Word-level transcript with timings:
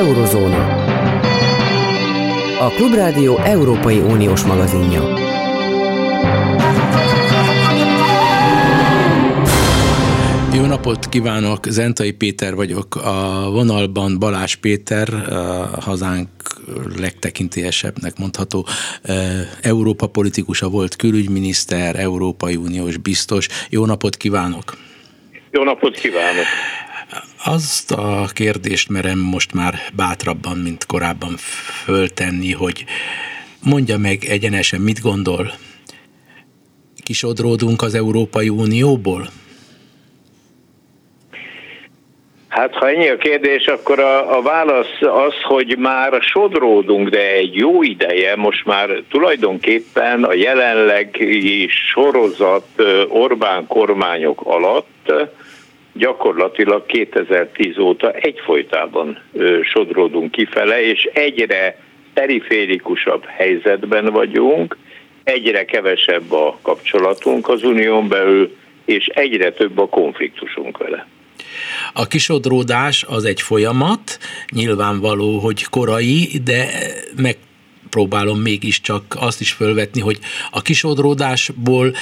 Eurozóna. 0.00 0.84
A 2.60 2.68
Klubrádió 2.68 3.36
Európai 3.38 3.98
Uniós 3.98 4.44
magazinja. 4.44 5.02
Jó 10.54 10.64
napot 10.66 11.08
kívánok, 11.08 11.66
Zentai 11.66 12.12
Péter 12.12 12.54
vagyok, 12.54 12.94
a 12.96 13.48
vonalban 13.50 14.18
Balázs 14.18 14.54
Péter, 14.54 15.14
a 15.74 15.80
hazánk 15.80 16.28
legtekintélyesebbnek 16.98 18.18
mondható 18.18 18.66
Európa 19.62 20.06
politikusa 20.06 20.68
volt, 20.68 20.96
külügyminiszter, 20.96 21.98
Európai 21.98 22.56
Uniós 22.56 22.96
biztos. 22.96 23.48
Jó 23.70 23.86
napot 23.86 24.16
kívánok! 24.16 24.76
Jó 25.50 25.62
napot 25.62 25.96
kívánok! 25.98 26.46
Azt 27.44 27.90
a 27.90 28.26
kérdést 28.34 28.88
merem 28.88 29.18
most 29.18 29.54
már 29.54 29.74
bátrabban, 29.96 30.58
mint 30.58 30.86
korábban 30.86 31.36
föltenni, 31.84 32.52
hogy 32.52 32.84
mondja 33.64 33.98
meg 33.98 34.24
egyenesen, 34.24 34.80
mit 34.80 35.00
gondol? 35.00 35.52
Kisodródunk 37.04 37.82
az 37.82 37.94
Európai 37.94 38.48
Unióból? 38.48 39.28
Hát 42.48 42.74
ha 42.74 42.88
ennyi 42.88 43.08
a 43.08 43.16
kérdés, 43.16 43.66
akkor 43.66 44.00
a, 44.00 44.36
a 44.36 44.42
válasz 44.42 45.00
az, 45.00 45.34
hogy 45.42 45.76
már 45.78 46.22
sodródunk, 46.22 47.08
de 47.08 47.32
egy 47.32 47.54
jó 47.54 47.82
ideje, 47.82 48.36
most 48.36 48.64
már 48.64 49.02
tulajdonképpen 49.10 50.24
a 50.24 50.32
jelenlegi 50.32 51.68
sorozat 51.68 52.66
Orbán 53.08 53.66
kormányok 53.66 54.40
alatt 54.40 55.12
gyakorlatilag 55.92 56.86
2010 56.86 57.78
óta 57.78 58.10
egyfolytában 58.12 59.22
sodródunk 59.62 60.30
kifele, 60.30 60.82
és 60.82 61.08
egyre 61.12 61.78
periférikusabb 62.14 63.24
helyzetben 63.24 64.12
vagyunk, 64.12 64.76
egyre 65.24 65.64
kevesebb 65.64 66.32
a 66.32 66.58
kapcsolatunk 66.62 67.48
az 67.48 67.64
unión 67.64 68.08
belül, 68.08 68.56
és 68.84 69.06
egyre 69.06 69.52
több 69.52 69.78
a 69.78 69.88
konfliktusunk 69.88 70.78
vele. 70.78 71.06
A 71.92 72.06
kisodródás 72.06 73.04
az 73.08 73.24
egy 73.24 73.40
folyamat, 73.40 74.18
nyilvánvaló, 74.52 75.38
hogy 75.38 75.64
korai, 75.64 76.28
de 76.44 76.68
meg 77.16 77.36
próbálom 77.90 78.40
mégiscsak 78.40 79.16
azt 79.18 79.40
is 79.40 79.52
fölvetni, 79.52 80.00
hogy 80.00 80.18
a 80.50 80.62
kisodródásból 80.62 81.94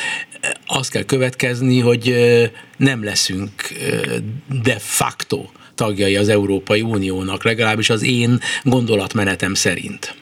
azt 0.66 0.90
kell 0.90 1.04
következni, 1.04 1.80
hogy 1.80 2.14
nem 2.76 3.04
leszünk 3.04 3.50
de 4.62 4.76
facto 4.78 5.44
tagjai 5.74 6.16
az 6.16 6.28
Európai 6.28 6.80
Uniónak, 6.80 7.44
legalábbis 7.44 7.90
az 7.90 8.04
én 8.04 8.38
gondolatmenetem 8.62 9.54
szerint. 9.54 10.14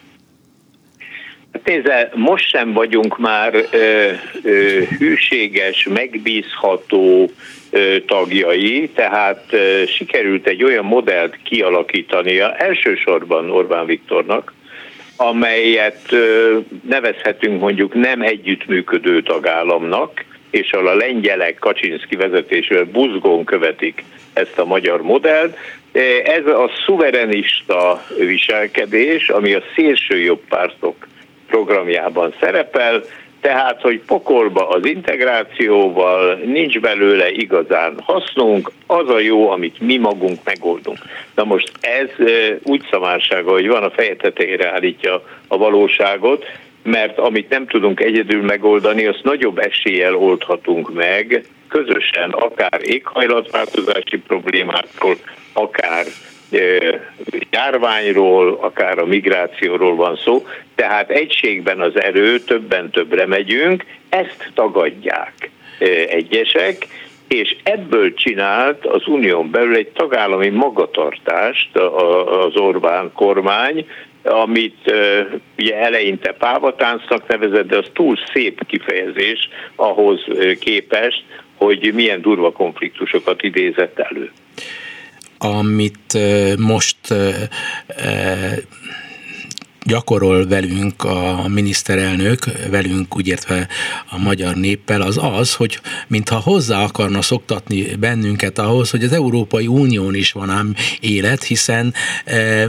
Nézze, 1.64 2.11
most 2.14 2.48
sem 2.48 2.73
vagyunk 2.73 3.19
már 3.19 3.55
ö, 3.55 4.11
ö, 4.42 4.83
hűséges, 4.98 5.89
megbízható 5.95 7.30
ö, 7.70 7.97
tagjai, 8.06 8.91
tehát 8.95 9.45
ö, 9.51 9.83
sikerült 9.86 10.47
egy 10.47 10.64
olyan 10.64 10.84
modellt 10.84 11.39
kialakítania, 11.42 12.55
elsősorban 12.55 13.51
Orbán 13.51 13.86
Viktornak, 13.86 14.53
amelyet 15.17 16.14
nevezhetünk 16.89 17.61
mondjuk 17.61 17.95
nem 17.95 18.22
együttműködő 18.22 19.23
tagállamnak, 19.23 20.25
és 20.50 20.73
ahol 20.73 20.86
a 20.89 20.95
lengyelek 20.95 21.58
Kaczynszki 21.58 22.17
vezetésével 22.17 22.84
buzgón 22.84 23.45
követik 23.45 24.05
ezt 24.33 24.58
a 24.58 24.64
magyar 24.64 25.03
modellt. 25.03 25.56
Ez 26.25 26.47
a 26.47 26.70
szuverenista 26.86 28.05
viselkedés, 28.19 29.28
ami 29.28 29.55
a 29.55 29.62
szélső 29.75 30.19
jobb 30.19 30.42
pártok 30.48 31.06
programjában 31.47 32.34
szerepel, 32.41 33.03
tehát, 33.46 33.80
hogy 33.80 34.01
pokolba 34.07 34.68
az 34.68 34.86
integrációval 34.86 36.34
nincs 36.34 36.80
belőle 36.80 37.30
igazán 37.30 37.95
hasznunk, 38.02 38.70
az 38.86 39.08
a 39.08 39.18
jó, 39.18 39.51
amit 39.51 39.80
mi 39.80 39.96
magunk 39.96 40.39
megoldunk. 40.45 40.98
Na 41.34 41.45
most 41.45 41.73
ez 41.80 42.27
úgy 42.62 42.86
szamársága, 42.90 43.51
hogy 43.51 43.67
van 43.67 43.83
a 43.83 43.90
feje 43.90 44.17
tetejére 44.17 44.73
állítja 44.73 45.23
a 45.48 45.56
valóságot, 45.56 46.45
mert 46.83 47.18
amit 47.18 47.48
nem 47.48 47.67
tudunk 47.67 48.01
egyedül 48.01 48.42
megoldani, 48.42 49.06
azt 49.06 49.24
nagyobb 49.24 49.58
eséllyel 49.58 50.17
oldhatunk 50.17 50.95
meg, 50.95 51.45
közösen, 51.68 52.30
akár 52.30 52.80
éghajlatváltozási 52.83 54.18
problémákról, 54.27 55.17
akár 55.52 56.05
járványról, 57.51 58.58
akár 58.61 58.98
a 58.98 59.07
migrációról 59.07 59.95
van 59.95 60.17
szó, 60.24 60.46
tehát 60.74 61.11
egységben 61.11 61.80
az 61.80 62.01
erő, 62.01 62.39
többen 62.39 62.90
többre 62.90 63.27
megyünk, 63.27 63.84
ezt 64.08 64.51
tagadják 64.55 65.51
egyesek, 66.08 66.86
és 67.29 67.56
ebből 67.62 68.14
csinált 68.14 68.86
az 68.86 69.06
unión 69.06 69.51
belül 69.51 69.74
egy 69.74 69.89
tagállami 69.89 70.48
magatartást 70.48 71.77
az 71.77 72.56
Orbán 72.56 73.12
kormány, 73.12 73.86
amit 74.23 74.92
ugye 75.58 75.77
eleinte 75.77 76.33
pávatáncnak 76.33 77.29
nevezett, 77.29 77.67
de 77.67 77.77
az 77.77 77.86
túl 77.92 78.17
szép 78.33 78.67
kifejezés 78.67 79.48
ahhoz 79.77 80.24
képest, 80.61 81.24
hogy 81.56 81.92
milyen 81.95 82.20
durva 82.20 82.52
konfliktusokat 82.52 83.42
idézett 83.42 83.98
elő 83.98 84.30
amit 85.39 86.17
most 86.58 87.14
gyakorol 89.86 90.47
velünk 90.47 91.05
a 91.05 91.48
miniszterelnök, 91.48 92.45
velünk 92.70 93.17
úgy 93.17 93.27
értve 93.27 93.69
a 94.11 94.19
magyar 94.19 94.55
néppel, 94.55 95.01
az 95.01 95.19
az, 95.20 95.55
hogy 95.55 95.80
mintha 96.07 96.36
hozzá 96.36 96.83
akarna 96.83 97.23
szoktatni 97.23 97.83
bennünket 97.83 98.58
ahhoz, 98.58 98.91
hogy 98.91 99.05
az 99.05 99.13
Európai 99.13 99.67
Unión 99.67 100.14
is 100.14 100.33
van 100.33 100.51
ám 100.51 100.74
élet, 101.01 101.42
hiszen 101.42 101.95
e, 102.24 102.67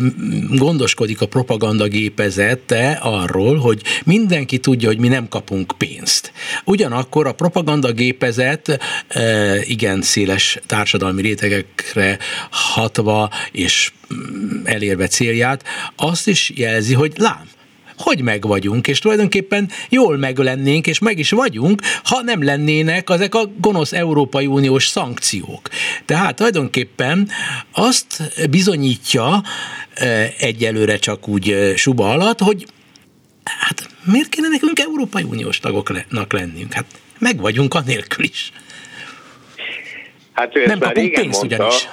gondoskodik 0.50 1.22
a 1.22 1.28
propaganda 1.28 1.88
gépezete 1.88 3.00
arról, 3.02 3.58
hogy 3.58 3.82
mindenki 4.06 4.58
tudja, 4.58 4.88
hogy 4.88 5.00
mi 5.00 5.08
nem 5.08 5.28
kapunk 5.28 5.74
pénzt. 5.78 6.32
Ugyanakkor 6.66 7.28
a 7.28 7.32
propaganda 7.32 7.92
gépezet 7.92 8.80
e, 9.08 9.56
igen 9.64 10.02
széles 10.02 10.60
társadalmi 10.66 11.22
rétegekre 11.22 12.18
hatva 12.50 13.30
és 13.52 13.92
elérve 14.64 15.08
célját, 15.08 15.64
azt 15.96 16.28
is 16.28 16.52
jelzi, 16.56 16.94
hogy 16.94 17.14
lám, 17.18 17.50
hogy 17.98 18.22
meg 18.22 18.48
vagyunk, 18.48 18.88
és 18.88 19.00
tulajdonképpen 19.00 19.70
jól 19.90 20.18
meg 20.18 20.38
lennénk, 20.38 20.88
és 20.88 21.00
meg 21.00 21.20
is 21.20 21.30
vagyunk, 21.30 21.82
ha 22.04 22.22
nem 22.22 22.44
lennének 22.44 23.10
ezek 23.10 23.36
a 23.36 23.52
gonosz 23.58 23.94
Európai 23.94 24.46
Uniós 24.46 24.88
szankciók. 24.88 25.70
Tehát 26.06 26.36
tulajdonképpen 26.36 27.30
azt 27.72 28.22
bizonyítja 28.50 29.44
e, 29.94 30.34
egyelőre 30.40 30.98
csak 30.98 31.28
úgy 31.28 31.50
e, 31.50 31.76
suba 31.76 32.10
alatt, 32.12 32.40
hogy 32.40 32.66
hát 33.44 33.90
miért 34.04 34.30
kéne 34.30 34.48
nekünk 34.48 34.80
Európai 34.80 35.24
Uniós 35.24 35.60
tagoknak 35.60 36.34
lennünk? 36.34 36.74
Hát 36.74 36.86
meg 37.20 37.40
vagyunk 37.40 37.74
anélkül 37.74 38.26
is. 38.26 38.52
Hát 40.34 40.56
ő 40.56 40.66
nem 40.66 40.80
kapunk 40.80 41.14
pénzt 41.14 41.40
mondta, 41.40 41.56
ugyanis 41.56 41.88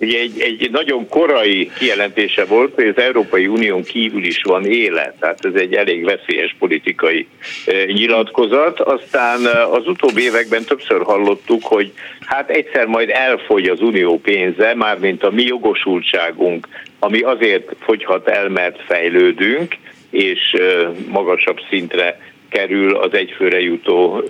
Ugye 0.00 0.18
egy, 0.18 0.40
egy 0.40 0.70
nagyon 0.70 1.08
korai 1.08 1.70
kijelentése 1.78 2.44
volt, 2.44 2.74
hogy 2.74 2.86
az 2.86 2.98
Európai 3.02 3.46
Unión 3.46 3.82
kívül 3.82 4.24
is 4.24 4.42
van 4.42 4.64
élet, 4.66 5.14
tehát 5.20 5.44
ez 5.44 5.54
egy 5.54 5.74
elég 5.74 6.04
veszélyes 6.04 6.56
politikai 6.58 7.26
e, 7.66 7.84
nyilatkozat. 7.84 8.80
Aztán 8.80 9.46
e, 9.46 9.66
az 9.66 9.88
utóbbi 9.88 10.22
években 10.22 10.64
többször 10.64 11.02
hallottuk, 11.02 11.64
hogy 11.64 11.92
hát 12.20 12.50
egyszer 12.50 12.86
majd 12.86 13.10
elfogy 13.10 13.66
az 13.68 13.80
unió 13.80 14.18
pénze, 14.18 14.74
mármint 14.74 15.22
a 15.22 15.30
mi 15.30 15.42
jogosultságunk, 15.42 16.68
ami 16.98 17.20
azért 17.20 17.72
fogyhat 17.80 18.28
el, 18.28 18.48
mert 18.48 18.82
fejlődünk, 18.86 19.76
és 20.10 20.52
e, 20.52 20.90
magasabb 21.08 21.58
szintre 21.68 22.20
kerül 22.48 22.96
az 22.96 23.14
egyfőre 23.14 23.60
jutó 23.60 24.22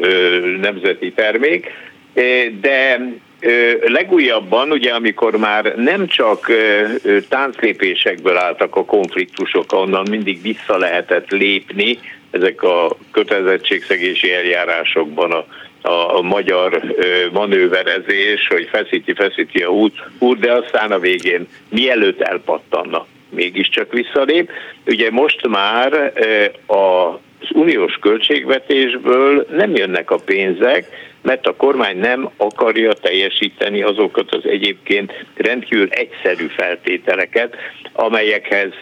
nemzeti 0.61 1.13
termék, 1.13 1.73
de 2.61 3.01
legújabban, 3.87 4.71
ugye 4.71 4.93
amikor 4.93 5.37
már 5.37 5.75
nem 5.77 6.07
csak 6.07 6.51
tánclépésekből 7.29 8.37
álltak 8.37 8.77
a 8.77 8.85
konfliktusok, 8.85 9.73
onnan 9.73 10.07
mindig 10.11 10.43
vissza 10.43 10.77
lehetett 10.77 11.31
lépni, 11.31 11.99
ezek 12.31 12.63
a 12.63 12.97
kötelezettségszegési 13.13 14.33
eljárásokban 14.33 15.33
a, 15.33 15.47
a, 15.89 16.17
a 16.17 16.23
magyar 16.23 16.83
manőverezés, 17.33 18.47
hogy 18.49 18.69
feszíti, 18.71 19.13
feszíti 19.13 19.63
a 19.63 19.69
út, 19.69 19.95
út, 20.19 20.39
de 20.39 20.53
aztán 20.53 20.93
a 20.93 20.99
végén 20.99 21.47
mielőtt 21.69 22.21
elpattanna, 22.21 23.07
mégiscsak 23.31 23.93
visszalép. 23.93 24.51
Ugye 24.87 25.11
most 25.11 25.47
már 25.47 26.13
a 26.67 27.19
az 27.41 27.49
uniós 27.57 27.99
költségvetésből 28.01 29.47
nem 29.51 29.75
jönnek 29.75 30.11
a 30.11 30.17
pénzek, 30.17 30.89
mert 31.27 31.47
a 31.47 31.57
kormány 31.57 31.99
nem 31.99 32.31
akarja 32.37 32.93
teljesíteni 32.93 33.83
azokat 33.83 34.35
az 34.35 34.45
egyébként 34.45 35.13
rendkívül 35.37 35.89
egyszerű 35.91 36.47
feltételeket, 36.47 37.55
amelyekhez, 37.93 38.73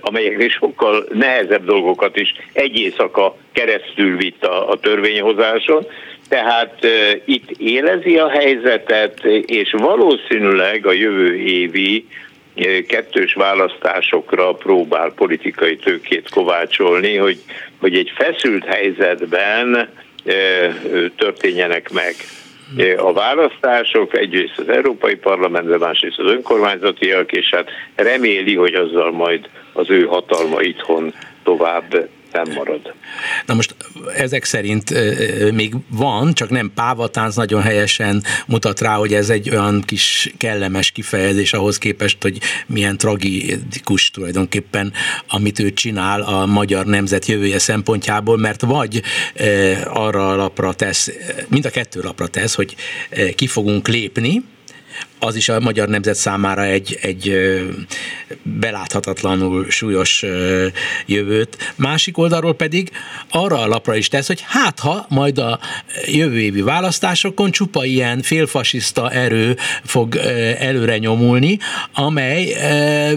amelyeknél 0.00 0.48
sokkal 0.48 1.06
nehezebb 1.12 1.64
dolgokat 1.64 2.16
is 2.16 2.34
egy 2.52 2.78
éjszaka 2.78 3.36
keresztül 3.52 4.16
vitt 4.16 4.44
a, 4.44 4.70
a 4.70 4.78
törvényhozáson, 4.78 5.86
tehát 6.28 6.78
uh, 6.82 6.90
itt 7.24 7.50
élezi 7.58 8.18
a 8.18 8.28
helyzetet, 8.28 9.24
és 9.46 9.74
valószínűleg 9.78 10.86
a 10.86 10.92
jövő 10.92 11.36
évi 11.36 12.06
kettős 12.86 13.34
választásokra 13.34 14.52
próbál 14.52 15.12
politikai 15.12 15.76
tőkét 15.76 16.30
kovácsolni, 16.30 17.16
hogy, 17.16 17.38
hogy 17.80 17.96
egy 17.96 18.12
feszült 18.14 18.64
helyzetben 18.64 19.88
történjenek 21.16 21.90
meg. 21.92 22.14
A 22.96 23.12
választások, 23.12 24.16
egyrészt 24.16 24.58
az 24.58 24.68
Európai 24.68 25.14
Parlamentben, 25.14 25.78
másrészt 25.78 26.18
az 26.18 26.30
önkormányzatiak, 26.30 27.32
és 27.32 27.50
hát 27.50 27.70
reméli, 27.94 28.56
hogy 28.56 28.74
azzal 28.74 29.10
majd 29.12 29.48
az 29.72 29.90
ő 29.90 30.04
hatalma 30.04 30.60
itthon 30.60 31.14
tovább 31.42 32.08
nem 32.32 32.52
marad. 32.54 32.94
Na 33.46 33.54
most 33.54 33.74
ezek 34.16 34.44
szerint 34.44 34.94
még 35.52 35.74
van, 35.88 36.34
csak 36.34 36.50
nem 36.50 36.72
pávatánc 36.74 37.34
nagyon 37.34 37.62
helyesen 37.62 38.22
mutat 38.46 38.80
rá, 38.80 38.94
hogy 38.94 39.14
ez 39.14 39.30
egy 39.30 39.50
olyan 39.50 39.82
kis 39.86 40.32
kellemes 40.36 40.90
kifejezés 40.90 41.52
ahhoz 41.52 41.78
képest, 41.78 42.22
hogy 42.22 42.40
milyen 42.66 42.96
tragikus 42.96 44.10
tulajdonképpen, 44.10 44.92
amit 45.28 45.58
ő 45.58 45.72
csinál 45.72 46.20
a 46.20 46.46
magyar 46.46 46.86
nemzet 46.86 47.26
jövője 47.26 47.58
szempontjából, 47.58 48.38
mert 48.38 48.60
vagy 48.60 49.02
arra 49.84 50.28
a 50.28 50.36
lapra 50.36 50.72
tesz, 50.72 51.10
mind 51.48 51.64
a 51.64 51.70
kettő 51.70 52.00
lapra 52.00 52.26
tesz, 52.26 52.54
hogy 52.54 52.76
ki 53.34 53.46
fogunk 53.46 53.88
lépni, 53.88 54.42
az 55.20 55.36
is 55.36 55.48
a 55.48 55.60
magyar 55.60 55.88
nemzet 55.88 56.14
számára 56.14 56.64
egy, 56.64 56.98
egy 57.02 57.34
beláthatatlanul 58.42 59.70
súlyos 59.70 60.24
jövőt. 61.06 61.72
Másik 61.76 62.18
oldalról 62.18 62.54
pedig 62.54 62.90
arra 63.30 63.60
a 63.60 63.66
lapra 63.66 63.96
is 63.96 64.08
tesz, 64.08 64.26
hogy 64.26 64.44
hát 64.46 64.78
ha 64.78 65.06
majd 65.08 65.38
a 65.38 65.58
jövő 66.06 66.40
évi 66.40 66.60
választásokon 66.60 67.50
csupa 67.50 67.84
ilyen 67.84 68.22
félfasiszta 68.22 69.10
erő 69.10 69.56
fog 69.84 70.16
előre 70.58 70.98
nyomulni, 70.98 71.58
amely 71.94 72.56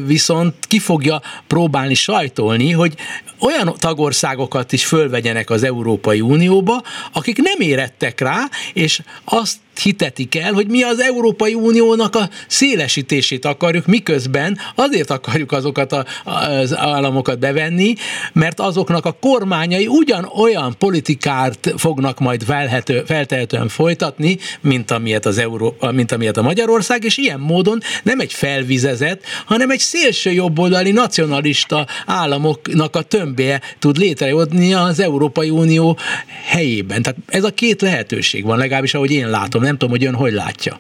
viszont 0.06 0.54
ki 0.68 0.80
fogja 0.80 1.22
próbálni 1.48 1.94
sajtolni, 1.94 2.72
hogy 2.72 2.96
olyan 3.40 3.76
tagországokat 3.80 4.72
is 4.72 4.86
fölvegyenek 4.86 5.50
az 5.50 5.64
Európai 5.64 6.22
Unióba, 6.22 6.82
akik 7.14 7.38
nem 7.38 7.60
érettek 7.60 8.20
rá, 8.20 8.50
és 8.74 9.02
azt 9.24 9.58
hitetik 9.82 10.36
el, 10.36 10.54
hogy 10.54 10.68
mi 10.68 10.84
az 10.84 11.00
Európai 11.00 11.54
Uniónak 11.94 12.16
a 12.16 12.30
szélesítését 12.48 13.46
akarjuk, 13.46 13.86
miközben 13.86 14.58
azért 14.76 15.10
akarjuk 15.10 15.52
azokat 15.52 15.92
a, 15.92 16.06
az 16.24 16.78
államokat 16.78 17.40
bevenni, 17.40 17.94
mert 18.34 18.60
azoknak 18.60 19.06
a 19.06 19.18
kormányai 19.22 19.88
ugyanolyan 19.88 20.76
politikát 20.78 21.74
fognak 21.78 22.20
majd 22.20 22.44
felhető, 22.44 23.04
feltehetően 23.06 23.68
folytatni, 23.68 24.38
mint 24.62 24.92
amilyet, 24.92 25.26
az 25.26 25.38
Euró, 25.38 25.76
mint 25.92 26.12
amilyet 26.12 26.38
a 26.38 26.42
Magyarország, 26.42 27.04
és 27.04 27.18
ilyen 27.18 27.40
módon 27.40 27.80
nem 28.04 28.20
egy 28.20 28.34
felvizezett, 28.34 29.24
hanem 29.46 29.70
egy 29.70 29.80
szélső 29.80 30.32
jobboldali 30.32 30.92
nacionalista 30.92 31.88
államoknak 32.06 32.96
a 32.96 33.02
tömbje 33.02 33.62
tud 33.80 33.98
létrehozni 33.98 34.74
az 34.74 35.00
Európai 35.00 35.50
Unió 35.50 35.98
helyében. 36.46 37.02
Tehát 37.02 37.20
ez 37.28 37.44
a 37.44 37.54
két 37.54 37.82
lehetőség 37.82 38.44
van, 38.44 38.58
legalábbis 38.58 38.94
ahogy 38.94 39.12
én 39.12 39.30
látom 39.30 39.62
nem 39.62 39.78
tudom, 39.78 39.90
hogy 39.90 40.06
ön 40.06 40.16
hogy 40.16 40.34
látja. 40.34 40.80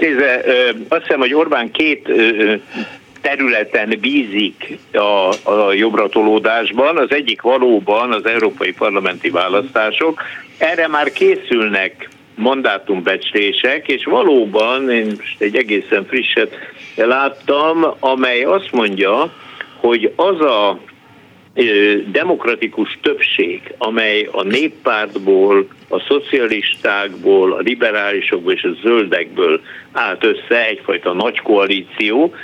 Nézze, 0.00 0.42
azt 0.88 1.02
hiszem, 1.02 1.18
hogy 1.18 1.34
Orbán 1.34 1.70
két 1.70 2.08
területen 3.20 3.98
bízik 4.00 4.78
a, 4.92 5.50
a 5.50 5.72
jobbratolódásban. 5.72 6.96
Az 6.96 7.12
egyik 7.12 7.42
valóban 7.42 8.12
az 8.12 8.26
európai 8.26 8.72
parlamenti 8.72 9.30
választások. 9.30 10.22
Erre 10.58 10.88
már 10.88 11.12
készülnek 11.12 12.08
mandátumbecslések, 12.34 13.88
és 13.88 14.04
valóban 14.04 14.90
én 14.90 15.06
most 15.06 15.40
egy 15.40 15.56
egészen 15.56 16.06
frisset 16.06 16.54
láttam, 16.94 17.86
amely 17.98 18.42
azt 18.42 18.72
mondja, 18.72 19.32
hogy 19.80 20.12
az 20.16 20.40
a 20.40 20.80
demokratikus 22.12 22.98
többség, 23.02 23.74
amely 23.78 24.28
a 24.32 24.42
néppártból, 24.42 25.66
a 25.92 26.00
szocialistákból, 26.08 27.52
a 27.52 27.58
liberálisokból 27.58 28.52
és 28.52 28.62
a 28.62 28.76
zöldekből 28.82 29.60
állt 29.92 30.24
össze 30.24 30.66
egyfajta 30.66 31.12
nagy 31.12 31.40
koalíció, 31.40 32.34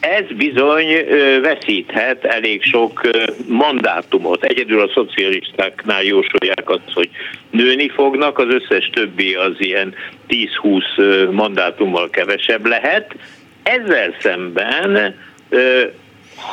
ez 0.00 0.24
bizony 0.36 0.86
veszíthet 1.42 2.24
elég 2.24 2.62
sok 2.62 3.00
mandátumot. 3.48 4.44
Egyedül 4.44 4.80
a 4.80 4.90
szocialistáknál 4.94 6.02
jósolják 6.02 6.70
azt, 6.70 6.92
hogy 6.92 7.08
nőni 7.50 7.88
fognak, 7.88 8.38
az 8.38 8.46
összes 8.48 8.90
többi 8.92 9.34
az 9.34 9.54
ilyen 9.58 9.94
10-20 10.28 11.30
mandátummal 11.30 12.10
kevesebb 12.10 12.66
lehet. 12.66 13.14
Ezzel 13.62 14.14
szemben 14.20 15.14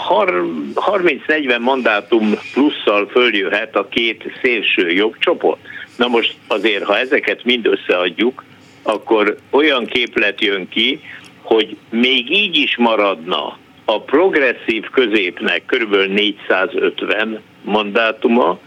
30-40 0.10 1.60
mandátum 1.60 2.34
plusszal 2.54 3.08
följöhet 3.08 3.76
a 3.76 3.88
két 3.88 4.32
szélső 4.42 4.90
jobb 4.90 5.16
csoport. 5.20 5.60
Na 6.04 6.10
most 6.10 6.36
azért, 6.48 6.84
ha 6.84 6.98
ezeket 6.98 7.44
mind 7.44 7.68
összeadjuk, 7.68 8.44
akkor 8.82 9.38
olyan 9.50 9.86
képlet 9.86 10.42
jön 10.42 10.70
ki, 10.70 11.00
hogy 11.42 11.78
még 11.90 12.32
így 12.32 12.58
is 12.58 12.78
maradna 12.78 13.58
a 13.86 14.02
progresszív 14.02 14.90
középnek 14.92 15.64
kb. 15.66 15.96
450 15.96 17.42
mandátuma, 17.62 18.60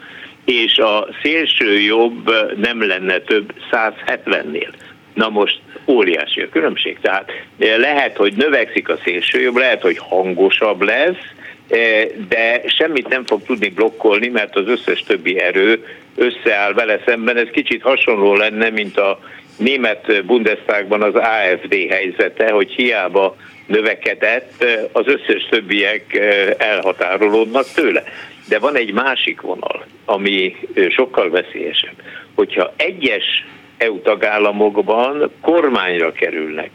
és 0.45 0.79
a 0.79 1.09
szélső 1.23 1.81
jobb 1.81 2.31
nem 2.57 2.87
lenne 2.87 3.19
több 3.19 3.53
170-nél. 3.71 4.73
Na 5.15 5.29
most 5.29 5.61
óriási 5.87 6.41
a 6.41 6.49
különbség. 6.49 6.99
Tehát 7.01 7.31
eh, 7.59 7.79
lehet, 7.79 8.17
hogy 8.17 8.33
növekszik 8.33 8.89
a 8.89 8.99
szélsőjobb, 9.05 9.57
lehet, 9.57 9.83
hogy 9.83 9.99
hangosabb 9.99 10.83
lesz, 10.83 11.23
eh, 11.69 12.07
de 12.29 12.63
semmit 12.67 13.09
nem 13.09 13.25
fog 13.25 13.43
tudni 13.43 13.69
blokkolni, 13.69 14.29
mert 14.29 14.57
az 14.57 14.69
összes 14.69 15.03
többi 15.03 15.39
erő 15.39 15.85
összeáll 16.17 16.73
vele 16.73 17.01
szemben. 17.07 17.37
Ez 17.37 17.49
kicsit 17.53 17.83
hasonló 17.83 18.35
lenne, 18.35 18.71
mint 18.71 18.99
a 18.99 19.19
német 19.57 20.25
Bundestagban 20.25 21.03
az 21.03 21.15
AFD 21.15 21.75
helyzete, 21.89 22.51
hogy 22.51 22.71
hiába 22.71 23.37
növekedett, 23.67 24.63
eh, 24.63 24.81
az 24.93 25.07
összes 25.07 25.47
többiek 25.51 26.15
elhatárolódnak 26.59 27.67
tőle. 27.75 28.03
De 28.49 28.59
van 28.59 28.77
egy 28.77 28.93
másik 28.93 29.41
vonal, 29.41 29.85
ami 30.05 30.57
sokkal 30.89 31.31
veszélyesebb. 31.31 32.03
Hogyha 32.35 32.73
egyes 32.77 33.45
EU 33.77 34.01
tagállamokban 34.01 35.31
kormányra 35.41 36.13
kerülnek 36.13 36.71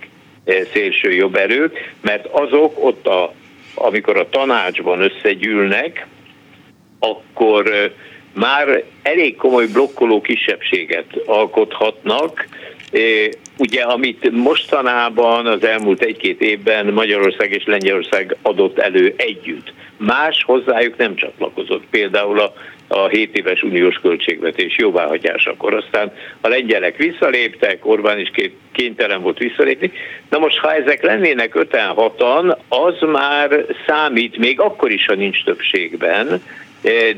eh, 0.45 0.61
szélső 0.73 1.11
jobb 1.13 1.35
erők, 1.35 1.93
mert 2.01 2.25
azok 2.25 2.83
ott, 2.85 3.07
a, 3.07 3.33
amikor 3.75 4.17
a 4.17 4.29
tanácsban 4.29 5.01
összegyűlnek, 5.01 6.07
akkor 6.99 7.71
eh, 7.71 7.91
már 8.33 8.83
elég 9.01 9.35
komoly 9.35 9.67
blokkoló 9.67 10.21
kisebbséget 10.21 11.05
alkothatnak, 11.25 12.47
ugye 13.57 13.81
amit 13.81 14.31
mostanában 14.31 15.45
az 15.45 15.63
elmúlt 15.63 16.01
egy-két 16.01 16.41
évben 16.41 16.85
Magyarország 16.85 17.51
és 17.51 17.65
Lengyelország 17.65 18.35
adott 18.41 18.79
elő 18.79 19.13
együtt. 19.17 19.73
Más 19.97 20.43
hozzájuk 20.43 20.97
nem 20.97 21.15
csatlakozott. 21.15 21.83
Például 21.89 22.39
a 22.39 22.53
a 22.93 23.07
7 23.07 23.37
éves 23.37 23.63
uniós 23.63 23.95
költségvetés 23.95 24.77
jóváhagyásakor. 24.77 25.73
Aztán 25.73 26.13
a 26.41 26.47
lengyelek 26.47 26.97
visszaléptek, 26.97 27.85
Orbán 27.85 28.19
is 28.19 28.31
kénytelen 28.71 29.21
volt 29.21 29.37
visszalépni. 29.37 29.91
Na 30.29 30.37
most, 30.37 30.57
ha 30.57 30.73
ezek 30.73 31.03
lennének 31.03 31.51
5-6-an, 31.55 32.57
az 32.67 32.95
már 33.01 33.65
számít, 33.87 34.37
még 34.37 34.59
akkor 34.59 34.91
is, 34.91 35.05
ha 35.05 35.15
nincs 35.15 35.43
többségben, 35.43 36.41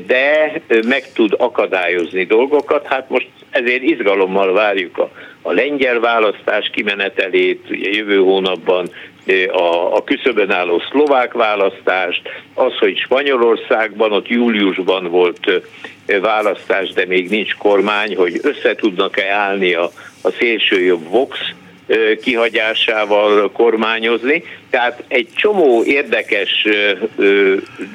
de 0.06 0.60
meg 0.86 1.12
tud 1.12 1.34
akadályozni 1.38 2.24
dolgokat. 2.24 2.86
Hát 2.86 3.08
most 3.08 3.28
ezért 3.50 3.82
izgalommal 3.82 4.52
várjuk 4.52 4.98
a, 4.98 5.10
a 5.42 5.52
lengyel 5.52 6.00
választás 6.00 6.70
kimenetelét, 6.72 7.70
ugye 7.70 7.90
jövő 7.90 8.18
hónapban 8.18 8.90
a, 9.52 9.96
a 9.96 10.04
küszöbön 10.04 10.50
álló 10.50 10.82
szlovák 10.90 11.32
választást, 11.32 12.22
az, 12.54 12.78
hogy 12.78 12.98
Spanyolországban 12.98 14.12
ott 14.12 14.28
júliusban 14.28 15.08
volt 15.10 15.62
választás, 16.20 16.92
de 16.92 17.06
még 17.06 17.28
nincs 17.28 17.54
kormány, 17.54 18.16
hogy 18.16 18.40
össze 18.42 18.74
tudnak-e 18.74 19.32
állni 19.32 19.74
a, 19.74 19.90
a 20.22 20.30
szélsőjobb 20.30 21.08
Vox 21.08 21.38
kihagyásával 22.22 23.52
kormányozni. 23.52 24.42
Tehát 24.70 25.04
egy 25.08 25.28
csomó 25.34 25.84
érdekes 25.84 26.66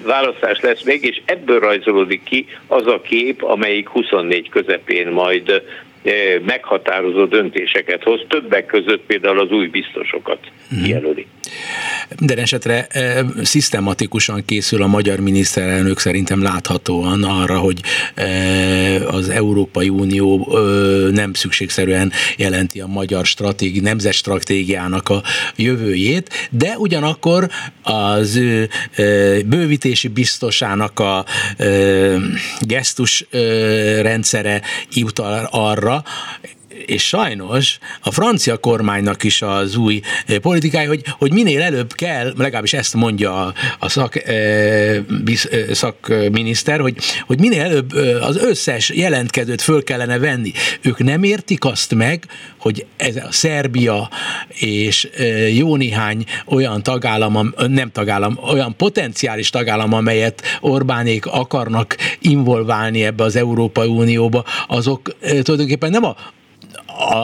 választás 0.03 0.59
lesz 0.59 0.83
még, 0.83 1.03
és 1.03 1.21
ebből 1.25 1.59
rajzolódik 1.59 2.23
ki 2.23 2.45
az 2.67 2.87
a 2.87 3.01
kép, 3.01 3.43
amelyik 3.43 3.89
24 3.89 4.49
közepén 4.49 5.07
majd 5.07 5.63
meghatározó 6.45 7.25
döntéseket 7.25 8.03
hoz, 8.03 8.21
többek 8.27 8.65
között 8.65 9.01
például 9.05 9.39
az 9.39 9.51
új 9.51 9.67
biztosokat 9.67 10.39
mhm. 10.69 10.85
jelöli. 10.85 11.27
Minden 12.19 12.37
esetre 12.37 12.87
e, 12.87 13.25
szisztematikusan 13.43 14.45
készül 14.45 14.81
a 14.81 14.87
magyar 14.87 15.19
miniszterelnök 15.19 15.99
szerintem 15.99 16.41
láthatóan 16.41 17.23
arra, 17.23 17.57
hogy 17.57 17.81
e, 18.15 19.07
az 19.07 19.29
Európai 19.29 19.89
Unió 19.89 20.57
nem 21.11 21.33
szükségszerűen 21.33 22.11
jelenti 22.37 22.79
a 22.79 22.87
magyar 22.87 23.25
stratégi, 23.25 23.79
nemzetstratégiának 23.79 25.09
a 25.09 25.23
jövőjét, 25.55 26.49
de 26.51 26.77
ugyanakkor 26.77 27.49
az 27.83 28.35
e, 28.35 28.67
bővítési 29.45 30.07
biztosának 30.07 30.99
a 30.99 31.25
gesztus 32.59 33.25
rendszere 34.01 34.61
utal 34.95 35.47
arra, 35.51 36.03
és 36.85 37.07
sajnos 37.07 37.77
a 38.01 38.11
francia 38.11 38.57
kormánynak 38.57 39.23
is 39.23 39.41
az 39.41 39.75
új 39.75 40.01
eh, 40.25 40.37
politikája, 40.37 40.87
hogy, 40.87 41.01
hogy 41.17 41.33
minél 41.33 41.61
előbb 41.61 41.93
kell, 41.93 42.33
legalábbis 42.37 42.73
ezt 42.73 42.93
mondja 42.93 43.45
a, 43.45 43.53
a 43.79 43.89
szak, 43.89 44.15
e, 44.15 45.01
biz, 45.23 45.49
e, 45.51 45.73
szakminiszter, 45.73 46.79
hogy, 46.79 46.95
hogy 47.27 47.39
minél 47.39 47.61
előbb 47.61 47.93
az 48.21 48.37
összes 48.37 48.89
jelentkezőt 48.89 49.61
föl 49.61 49.83
kellene 49.83 50.17
venni. 50.17 50.51
Ők 50.81 50.97
nem 50.97 51.23
értik 51.23 51.65
azt 51.65 51.95
meg, 51.95 52.25
hogy 52.57 52.85
ez 52.97 53.15
a 53.15 53.31
Szerbia 53.31 54.09
és 54.47 55.09
jó 55.53 55.75
néhány 55.75 56.23
olyan 56.45 56.83
tagállam, 56.83 57.53
nem 57.67 57.91
tagállam, 57.91 58.39
olyan 58.51 58.75
potenciális 58.75 59.49
tagállam, 59.49 59.93
amelyet 59.93 60.41
Orbánék 60.59 61.25
akarnak 61.25 61.95
involválni 62.19 63.03
ebbe 63.03 63.23
az 63.23 63.35
Európai 63.35 63.87
Unióba, 63.87 64.45
azok 64.67 65.15
tulajdonképpen 65.19 65.91
nem 65.91 66.03
a 66.03 66.15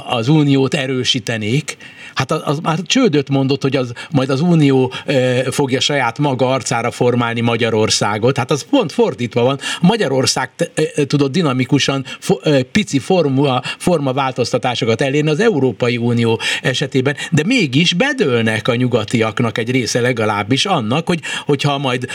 az 0.05 0.27
uniót 0.27 0.73
erősítenék, 0.73 1.77
Hát 2.15 2.31
az, 2.31 2.41
az 2.43 2.59
már 2.59 2.79
csődöt 2.81 3.29
mondott, 3.29 3.61
hogy 3.61 3.75
az 3.75 3.91
majd 4.11 4.29
az 4.29 4.41
Unió 4.41 4.93
e, 5.05 5.51
fogja 5.51 5.79
saját 5.79 6.19
maga 6.19 6.49
arcára 6.49 6.91
formálni 6.91 7.41
Magyarországot. 7.41 8.37
Hát 8.37 8.51
az 8.51 8.65
pont 8.69 8.91
fordítva 8.91 9.43
van. 9.43 9.59
Magyarország 9.81 10.49
e, 10.57 11.05
tudott 11.05 11.31
dinamikusan 11.31 12.05
fo, 12.19 12.37
e, 12.43 12.63
pici 12.63 12.99
forma, 12.99 13.61
forma 13.77 14.13
változtatásokat 14.13 15.01
elérni 15.01 15.29
az 15.29 15.39
Európai 15.39 15.97
Unió 15.97 16.39
esetében, 16.61 17.15
de 17.31 17.43
mégis 17.45 17.93
bedőlnek 17.93 18.67
a 18.67 18.75
nyugatiaknak 18.75 19.57
egy 19.57 19.71
része 19.71 20.01
legalábbis 20.01 20.65
annak, 20.65 21.07
hogy 21.07 21.19
hogyha 21.45 21.77
majd 21.77 22.07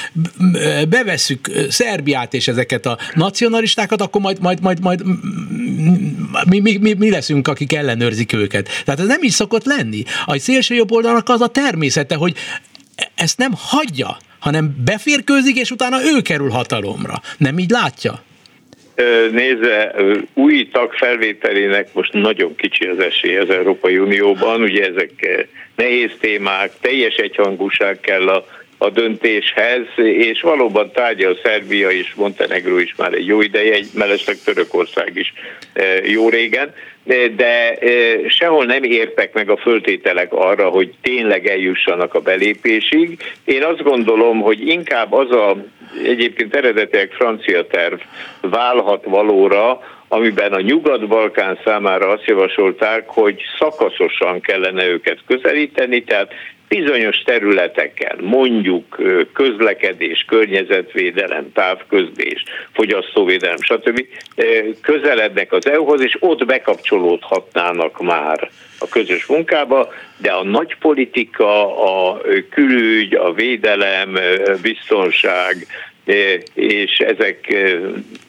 bevesszük 0.89 1.51
Szerbiát 1.69 2.35
és 2.35 2.49
ezeket 2.49 2.87
a 2.87 2.99
nacionalistákat, 3.15 4.01
akkor 4.01 4.21
majd, 4.21 4.41
majd, 4.41 4.61
majd, 4.61 4.81
majd 4.81 5.03
mi, 6.49 6.61
mi, 6.61 6.77
mi, 6.77 6.93
mi 6.93 7.11
leszünk, 7.11 7.49
akik 7.49 7.73
ellenőrzik 7.73 8.33
őket. 8.33 8.69
Tehát 8.85 9.01
ez 9.01 9.07
nem 9.07 9.23
is 9.23 9.33
szokott 9.33 9.65
lenni 9.65 9.90
tenni. 9.91 10.03
A 10.25 10.39
szélső 10.39 10.75
jobb 10.75 10.93
oldalnak 10.93 11.29
az 11.29 11.41
a 11.41 11.49
természete, 11.49 12.15
hogy 12.15 12.33
ezt 13.15 13.39
nem 13.39 13.53
hagyja, 13.57 14.17
hanem 14.39 14.75
beférkőzik, 14.85 15.57
és 15.57 15.71
utána 15.71 15.97
ő 16.03 16.21
kerül 16.21 16.51
hatalomra. 16.51 17.15
Nem 17.39 17.59
így 17.59 17.71
látja? 17.71 18.23
Nézze, 19.33 19.95
új 20.35 20.69
tag 20.73 20.93
felvételének 20.93 21.95
most 21.95 22.13
nagyon 22.13 22.57
kicsi 22.57 22.87
az 22.87 22.99
esély 22.99 23.37
az 23.37 23.51
Európai 23.51 23.99
Unióban, 23.99 24.63
ugye 24.63 24.87
ezek 24.87 25.47
nehéz 25.77 26.11
témák, 26.21 26.73
teljes 26.81 27.15
egyhangúság 27.15 28.01
kell 28.01 28.29
a, 28.29 28.47
a 28.79 28.91
döntéshez, 28.91 29.87
és 29.97 30.41
valóban 30.41 30.91
tárgyal 30.93 31.39
Szerbia 31.43 31.91
és 31.91 32.13
Montenegro 32.15 32.79
is 32.79 32.95
már 32.97 33.13
egy 33.13 33.27
jó 33.27 33.41
ideje, 33.41 33.75
egy 33.75 33.89
mellesleg 33.95 34.37
Törökország 34.45 35.11
is 35.15 35.33
jó 36.05 36.29
régen 36.29 36.73
de 37.37 37.79
sehol 38.29 38.65
nem 38.65 38.83
értek 38.83 39.33
meg 39.33 39.51
a 39.51 39.57
föltételek 39.57 40.33
arra, 40.33 40.69
hogy 40.69 40.95
tényleg 41.03 41.47
eljussanak 41.47 42.15
a 42.15 42.21
belépésig. 42.21 43.23
Én 43.45 43.65
azt 43.65 43.83
gondolom, 43.83 44.41
hogy 44.41 44.69
inkább 44.69 45.13
az 45.13 45.31
a 45.31 45.57
egyébként 46.05 46.57
eredetileg 46.57 47.11
francia 47.13 47.67
terv 47.67 48.01
válhat 48.41 49.05
valóra, 49.05 49.81
amiben 50.09 50.53
a 50.53 50.61
Nyugat-Balkán 50.61 51.59
számára 51.65 52.09
azt 52.09 52.25
javasolták, 52.25 53.09
hogy 53.09 53.43
szakaszosan 53.59 54.41
kellene 54.41 54.87
őket 54.87 55.19
közelíteni, 55.27 56.03
tehát 56.03 56.33
bizonyos 56.71 57.23
területeken, 57.23 58.19
mondjuk 58.21 58.99
közlekedés, 59.33 60.25
környezetvédelem, 60.29 61.53
távközlés, 61.53 62.45
fogyasztóvédelem, 62.73 63.57
stb. 63.61 64.07
közelednek 64.83 65.53
az 65.53 65.67
EU-hoz, 65.67 66.03
és 66.03 66.17
ott 66.21 66.45
bekapcsolódhatnának 66.45 68.01
már 68.01 68.51
a 68.79 68.89
közös 68.89 69.27
munkába, 69.27 69.93
de 70.17 70.31
a 70.31 70.45
nagy 70.45 70.77
politika, 70.81 71.77
a 71.85 72.21
külügy, 72.51 73.15
a 73.15 73.33
védelem, 73.33 74.19
biztonság, 74.63 75.67
és 76.55 76.99
ezek 76.99 77.57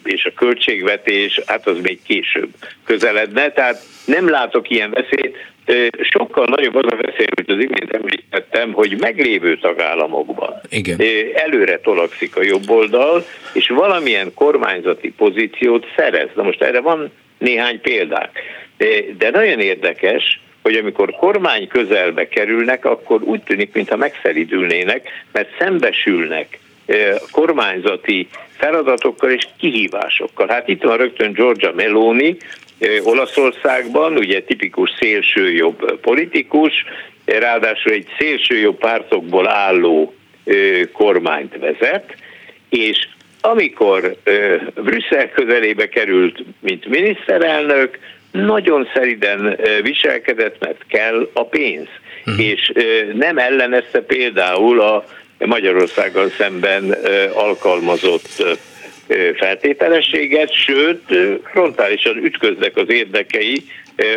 és 0.04 0.26
a 0.26 0.34
költségvetés, 0.34 1.42
hát 1.46 1.68
az 1.68 1.78
még 1.82 2.00
később 2.08 2.50
közeledne, 2.86 3.52
tehát 3.52 3.82
nem 4.06 4.30
látok 4.30 4.70
ilyen 4.70 4.92
veszélyt, 4.92 5.38
sokkal 6.02 6.46
nagyobb 6.46 6.76
az 6.76 6.92
a 6.92 6.96
veszély, 6.96 7.28
hogy 7.36 7.50
az 7.50 7.64
imént 7.64 7.94
említettem, 7.94 8.72
hogy 8.72 8.98
meglévő 9.00 9.58
tagállamokban 9.58 10.62
Igen. 10.70 11.00
előre 11.34 11.80
tolakszik 11.80 12.36
a 12.36 12.44
jobb 12.44 12.70
oldal, 12.70 13.26
és 13.54 13.68
valamilyen 13.68 14.34
kormányzati 14.34 15.12
pozíciót 15.12 15.86
szerez. 15.96 16.30
Na 16.36 16.44
most 16.44 16.62
erre 16.62 16.80
van 16.80 17.12
néhány 17.38 17.82
példák. 17.82 18.40
De 19.18 19.30
nagyon 19.30 19.60
érdekes, 19.60 20.42
hogy 20.62 20.76
amikor 20.76 21.12
kormány 21.12 21.68
közelbe 21.68 22.28
kerülnek, 22.28 22.86
akkor 22.86 23.22
úgy 23.22 23.42
tűnik, 23.42 23.74
mintha 23.74 23.96
megszeridülnének, 23.96 25.10
mert 25.32 25.50
szembesülnek 25.60 26.60
kormányzati 27.32 28.28
feladatokkal 28.58 29.30
és 29.32 29.48
kihívásokkal. 29.60 30.48
Hát 30.48 30.68
itt 30.68 30.84
van 30.84 30.98
rögtön 30.98 31.32
Giorgia 31.32 31.72
Meloni, 31.76 32.38
Olaszországban, 33.04 34.18
ugye 34.18 34.42
tipikus 34.42 34.90
szélsőjobb 35.00 36.00
politikus, 36.00 36.74
ráadásul 37.26 37.92
egy 37.92 38.08
szélsőjobb 38.18 38.78
pártokból 38.78 39.48
álló 39.48 40.14
kormányt 40.92 41.58
vezet, 41.58 42.16
és 42.70 43.08
amikor 43.42 44.16
Brüsszel 44.76 45.30
közelébe 45.30 45.90
került, 45.90 46.44
mint 46.60 46.86
miniszterelnök, 46.86 48.00
nagyon 48.32 48.90
szeriden 48.94 49.60
viselkedett, 49.82 50.56
mert 50.60 50.86
kell 50.88 51.30
a 51.34 51.46
pénz. 51.46 51.88
Uh-huh. 52.26 52.46
És 52.46 52.72
nem 53.14 53.38
ellenezte 53.38 54.02
például 54.02 54.82
a 54.82 55.06
Magyarországgal 55.46 56.30
szemben 56.38 56.96
alkalmazott 57.34 58.44
feltételességet, 59.36 60.54
sőt, 60.54 61.02
frontálisan 61.44 62.18
ütköznek 62.18 62.78
az 62.78 62.90
érdekei 62.90 63.64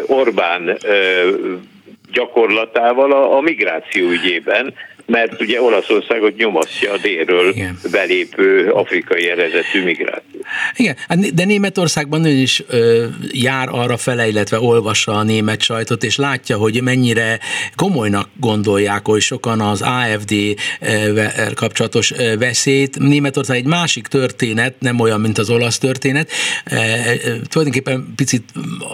Orbán 0.06 0.78
gyakorlatával 2.12 3.12
a, 3.12 3.36
a 3.36 3.40
migráció 3.40 4.08
ügyében, 4.08 4.74
mert 5.06 5.40
ugye 5.40 5.62
Olaszországot 5.62 6.36
nyomasztja 6.36 6.92
a 6.92 6.96
délről 6.96 7.48
Igen. 7.48 7.78
belépő 7.90 8.70
afrikai 8.70 9.28
eredetű 9.28 9.82
migráció. 9.84 10.40
Igen, 10.76 10.96
hát 11.08 11.34
de 11.34 11.44
Németországban 11.44 12.24
ő 12.24 12.30
is 12.30 12.62
ö, 12.68 13.04
jár 13.32 13.68
arra 13.70 13.96
fele, 13.96 14.28
illetve 14.28 14.60
olvassa 14.60 15.12
a 15.12 15.22
német 15.22 15.62
sajtot, 15.62 16.04
és 16.04 16.16
látja, 16.16 16.56
hogy 16.56 16.82
mennyire 16.82 17.38
komolynak 17.74 18.28
gondolják, 18.40 19.06
hogy 19.06 19.20
sokan 19.20 19.60
az 19.60 19.82
AFD 19.82 20.34
kapcsolatos 21.54 22.12
veszélyt. 22.38 22.98
Németország 22.98 23.56
egy 23.56 23.66
másik 23.66 24.06
történet, 24.06 24.74
nem 24.78 25.00
olyan, 25.00 25.20
mint 25.20 25.38
az 25.38 25.50
olasz 25.50 25.78
történet, 25.78 26.30
e, 26.64 26.76
e, 26.76 27.16
tulajdonképpen 27.48 28.12
picit 28.16 28.44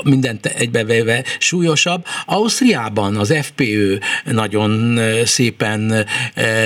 mindent 0.05 0.47
egybevéve 0.47 1.25
súlyosabb. 1.39 2.05
Ausztriában 2.27 3.17
az 3.17 3.35
FPÖ 3.43 3.97
nagyon 4.25 5.01
szépen 5.25 6.00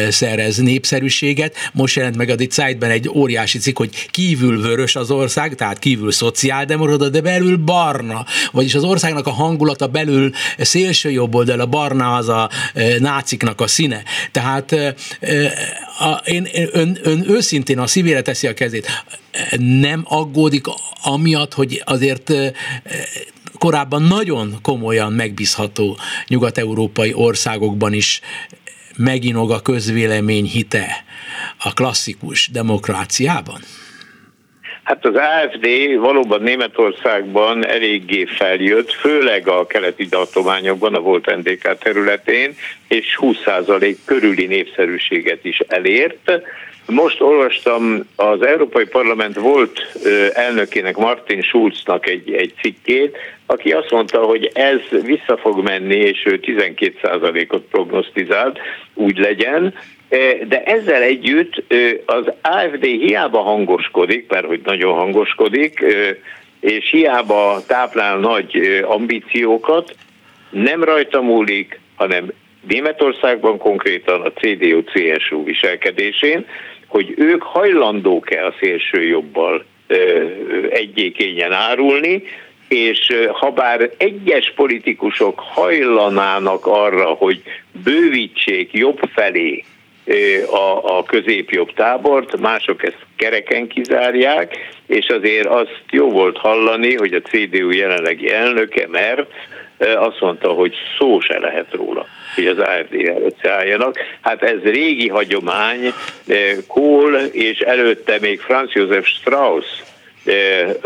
szerez 0.08 0.56
népszerűséget. 0.56 1.56
Most 1.72 1.96
jelent 1.96 2.16
meg 2.16 2.28
a 2.28 2.34
Die 2.34 2.46
Zeitben 2.50 2.90
egy 2.90 3.08
óriási 3.08 3.58
cikk, 3.58 3.76
hogy 3.76 4.06
kívül 4.10 4.60
vörös 4.60 4.96
az 4.96 5.10
ország, 5.10 5.54
tehát 5.54 5.78
kívül 5.78 6.12
szociáldemokrata, 6.12 7.08
de 7.08 7.20
belül 7.20 7.56
barna. 7.56 8.24
Vagyis 8.52 8.74
az 8.74 8.84
országnak 8.84 9.26
a 9.26 9.30
hangulata 9.30 9.86
belül 9.86 10.30
szélső 10.58 11.10
jobb 11.10 11.34
oldal, 11.34 11.60
a 11.60 11.66
barna 11.66 12.14
az 12.14 12.28
a 12.28 12.50
náciknak 12.98 13.60
a 13.60 13.66
színe. 13.66 14.02
Tehát 14.30 14.72
a, 15.98 16.12
én, 16.24 16.48
ön, 16.72 16.98
ön 17.02 17.24
őszintén 17.30 17.78
a 17.78 17.86
szívére 17.86 18.22
teszi 18.22 18.46
a 18.46 18.54
kezét. 18.54 19.04
Nem 19.58 20.04
aggódik 20.08 20.66
amiatt, 21.02 21.54
hogy 21.54 21.82
azért 21.84 22.32
korábban 23.58 24.02
nagyon 24.02 24.58
komolyan 24.62 25.12
megbízható 25.12 25.98
nyugat-európai 26.28 27.12
országokban 27.14 27.92
is 27.92 28.20
meginog 28.96 29.50
a 29.50 29.60
közvélemény 29.60 30.44
hite 30.44 31.04
a 31.58 31.72
klasszikus 31.72 32.48
demokráciában? 32.48 33.60
Hát 34.84 35.04
az 35.06 35.14
AFD 35.14 35.66
valóban 35.98 36.42
Németországban 36.42 37.66
eléggé 37.66 38.24
feljött, 38.24 38.92
főleg 38.92 39.48
a 39.48 39.66
keleti 39.66 40.08
tartományokban, 40.08 40.94
a 40.94 41.00
volt 41.00 41.36
NDK 41.36 41.78
területén, 41.78 42.54
és 42.88 43.18
20% 43.20 43.96
körüli 44.04 44.46
népszerűséget 44.46 45.44
is 45.44 45.58
elért. 45.58 46.32
Most 46.86 47.20
olvastam 47.20 48.08
az 48.16 48.42
Európai 48.42 48.84
Parlament 48.84 49.36
volt 49.36 49.80
elnökének, 50.32 50.96
Martin 50.96 51.42
Schulznak 51.42 52.08
egy, 52.08 52.32
egy 52.32 52.54
cikkét, 52.60 53.16
aki 53.46 53.72
azt 53.72 53.90
mondta, 53.90 54.18
hogy 54.22 54.50
ez 54.52 54.80
vissza 55.02 55.36
fog 55.36 55.62
menni, 55.62 55.96
és 55.96 56.22
ő 56.24 56.40
12%-ot 56.42 57.62
prognosztizált, 57.70 58.58
úgy 58.94 59.18
legyen, 59.18 59.74
de 60.48 60.62
ezzel 60.62 61.02
együtt 61.02 61.62
az 62.06 62.32
AFD 62.42 62.84
hiába 62.84 63.40
hangoskodik, 63.40 64.30
mert 64.30 64.46
hogy 64.46 64.60
nagyon 64.64 64.94
hangoskodik, 64.94 65.84
és 66.60 66.90
hiába 66.90 67.62
táplál 67.66 68.18
nagy 68.18 68.82
ambíciókat, 68.84 69.94
nem 70.50 70.84
rajta 70.84 71.22
múlik, 71.22 71.80
hanem 71.94 72.32
Németországban 72.68 73.58
konkrétan 73.58 74.20
a 74.20 74.32
CDU-CSU 74.32 75.44
viselkedésén, 75.44 76.46
hogy 76.86 77.14
ők 77.16 77.42
hajlandók-e 77.42 78.46
a 78.46 78.54
szélső 78.60 79.02
jobbal 79.02 79.64
egyékényen 80.70 81.52
árulni, 81.52 82.22
és 82.74 83.12
ha 83.32 83.50
bár 83.50 83.90
egyes 83.96 84.52
politikusok 84.56 85.38
hajlanának 85.38 86.66
arra, 86.66 87.06
hogy 87.06 87.42
bővítsék 87.84 88.72
jobb 88.72 89.00
felé 89.14 89.64
a, 90.50 90.96
a 90.98 91.02
középjobb 91.02 91.72
tábort, 91.72 92.40
mások 92.40 92.82
ezt 92.82 93.06
kereken 93.16 93.66
kizárják, 93.66 94.56
és 94.86 95.06
azért 95.08 95.46
azt 95.46 95.82
jó 95.90 96.10
volt 96.10 96.36
hallani, 96.36 96.94
hogy 96.94 97.14
a 97.14 97.20
CDU 97.20 97.70
jelenlegi 97.70 98.32
elnöke, 98.32 98.86
mert 98.88 99.30
azt 99.96 100.20
mondta, 100.20 100.48
hogy 100.48 100.74
szó 100.98 101.20
se 101.20 101.38
lehet 101.38 101.66
róla, 101.70 102.06
hogy 102.34 102.46
az 102.46 102.58
AFD-vel 102.58 103.22
összeálljanak. 103.22 103.98
Hát 104.20 104.42
ez 104.42 104.60
régi 104.62 105.08
hagyomány, 105.08 105.92
Kohl 106.66 107.14
és 107.32 107.58
előtte 107.58 108.18
még 108.20 108.40
Franz 108.40 108.72
Josef 108.72 109.06
Strauss 109.06 109.66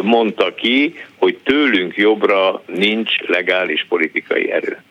mondta 0.03 0.55
ki, 0.55 0.95
hogy 1.17 1.37
tőlünk 1.43 1.97
jobbra 1.97 2.63
nincs 2.67 3.19
legális 3.19 3.87
politikai 3.89 4.51
erő 4.51 4.83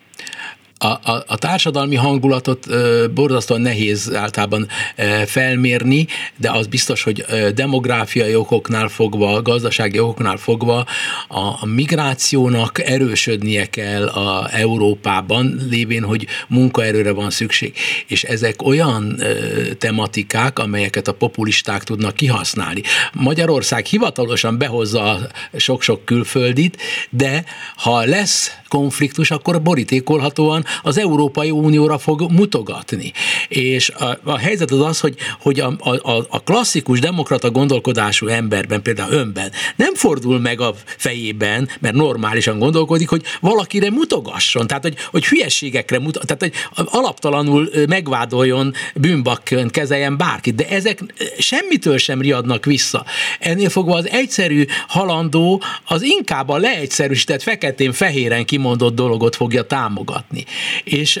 a, 0.78 0.86
a, 0.86 1.24
a 1.26 1.36
társadalmi 1.36 1.94
hangulatot 1.94 2.66
ö, 2.68 3.06
borzasztóan 3.14 3.60
nehéz 3.60 4.14
általában 4.14 4.68
ö, 4.96 5.22
felmérni, 5.26 6.06
de 6.36 6.50
az 6.50 6.66
biztos, 6.66 7.02
hogy 7.02 7.24
ö, 7.28 7.50
demográfiai 7.50 8.34
okoknál 8.34 8.88
fogva, 8.88 9.42
gazdasági 9.42 9.98
okoknál 9.98 10.36
fogva 10.36 10.86
a, 11.28 11.38
a 11.38 11.66
migrációnak 11.66 12.80
erősödnie 12.80 13.66
kell 13.66 14.06
a 14.06 14.48
Európában, 14.52 15.66
lévén, 15.70 16.02
hogy 16.02 16.26
munkaerőre 16.48 17.12
van 17.12 17.30
szükség. 17.30 17.74
És 18.06 18.24
ezek 18.24 18.62
olyan 18.62 19.16
ö, 19.18 19.74
tematikák, 19.74 20.58
amelyeket 20.58 21.08
a 21.08 21.14
populisták 21.14 21.84
tudnak 21.84 22.14
kihasználni. 22.14 22.82
Magyarország 23.12 23.84
hivatalosan 23.84 24.58
behozza 24.58 25.28
sok-sok 25.56 26.04
külföldit, 26.04 26.76
de 27.10 27.44
ha 27.76 28.04
lesz 28.04 28.57
konfliktus, 28.68 29.30
akkor 29.30 29.62
borítékolhatóan 29.62 30.64
az 30.82 30.98
Európai 30.98 31.50
Unióra 31.50 31.98
fog 31.98 32.30
mutogatni. 32.30 33.12
És 33.48 33.88
a, 33.88 34.18
a 34.24 34.38
helyzet 34.38 34.70
az 34.70 34.80
az, 34.80 35.00
hogy, 35.00 35.16
hogy 35.40 35.60
a, 35.60 35.74
a, 36.02 36.26
a 36.28 36.42
klasszikus 36.42 37.00
demokrata 37.00 37.50
gondolkodású 37.50 38.26
emberben, 38.26 38.82
például 38.82 39.12
önben 39.12 39.52
nem 39.76 39.94
fordul 39.94 40.40
meg 40.40 40.60
a 40.60 40.74
fejében, 40.84 41.68
mert 41.80 41.94
normálisan 41.94 42.58
gondolkodik, 42.58 43.08
hogy 43.08 43.22
valakire 43.40 43.90
mutogasson, 43.90 44.66
tehát 44.66 44.82
hogy, 44.82 44.96
hogy 45.10 45.26
hülyességekre 45.26 45.98
mutat, 45.98 46.26
tehát 46.26 46.42
hogy 46.42 46.86
alaptalanul 46.90 47.70
megvádoljon 47.88 48.74
bűnbakként 48.94 49.70
kezeljen 49.70 50.16
bárkit, 50.16 50.54
de 50.54 50.68
ezek 50.68 51.04
semmitől 51.38 51.98
sem 51.98 52.20
riadnak 52.20 52.64
vissza. 52.64 53.04
Ennél 53.38 53.68
fogva 53.68 53.96
az 53.96 54.08
egyszerű 54.08 54.64
halandó 54.86 55.62
az 55.84 56.02
inkább 56.02 56.48
a 56.48 56.56
leegyszerűsített 56.56 57.42
feketén-fehéren 57.42 58.44
kimondott 58.58 58.94
dolgot 58.94 59.36
fogja 59.36 59.62
támogatni 59.62 60.44
és 60.84 61.20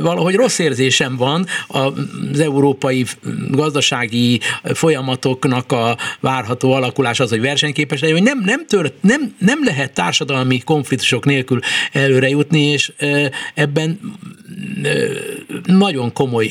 valahogy 0.00 0.34
rossz 0.34 0.58
érzésem 0.58 1.16
van 1.16 1.46
az 1.66 2.40
európai 2.40 3.04
gazdasági 3.50 4.40
folyamatoknak 4.62 5.72
a 5.72 5.96
várható 6.20 6.72
alakulás 6.72 7.20
az, 7.20 7.30
hogy 7.30 7.40
versenyképes 7.40 8.00
legyen, 8.00 8.16
hogy 8.16 8.26
nem, 8.26 8.42
nem, 8.44 8.66
tört, 8.66 8.94
nem, 9.00 9.34
nem 9.38 9.64
lehet 9.64 9.92
társadalmi 9.92 10.58
konfliktusok 10.58 11.24
nélkül 11.24 11.60
előre 11.92 12.28
jutni, 12.28 12.60
és 12.60 12.92
ebben 13.54 14.00
nagyon 15.64 16.12
komoly 16.12 16.50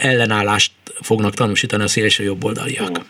ellenállást 0.00 0.72
fognak 1.00 1.34
tanúsítani 1.34 1.82
a 1.82 1.88
szélső 1.88 2.24
jobboldaliak. 2.24 3.04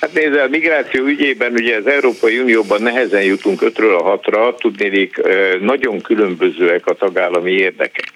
Hát 0.00 0.12
nézd, 0.12 0.34
a 0.34 0.48
migráció 0.48 1.04
ügyében 1.04 1.52
ugye 1.52 1.76
az 1.76 1.86
Európai 1.86 2.38
Unióban 2.38 2.82
nehezen 2.82 3.22
jutunk 3.22 3.62
ötről 3.62 3.94
a 3.94 4.02
hatra, 4.02 4.54
tudnélik 4.54 5.20
nagyon 5.60 6.00
különbözőek 6.00 6.86
a 6.86 6.94
tagállami 6.94 7.52
érdekek. 7.52 8.12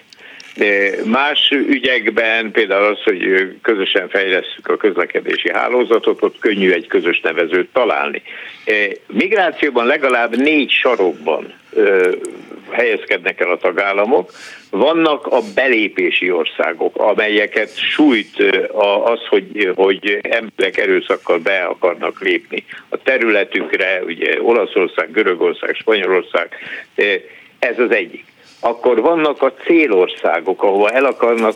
Más 1.05 1.49
ügyekben, 1.67 2.51
például 2.51 2.85
az, 2.85 3.03
hogy 3.03 3.47
közösen 3.61 4.09
fejlesztjük 4.09 4.67
a 4.67 4.77
közlekedési 4.77 5.51
hálózatot, 5.51 6.21
ott 6.21 6.39
könnyű 6.39 6.71
egy 6.71 6.87
közös 6.87 7.19
nevezőt 7.19 7.69
találni. 7.73 8.21
Migrációban 9.07 9.85
legalább 9.85 10.35
négy 10.35 10.69
sarokban 10.69 11.53
helyezkednek 12.73 13.39
el 13.39 13.51
a 13.51 13.57
tagállamok. 13.57 14.31
Vannak 14.69 15.27
a 15.27 15.39
belépési 15.55 16.31
országok, 16.31 16.95
amelyeket 16.97 17.77
sújt 17.77 18.61
az, 19.03 19.19
hogy, 19.29 19.71
hogy 19.75 20.19
emberek 20.21 20.77
erőszakkal 20.77 21.37
be 21.37 21.63
akarnak 21.63 22.21
lépni 22.21 22.65
a 22.89 22.97
területükre, 22.97 24.01
ugye 24.05 24.41
Olaszország, 24.41 25.11
Görögország, 25.11 25.75
Spanyolország, 25.75 26.49
ez 27.59 27.79
az 27.79 27.91
egyik. 27.91 28.25
Akkor 28.59 29.01
vannak 29.01 29.41
a 29.41 29.53
célországok, 29.53 30.63
ahova 30.63 30.89
el 30.89 31.05
akarnak 31.05 31.53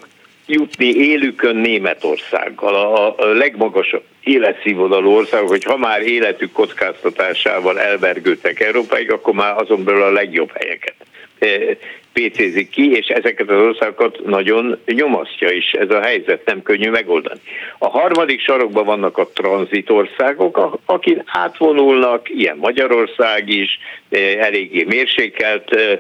jutni 0.48 0.86
élükön 0.86 1.56
Németországgal, 1.56 2.76
a, 2.76 3.16
a 3.18 3.26
legmagasabb 3.26 4.04
életszínvonalú 4.24 5.10
országok, 5.10 5.50
hogy 5.50 5.64
ha 5.64 5.78
már 5.78 6.02
életük 6.02 6.52
kockáztatásával 6.52 7.80
elvergődtek 7.80 8.60
Európáig, 8.60 9.12
akkor 9.12 9.34
már 9.34 9.62
azon 9.62 9.84
belül 9.84 10.02
a 10.02 10.12
legjobb 10.12 10.52
helyeket 10.54 10.96
eh, 11.40 11.78
pécézik 12.14 12.70
ki, 12.70 12.92
és 12.92 13.08
ezeket 13.08 13.50
az 13.50 13.62
országokat 13.62 14.26
nagyon 14.26 14.78
nyomasztja 14.86 15.50
is 15.50 15.72
ez 15.72 15.90
a 15.90 16.02
helyzet, 16.02 16.46
nem 16.46 16.62
könnyű 16.62 16.90
megoldani. 16.90 17.40
A 17.78 17.90
harmadik 17.90 18.42
sarokban 18.42 18.86
vannak 18.86 19.18
a 19.18 19.30
tranzitországok, 19.34 20.80
akik 20.86 21.22
átvonulnak, 21.26 22.30
ilyen 22.30 22.58
Magyarország 22.58 23.50
is, 23.50 23.80
eh, 24.10 24.36
eléggé 24.46 24.84
mérsékelt 24.84 25.72
eh, 25.74 26.00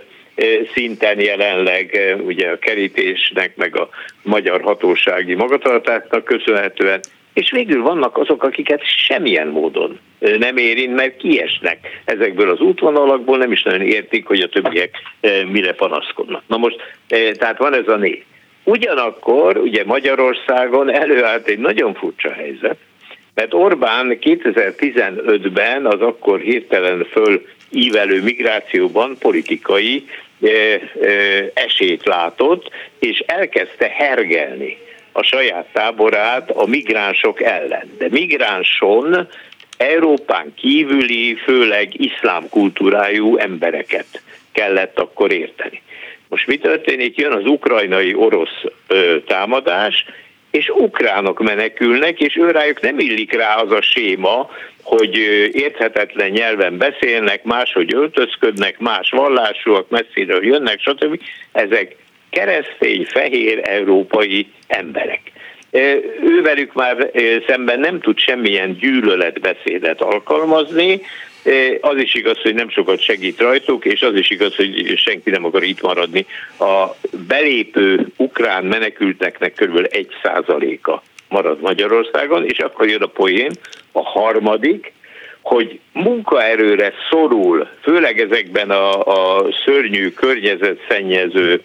szinten 0.73 1.19
jelenleg 1.19 2.15
ugye 2.25 2.49
a 2.49 2.59
kerítésnek, 2.59 3.55
meg 3.55 3.77
a 3.77 3.89
magyar 4.23 4.61
hatósági 4.61 5.33
magatartásnak 5.33 6.23
köszönhetően, 6.23 6.99
és 7.33 7.51
végül 7.51 7.81
vannak 7.81 8.17
azok, 8.17 8.43
akiket 8.43 8.81
semmilyen 8.83 9.47
módon 9.47 9.99
nem 10.19 10.57
érint, 10.57 10.95
mert 10.95 11.17
kiesnek 11.17 12.01
ezekből 12.05 12.49
az 12.49 12.59
útvonalakból, 12.59 13.37
nem 13.37 13.51
is 13.51 13.63
nagyon 13.63 13.81
értik, 13.81 14.25
hogy 14.25 14.39
a 14.39 14.49
többiek 14.49 14.95
mire 15.51 15.73
panaszkodnak. 15.73 16.43
Na 16.47 16.57
most, 16.57 16.75
tehát 17.37 17.57
van 17.57 17.73
ez 17.75 17.87
a 17.87 17.95
név. 17.95 18.23
Ugyanakkor 18.63 19.57
ugye 19.57 19.83
Magyarországon 19.85 20.91
előállt 20.93 21.47
egy 21.47 21.59
nagyon 21.59 21.93
furcsa 21.93 22.31
helyzet, 22.31 22.77
mert 23.33 23.53
Orbán 23.53 24.17
2015-ben 24.21 25.85
az 25.85 26.01
akkor 26.01 26.39
hirtelen 26.39 27.07
föl 27.11 27.45
ívelő 27.71 28.21
migrációban 28.21 29.17
politikai 29.19 30.07
esélyt 31.53 32.05
látott, 32.05 32.69
és 32.99 33.19
elkezdte 33.19 33.87
hergelni 33.87 34.77
a 35.11 35.23
saját 35.23 35.67
táborát 35.73 36.51
a 36.51 36.65
migránsok 36.65 37.41
ellen. 37.41 37.91
De 37.97 38.07
migránson 38.09 39.27
Európán 39.77 40.53
kívüli, 40.55 41.35
főleg 41.35 42.01
iszlám 42.01 42.49
kultúrájú 42.49 43.37
embereket 43.37 44.21
kellett 44.51 44.99
akkor 44.99 45.31
érteni. 45.31 45.81
Most 46.27 46.47
mi 46.47 46.57
történik? 46.57 47.17
Jön 47.17 47.31
az 47.31 47.45
ukrajnai 47.45 48.13
orosz 48.13 48.63
támadás, 49.27 50.05
és 50.55 50.69
ukránok 50.69 51.43
menekülnek, 51.43 52.19
és 52.19 52.35
őrájuk 52.37 52.81
nem 52.81 52.99
illik 52.99 53.33
rá 53.33 53.55
az 53.55 53.71
a 53.71 53.81
séma, 53.81 54.49
hogy 54.83 55.17
érthetetlen 55.51 56.29
nyelven 56.29 56.77
beszélnek, 56.77 57.43
máshogy 57.43 57.93
öltözködnek, 57.93 58.79
más 58.79 59.09
vallásúak, 59.09 59.89
messziről 59.89 60.45
jönnek, 60.45 60.79
stb. 60.79 61.19
Ezek 61.51 61.95
keresztény, 62.29 63.05
fehér, 63.05 63.61
európai 63.63 64.47
emberek. 64.67 65.21
Ővelük 66.21 66.73
már 66.73 67.11
szemben 67.47 67.79
nem 67.79 67.99
tud 67.99 68.17
semmilyen 68.17 68.77
gyűlöletbeszédet 68.77 70.01
alkalmazni, 70.01 71.01
az 71.81 71.97
is 71.97 72.13
igaz, 72.13 72.41
hogy 72.41 72.53
nem 72.53 72.69
sokat 72.69 73.01
segít 73.01 73.39
rajtuk, 73.39 73.85
és 73.85 74.01
az 74.01 74.15
is 74.15 74.29
igaz, 74.29 74.55
hogy 74.55 74.93
senki 74.97 75.29
nem 75.29 75.45
akar 75.45 75.63
itt 75.63 75.81
maradni. 75.81 76.25
A 76.59 76.95
belépő 77.27 78.07
ukrán 78.17 78.65
menekülteknek 78.65 79.53
kb. 79.53 79.87
egy 79.89 80.09
százaléka 80.23 81.03
marad 81.29 81.61
Magyarországon, 81.61 82.45
és 82.45 82.57
akkor 82.57 82.89
jön 82.89 83.01
a 83.01 83.07
poén, 83.07 83.51
a 83.91 84.03
harmadik, 84.03 84.93
hogy 85.41 85.79
munkaerőre 85.93 86.93
szorul, 87.09 87.67
főleg 87.81 88.19
ezekben 88.19 88.69
a, 88.69 89.01
a 89.03 89.47
szörnyű 89.65 90.09
környezetszennyező 90.09 91.61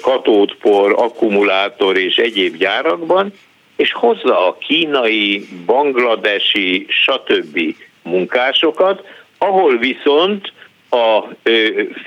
katódpor, 0.00 0.92
akkumulátor 0.92 1.98
és 1.98 2.16
egyéb 2.16 2.56
gyárakban, 2.56 3.32
és 3.76 3.92
hozza 3.92 4.46
a 4.46 4.56
kínai, 4.58 5.48
bangladesi, 5.66 6.86
stb. 6.88 7.74
Munkásokat, 8.06 9.04
ahol 9.38 9.78
viszont 9.78 10.52
a 10.90 11.22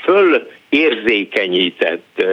fölérzékenyített 0.03 2.23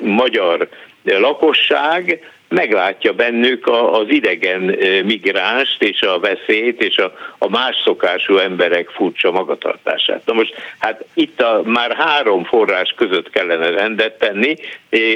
magyar 0.00 0.68
lakosság 1.04 2.20
meglátja 2.48 3.12
bennük 3.12 3.66
az 3.66 4.06
idegen 4.08 4.60
migránst 5.04 5.82
és 5.82 6.02
a 6.02 6.18
veszélyt 6.18 6.82
és 6.82 6.96
a, 6.96 7.12
a 7.38 7.48
más 7.48 7.76
szokású 7.84 8.36
emberek 8.36 8.88
furcsa 8.88 9.30
magatartását. 9.30 10.22
Na 10.24 10.32
most 10.32 10.54
hát 10.78 11.04
itt 11.14 11.40
a 11.40 11.62
már 11.64 11.96
három 11.96 12.44
forrás 12.44 12.94
között 12.96 13.30
kellene 13.30 13.70
rendet 13.70 14.18
tenni, 14.18 14.54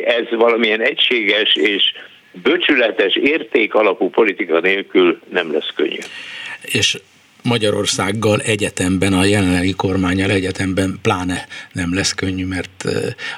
ez 0.05 0.25
valamilyen 0.31 0.81
egységes 0.81 1.55
és 1.55 1.93
böcsületes 2.43 3.17
érték 3.17 3.75
alapú 3.75 4.11
politika 4.11 4.61
nélkül 4.61 5.21
nem 5.31 5.53
lesz 5.53 5.71
könnyű. 5.75 5.99
És 6.63 6.99
Magyarországgal 7.43 8.41
egyetemben, 8.41 9.13
a 9.13 9.25
jelenlegi 9.25 9.73
kormányal 9.73 10.31
egyetemben 10.31 10.99
pláne 11.03 11.47
nem 11.73 11.95
lesz 11.95 12.13
könnyű, 12.13 12.47
mert 12.47 12.85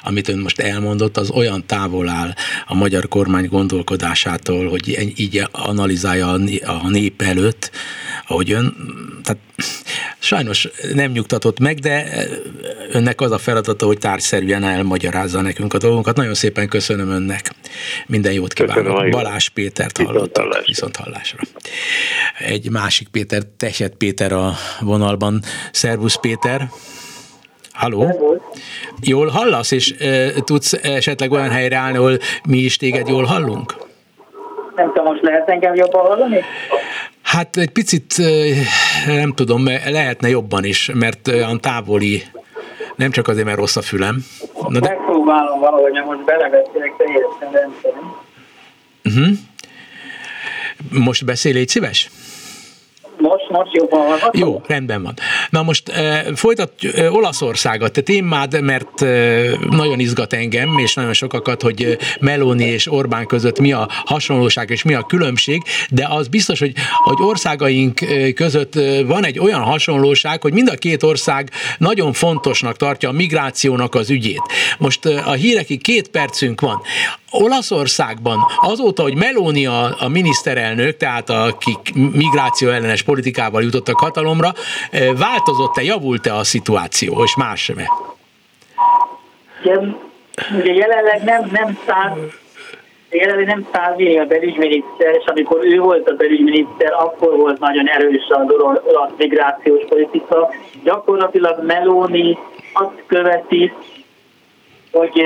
amit 0.03 0.27
ön 0.27 0.39
most 0.39 0.59
elmondott, 0.59 1.17
az 1.17 1.29
olyan 1.29 1.63
távol 1.65 2.09
áll 2.09 2.33
a 2.65 2.75
magyar 2.75 3.07
kormány 3.07 3.47
gondolkodásától, 3.47 4.69
hogy 4.69 5.13
így 5.15 5.47
analizálja 5.51 6.31
a 6.63 6.89
nép 6.89 7.21
előtt, 7.21 7.71
ahogy 8.27 8.51
ön, 8.51 8.75
tehát 9.23 9.41
sajnos 10.25 10.69
nem 10.93 11.11
nyugtatott 11.11 11.59
meg, 11.59 11.79
de 11.79 12.27
önnek 12.91 13.21
az 13.21 13.31
a 13.31 13.37
feladata, 13.37 13.85
hogy 13.85 13.97
tárgyszerűen 13.97 14.63
elmagyarázza 14.63 15.41
nekünk 15.41 15.73
a 15.73 15.77
dolgunkat. 15.77 16.15
Nagyon 16.15 16.33
szépen 16.33 16.67
köszönöm 16.67 17.09
önnek. 17.09 17.51
Minden 18.07 18.33
jót 18.33 18.53
kívánok. 18.53 19.09
Balázs 19.09 19.47
Pétert 19.49 19.97
hallottak. 19.97 20.65
Viszont 20.65 20.95
hallásra. 20.95 21.39
Egy 22.39 22.69
másik 22.69 23.07
Péter, 23.07 23.43
Teset 23.57 23.95
Péter 23.95 24.31
a 24.31 24.53
vonalban. 24.79 25.41
Szervusz 25.71 26.15
Péter! 26.15 26.69
Halló? 27.71 28.41
Jól 29.01 29.27
hallasz, 29.27 29.71
és 29.71 29.91
e, 29.99 30.31
tudsz 30.31 30.73
esetleg 30.73 31.31
olyan 31.31 31.49
helyre 31.49 31.77
állni, 31.77 31.97
ahol 31.97 32.17
mi 32.47 32.57
is 32.57 32.77
téged 32.77 33.07
jól 33.07 33.23
hallunk? 33.23 33.84
Nem 34.75 34.87
tudom, 34.87 35.05
most 35.05 35.21
lehet 35.21 35.49
engem 35.49 35.75
jobban 35.75 36.05
hallani? 36.05 36.43
Hát 37.21 37.57
egy 37.57 37.69
picit 37.69 38.15
nem 39.05 39.33
tudom, 39.33 39.65
lehetne 39.65 40.29
jobban 40.29 40.63
is, 40.63 40.91
mert 40.93 41.27
olyan 41.27 41.61
távoli, 41.61 42.23
nem 42.95 43.11
csak 43.11 43.27
azért, 43.27 43.45
mert 43.45 43.57
rossz 43.57 43.75
a 43.75 43.81
fülem. 43.81 44.25
Na 44.67 44.79
de... 44.79 44.89
Megpróbálom 44.89 45.59
valahogy, 45.59 46.03
most 46.05 46.25
belebeszélek 46.25 46.93
teljesen 46.97 47.51
rendszerűen. 47.51 48.13
Uh-huh. 49.03 49.37
Most 51.03 51.25
beszél, 51.25 51.53
légy 51.53 51.67
szíves? 51.67 52.09
Most, 53.17 53.44
Jó, 54.33 54.61
rendben 54.67 55.03
van. 55.03 55.13
Na 55.49 55.63
most 55.63 55.89
e, 55.89 56.25
folytatjuk 56.35 56.97
e, 56.97 57.11
Olaszországot, 57.11 57.91
te 57.91 58.01
témád, 58.01 58.61
mert 58.61 59.01
e, 59.01 59.41
nagyon 59.69 59.99
izgat 59.99 60.33
engem, 60.33 60.77
és 60.77 60.93
nagyon 60.93 61.13
sokakat, 61.13 61.61
hogy 61.61 61.97
Meloni 62.19 62.63
és 62.63 62.91
Orbán 62.91 63.25
között 63.25 63.59
mi 63.59 63.71
a 63.71 63.89
hasonlóság 64.05 64.69
és 64.69 64.83
mi 64.83 64.93
a 64.93 65.01
különbség, 65.01 65.61
de 65.89 66.07
az 66.09 66.27
biztos, 66.27 66.59
hogy, 66.59 66.73
hogy 67.03 67.17
országaink 67.19 67.99
között 68.35 68.73
van 69.05 69.25
egy 69.25 69.39
olyan 69.39 69.61
hasonlóság, 69.61 70.41
hogy 70.41 70.53
mind 70.53 70.69
a 70.69 70.75
két 70.75 71.03
ország 71.03 71.49
nagyon 71.77 72.13
fontosnak 72.13 72.77
tartja 72.77 73.09
a 73.09 73.11
migrációnak 73.11 73.95
az 73.95 74.09
ügyét. 74.09 74.41
Most 74.77 75.05
a 75.05 75.31
hírekig 75.31 75.81
két 75.81 76.07
percünk 76.07 76.61
van. 76.61 76.81
Olaszországban 77.29 78.39
azóta, 78.57 79.01
hogy 79.01 79.15
Meloni 79.15 79.65
a, 79.65 79.95
a 79.99 80.07
miniszterelnök, 80.07 80.97
tehát 80.97 81.29
akik 81.29 81.93
migráció 82.11 82.69
ellenes 82.69 83.01
politikával 83.35 83.63
jutottak 83.63 83.99
hatalomra, 83.99 84.51
változott-e, 85.17 85.83
javult-e 85.83 86.35
a 86.35 86.43
szituáció, 86.43 87.23
és 87.23 87.35
más 87.35 87.63
sem 87.63 87.77
-e? 87.77 87.89
Ugye 90.57 90.73
jelenleg 90.73 91.23
nem, 91.23 91.49
nem 91.51 91.77
száll 91.87 92.17
jelenleg 93.09 93.45
nem 93.45 93.67
Szálvini 93.71 94.17
a 94.17 94.25
belügyminiszter, 94.25 95.15
és 95.15 95.25
amikor 95.25 95.65
ő 95.65 95.79
volt 95.79 96.09
a 96.09 96.15
belügyminiszter, 96.15 96.93
akkor 96.93 97.35
volt 97.35 97.59
nagyon 97.59 97.87
erős 97.87 98.27
az 98.29 98.53
olasz 98.83 99.11
migrációs 99.17 99.83
politika. 99.87 100.49
Gyakorlatilag 100.83 101.65
Meloni 101.65 102.37
azt 102.73 103.03
követi, 103.05 103.73
hogy, 104.91 105.21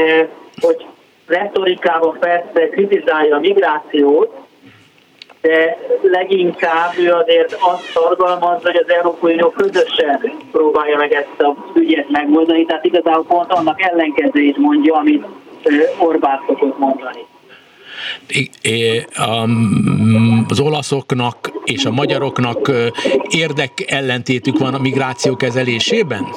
hogy 0.61 0.85
retorikában 1.27 2.17
persze 2.19 2.69
kritizálja 2.69 3.35
a 3.35 3.39
migrációt, 3.39 4.48
de 5.41 5.77
leginkább 6.01 6.97
ő 6.97 7.11
azért 7.11 7.53
azt 7.53 7.83
szorgalmazza, 7.93 8.71
hogy 8.71 8.81
az 8.85 8.93
Európai 8.93 9.33
Unió 9.33 9.49
közösen 9.49 10.31
próbálja 10.51 10.97
meg 10.97 11.13
ezt 11.13 11.41
a 11.41 11.55
ügyet 11.73 12.09
megoldani, 12.09 12.65
tehát 12.65 12.85
igazából 12.85 13.25
pont 13.25 13.51
annak 13.51 13.81
ellenkezőjét 13.81 14.57
mondja, 14.57 14.95
amit 14.95 15.25
Orbán 15.97 16.39
szokott 16.47 16.77
mondani. 16.77 17.25
Az 20.47 20.59
olaszoknak 20.59 21.51
és 21.63 21.85
a 21.85 21.91
magyaroknak 21.91 22.71
érdek 23.29 23.71
ellentétük 23.87 24.57
van 24.57 24.73
a 24.73 24.79
migráció 24.79 25.35
kezelésében? 25.35 26.27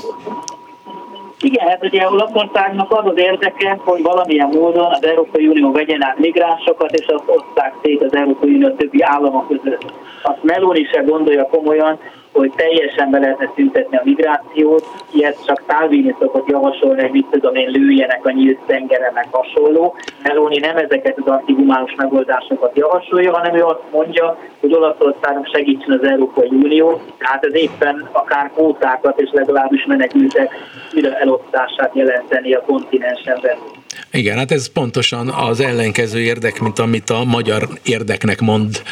Igen, 1.42 1.68
hát 1.68 1.84
ugye 1.84 2.10
Olaszországnak 2.10 2.92
az 2.92 3.06
az 3.06 3.18
érdeke, 3.18 3.78
hogy 3.84 4.02
valamilyen 4.02 4.48
módon 4.48 4.84
az 4.84 5.04
Európai 5.04 5.46
Unió 5.46 5.72
vegyen 5.72 6.04
át 6.04 6.18
migránsokat, 6.18 6.90
és 6.90 7.06
azt 7.06 7.24
oszták 7.26 7.74
szét 7.82 8.02
az 8.02 8.14
Európai 8.14 8.54
Unió 8.54 8.68
többi 8.68 9.02
állama 9.02 9.46
között. 9.46 9.92
Azt 10.22 10.42
Meloni 10.42 10.84
se 10.84 11.00
gondolja 11.00 11.46
komolyan, 11.46 11.98
hogy 12.32 12.52
teljesen 12.56 13.10
be 13.10 13.18
lehetne 13.18 13.50
szüntetni 13.54 13.96
a 13.96 14.02
migrációt, 14.04 14.84
ilyet 15.12 15.44
csak 15.46 15.62
Salvini 15.68 16.14
szokott 16.18 16.48
javasolni, 16.48 17.00
hogy 17.00 17.10
mit 17.10 17.26
tudom 17.30 17.54
én, 17.54 17.70
lőjenek 17.70 18.26
a 18.26 18.30
nyílt 18.30 18.58
tengeren, 18.66 19.12
meg 19.12 19.28
hasonló. 19.30 19.94
Meloni 20.22 20.58
nem 20.58 20.76
ezeket 20.76 21.18
az 21.18 21.26
antihumánus 21.26 21.94
megoldásokat 21.94 22.76
javasolja, 22.76 23.32
hanem 23.32 23.54
ő 23.54 23.62
azt 23.62 23.82
mondja, 23.92 24.38
hogy 24.60 24.74
Olaszországnak 24.74 25.46
segítsen 25.52 25.98
az 25.98 26.08
Európai 26.08 26.48
Unió, 26.48 27.00
tehát 27.18 27.44
ez 27.44 27.54
éppen 27.54 28.08
akár 28.12 28.50
kvótákat 28.54 29.20
és 29.20 29.30
legalábbis 29.32 29.84
menekültek 29.84 30.54
újra 30.94 31.18
elosztását 31.18 31.90
jelenteni 31.94 32.54
a 32.54 32.62
kontinensen 32.62 33.38
belül. 33.42 33.81
Igen, 34.12 34.36
hát 34.36 34.52
ez 34.52 34.66
pontosan 34.66 35.28
az 35.28 35.60
ellenkező 35.60 36.20
érdek, 36.20 36.60
mint 36.60 36.78
amit 36.78 37.10
a 37.10 37.24
magyar 37.24 37.68
érdeknek 37.82 38.40
mond 38.40 38.82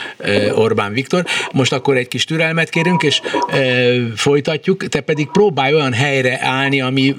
Orbán 0.55 0.93
Viktor. 0.93 1.25
Most 1.53 1.73
akkor 1.73 1.97
egy 1.97 2.09
kis 2.09 2.25
türelmet 2.25 2.69
kérünk, 2.69 3.03
és 3.03 3.21
folytatjuk, 4.17 4.89
te 4.89 5.01
pedig 5.01 5.29
próbálj 5.29 5.75
olyan 5.75 5.93
helyre 5.93 6.39
állni, 6.43 6.81
ami 6.81 7.15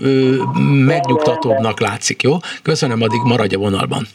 megnyugtatóbbnak 0.86 1.80
látszik, 1.80 2.22
jó? 2.22 2.38
Köszönöm, 2.62 3.02
addig 3.02 3.22
maradj 3.24 3.56
a 3.56 3.58
vonalban. 3.58 4.08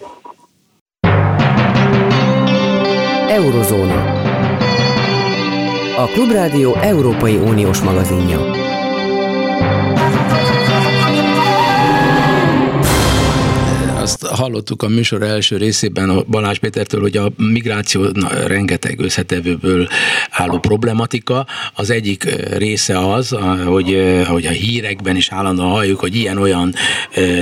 Eurozóna. 3.28 4.24
A 5.96 6.06
Klubrádió 6.12 6.74
Európai 6.74 7.36
Uniós 7.36 7.80
magazinja. 7.80 8.74
Azt 14.06 14.26
hallottuk 14.26 14.82
a 14.82 14.88
műsor 14.88 15.22
első 15.22 15.56
részében 15.56 16.08
a 16.08 16.22
Balázs 16.22 16.58
Pétertől, 16.58 17.00
hogy 17.00 17.16
a 17.16 17.32
migráció 17.36 18.08
na, 18.12 18.46
rengeteg 18.46 19.00
összetevőből 19.00 19.88
álló 20.30 20.58
problematika. 20.58 21.46
Az 21.74 21.90
egyik 21.90 22.24
része 22.56 23.12
az, 23.12 23.36
hogy, 23.64 24.22
hogy 24.26 24.46
a 24.46 24.50
hírekben 24.50 25.16
is 25.16 25.28
állandóan 25.30 25.70
halljuk, 25.70 26.00
hogy 26.00 26.14
ilyen-olyan 26.14 26.74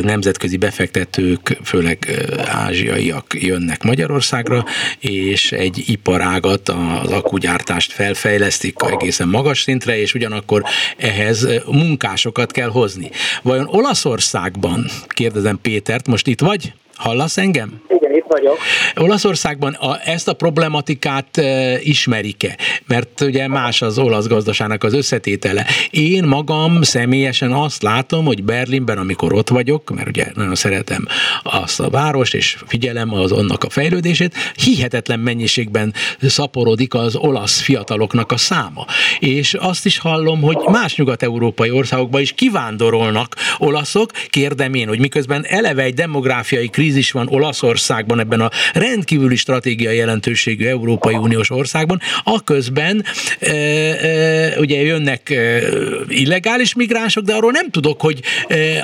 nemzetközi 0.02 0.56
befektetők, 0.56 1.58
főleg 1.64 2.24
ázsiaiak 2.46 3.42
jönnek 3.42 3.82
Magyarországra, 3.82 4.64
és 4.98 5.52
egy 5.52 5.84
iparágat, 5.86 6.68
az 7.02 7.10
akugyártást 7.10 7.92
felfejlesztik 7.92 8.76
egészen 8.90 9.28
magas 9.28 9.60
szintre, 9.62 10.00
és 10.00 10.14
ugyanakkor 10.14 10.62
ehhez 10.96 11.46
munkásokat 11.66 12.52
kell 12.52 12.68
hozni. 12.68 13.10
Vajon 13.42 13.66
Olaszországban, 13.68 14.86
kérdezem 15.08 15.58
Pétert, 15.62 16.06
most 16.06 16.26
itt 16.26 16.40
vagy? 16.40 16.53
Hallasz 16.94 17.38
engem? 17.38 17.80
Igen, 17.88 18.12
itt 18.24 18.32
vagyok. 18.32 18.58
Olaszországban 18.96 19.72
a, 19.72 19.98
ezt 20.04 20.28
a 20.28 20.32
problematikát 20.32 21.36
e, 21.36 21.78
ismerik-e? 21.80 22.56
Mert 22.86 23.20
ugye 23.20 23.48
más 23.48 23.82
az 23.82 23.98
olasz 23.98 24.26
gazdaságnak 24.26 24.84
az 24.84 24.94
összetétele. 24.94 25.66
Én 25.90 26.24
magam 26.24 26.82
személyesen 26.82 27.52
azt 27.52 27.82
látom, 27.82 28.24
hogy 28.24 28.44
Berlinben, 28.44 28.98
amikor 28.98 29.32
ott 29.32 29.48
vagyok, 29.48 29.90
mert 29.90 30.08
ugye 30.08 30.26
nagyon 30.34 30.54
szeretem 30.54 31.06
azt 31.42 31.80
a 31.80 31.90
várost, 31.90 32.34
és 32.34 32.56
figyelem 32.66 33.14
az 33.14 33.32
annak 33.32 33.64
a 33.64 33.70
fejlődését, 33.70 34.34
hihetetlen 34.56 35.20
mennyiségben 35.20 35.94
szaporodik 36.20 36.94
az 36.94 37.16
olasz 37.16 37.60
fiataloknak 37.60 38.32
a 38.32 38.36
száma. 38.36 38.86
És 39.18 39.54
azt 39.54 39.86
is 39.86 39.98
hallom, 39.98 40.40
hogy 40.40 40.58
más 40.66 40.96
nyugat-európai 40.96 41.70
országokba 41.70 42.20
is 42.20 42.32
kivándorolnak 42.32 43.36
olaszok. 43.58 44.10
Kérdem 44.30 44.74
én, 44.74 44.88
hogy 44.88 44.98
miközben 44.98 45.44
eleve 45.48 45.82
egy 45.82 45.94
demográfiai 45.94 46.68
krízis 46.68 47.10
van 47.10 47.28
Olaszországban, 47.28 48.14
ebben 48.24 48.40
a 48.40 48.50
rendkívüli 48.72 49.36
stratégiai 49.36 49.96
jelentőségű 49.96 50.66
Európai 50.66 51.14
Uniós 51.14 51.50
országban, 51.50 52.00
aközben 52.24 53.04
e, 53.40 53.50
e, 53.50 54.58
ugye 54.58 54.80
jönnek 54.80 55.30
e, 55.30 55.60
illegális 56.08 56.74
migránsok, 56.74 57.24
de 57.24 57.34
arról 57.34 57.50
nem 57.50 57.70
tudok, 57.70 58.00
hogy 58.00 58.20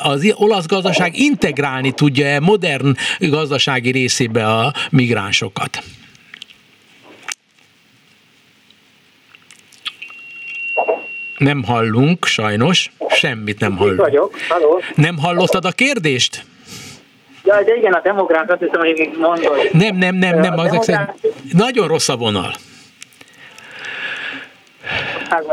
az 0.03 0.33
olasz 0.35 0.67
gazdaság 0.67 1.19
integrálni 1.19 1.93
tudja-e 1.93 2.41
modern 2.41 2.97
gazdasági 3.19 3.91
részébe 3.91 4.47
a 4.47 4.75
migránsokat. 4.91 5.83
Nem 11.39 11.65
hallunk, 11.65 12.27
sajnos, 12.27 12.91
semmit 13.09 13.59
nem 13.59 13.77
hallunk. 13.77 14.01
Vagyok, 14.01 14.37
halló. 14.49 14.81
Nem 14.95 15.19
hallottad 15.19 15.65
a 15.65 15.71
kérdést? 15.71 16.45
Ja, 17.51 17.63
de 17.63 17.77
igen, 17.77 17.93
a 17.93 18.01
demográf, 18.01 18.51
azt 18.51 18.61
hiszem, 18.61 18.81
hogy 18.81 19.11
mondod. 19.19 19.69
Nem, 19.73 19.97
nem, 19.97 20.15
nem, 20.15 20.39
nem, 20.39 20.59
az 20.59 20.71
demográf... 20.71 21.09
nagyon 21.53 21.89
rossz 21.89 22.09
a 22.09 22.17
vonal. 22.17 22.51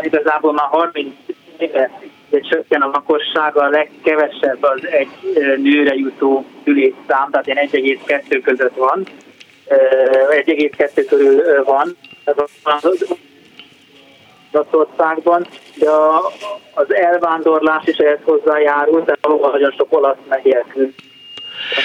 Igazából 0.01 0.53
már 0.53 0.67
30 0.69 1.13
éve 1.57 1.89
csökken 2.29 2.81
a 2.81 2.87
lakossága, 2.87 3.61
a 3.61 3.69
legkevesebb 3.69 4.63
az 4.63 4.85
egy 4.91 5.07
nőre 5.57 5.93
jutó 5.93 6.45
szülésszám, 6.63 7.29
tehát 7.31 7.47
ilyen 7.47 7.69
1,2 7.71 8.41
között 8.43 8.75
van. 8.75 9.03
1,2 9.67 11.05
körül 11.09 11.63
van. 11.63 11.97
Olaszországban, 14.51 15.47
de 15.75 15.89
az 16.73 16.93
elvándorlás 16.93 17.85
is 17.85 17.97
ehhez 17.97 18.19
hozzájárul, 18.23 19.01
de 19.01 19.17
valóban 19.21 19.51
nagyon 19.51 19.71
sok 19.77 19.87
olasz 19.89 20.17
megélkül 20.29 20.93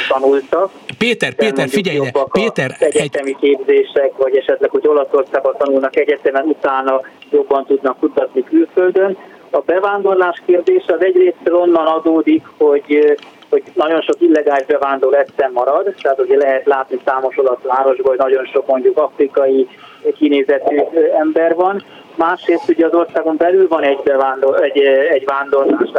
tanultak. 0.09 0.71
Péter, 0.99 1.35
Péter, 1.35 1.69
figyelj 1.69 1.97
ide, 1.97 2.13
Péter, 2.33 2.77
egyetemi 2.79 3.31
egy... 3.31 3.37
képzések, 3.37 4.13
vagy 4.17 4.37
esetleg, 4.37 4.71
hogy 4.71 4.87
Olaszországban 4.87 5.55
tanulnak 5.59 5.97
egyetemen, 5.97 6.45
utána 6.45 7.01
jobban 7.31 7.67
tudnak 7.67 7.99
kutatni 7.99 8.45
külföldön. 8.45 9.17
A 9.51 9.61
bevándorlás 9.61 10.43
kérdése 10.47 10.93
az 10.93 11.05
egyrészt 11.05 11.49
onnan 11.51 11.87
adódik, 11.87 12.43
hogy 12.57 13.17
hogy 13.53 13.63
nagyon 13.75 14.01
sok 14.01 14.17
illegális 14.19 14.67
bevándorló 14.67 15.17
egyszer 15.17 15.51
marad, 15.51 15.95
tehát 16.03 16.21
ugye 16.21 16.37
lehet 16.37 16.67
látni 16.67 17.01
számos 17.05 17.39
olasz 17.39 17.63
városban, 17.63 18.07
hogy 18.07 18.19
nagyon 18.19 18.45
sok 18.45 18.67
mondjuk 18.67 18.99
afrikai 18.99 19.69
kinézetű 20.17 20.77
ember 21.19 21.55
van. 21.55 21.85
Másrészt 22.15 22.69
ugye 22.69 22.87
az 22.87 22.95
országon 22.95 23.37
belül 23.37 23.69
van 23.69 23.83
egy, 23.83 24.01
bevándor, 24.05 24.63
egy, 24.63 24.79
egy 25.11 25.25
vándorlás, 25.25 25.91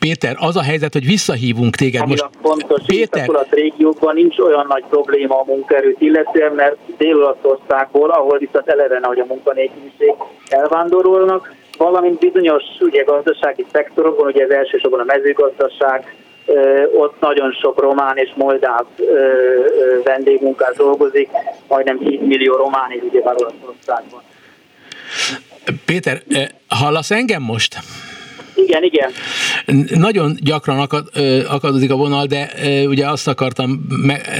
Péter, 0.00 0.36
az 0.38 0.56
a 0.56 0.62
helyzet, 0.62 0.92
hogy 0.92 1.06
visszahívunk 1.06 1.74
téged 1.74 2.06
most. 2.06 2.28
Fontos, 2.42 2.80
Péter... 2.86 3.28
a 3.28 3.46
régiókban 3.50 4.14
nincs 4.14 4.38
olyan 4.38 4.66
nagy 4.68 4.84
probléma 4.90 5.40
a 5.40 5.44
munkaerőt 5.46 6.00
illetően, 6.00 6.52
mert 6.52 6.76
Dél-Olaszországból, 6.98 8.10
ahol 8.10 8.38
viszont 8.38 8.68
eleve 8.68 8.98
hogy 9.02 9.18
a 9.18 9.24
munkanélküliség 9.24 10.14
elvándorolnak, 10.48 11.54
valamint 11.78 12.18
bizonyos 12.18 12.62
ugye, 12.80 13.02
gazdasági 13.02 13.66
szektorokban, 13.72 14.26
ugye 14.26 14.44
ez 14.44 14.50
elsősorban 14.50 15.00
a 15.00 15.04
mezőgazdaság, 15.04 16.14
ott 16.94 17.20
nagyon 17.20 17.52
sok 17.52 17.80
román 17.80 18.16
és 18.16 18.30
moldáv 18.34 18.84
vendégmunkás 20.04 20.76
dolgozik, 20.76 21.28
majdnem 21.68 21.98
10 21.98 22.20
millió 22.20 22.54
román 22.54 22.90
él 22.90 23.02
ugye 23.02 23.20
Olaszországban. 23.20 24.22
Péter, 25.84 26.22
hallasz 26.68 27.10
engem 27.10 27.42
most? 27.42 27.78
Igen, 28.70 28.82
igen. 28.82 29.10
Nagyon 30.00 30.36
gyakran 30.40 30.78
akad, 30.78 31.10
akadozik 31.48 31.90
a 31.90 31.96
vonal, 31.96 32.26
de 32.26 32.52
ugye 32.86 33.08
azt 33.08 33.28
akartam, 33.28 33.86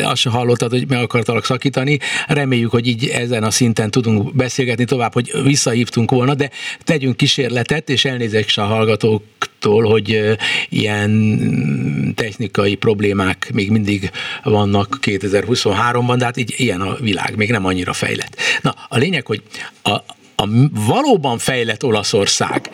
azt 0.02 0.20
sem 0.20 0.32
hallottad, 0.32 0.70
hogy 0.70 0.88
meg 0.88 1.02
akartalak 1.02 1.44
szakítani. 1.44 1.98
Reméljük, 2.26 2.70
hogy 2.70 2.86
így 2.86 3.06
ezen 3.06 3.42
a 3.42 3.50
szinten 3.50 3.90
tudunk 3.90 4.34
beszélgetni 4.34 4.84
tovább, 4.84 5.12
hogy 5.12 5.32
visszahívtunk 5.44 6.10
volna, 6.10 6.34
de 6.34 6.50
tegyünk 6.84 7.16
kísérletet, 7.16 7.90
és 7.90 8.04
elnézést 8.04 8.58
a 8.58 8.64
hallgatóktól, 8.64 9.84
hogy 9.84 10.36
ilyen 10.68 12.14
technikai 12.16 12.74
problémák 12.74 13.50
még 13.52 13.70
mindig 13.70 14.10
vannak 14.42 14.98
2023-ban, 15.02 16.14
de 16.18 16.24
hát 16.24 16.36
így 16.36 16.54
ilyen 16.56 16.80
a 16.80 16.96
világ, 17.00 17.36
még 17.36 17.50
nem 17.50 17.64
annyira 17.64 17.92
fejlett. 17.92 18.36
Na, 18.62 18.74
a 18.88 18.98
lényeg, 18.98 19.26
hogy 19.26 19.42
a, 19.82 19.90
a 20.36 20.48
valóban 20.86 21.38
fejlett 21.38 21.84
Olaszország 21.84 22.70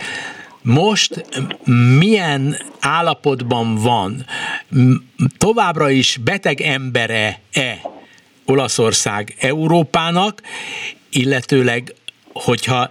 most 0.66 1.24
milyen 1.98 2.56
állapotban 2.80 3.74
van, 3.74 4.26
továbbra 5.38 5.90
is 5.90 6.18
beteg 6.24 6.60
embere-e 6.60 7.80
Olaszország 8.44 9.34
Európának, 9.38 10.42
illetőleg, 11.10 11.94
hogyha 12.32 12.90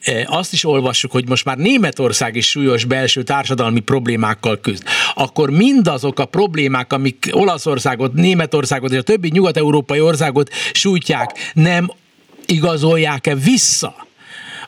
e, 0.00 0.24
azt 0.26 0.52
is 0.52 0.64
olvassuk, 0.64 1.10
hogy 1.10 1.28
most 1.28 1.44
már 1.44 1.56
Németország 1.56 2.36
is 2.36 2.48
súlyos 2.48 2.84
belső 2.84 3.22
társadalmi 3.22 3.80
problémákkal 3.80 4.60
küzd, 4.60 4.82
akkor 5.14 5.50
mindazok 5.50 6.18
a 6.18 6.24
problémák, 6.24 6.92
amik 6.92 7.28
Olaszországot, 7.30 8.12
Németországot 8.12 8.92
és 8.92 8.98
a 8.98 9.02
többi 9.02 9.28
nyugat-európai 9.32 10.00
országot 10.00 10.50
sújtják, 10.72 11.50
nem 11.54 11.90
igazolják-e 12.46 13.34
vissza 13.34 14.06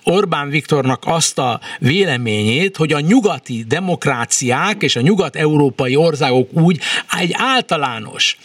Orbán 0.09 0.49
Viktornak 0.49 1.03
azt 1.07 1.39
a 1.39 1.61
véleményét, 1.79 2.77
hogy 2.77 2.93
a 2.93 3.01
nyugati 3.01 3.65
demokráciák 3.69 4.83
és 4.83 4.97
a 4.97 5.01
nyugat-európai 5.01 5.97
országok 5.97 6.49
úgy 6.53 6.81
egy 7.19 7.31
általános 7.33 8.39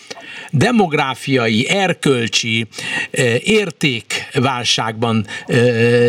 demográfiai, 0.52 1.70
erkölcsi 1.70 2.68
értékválságban 3.44 5.26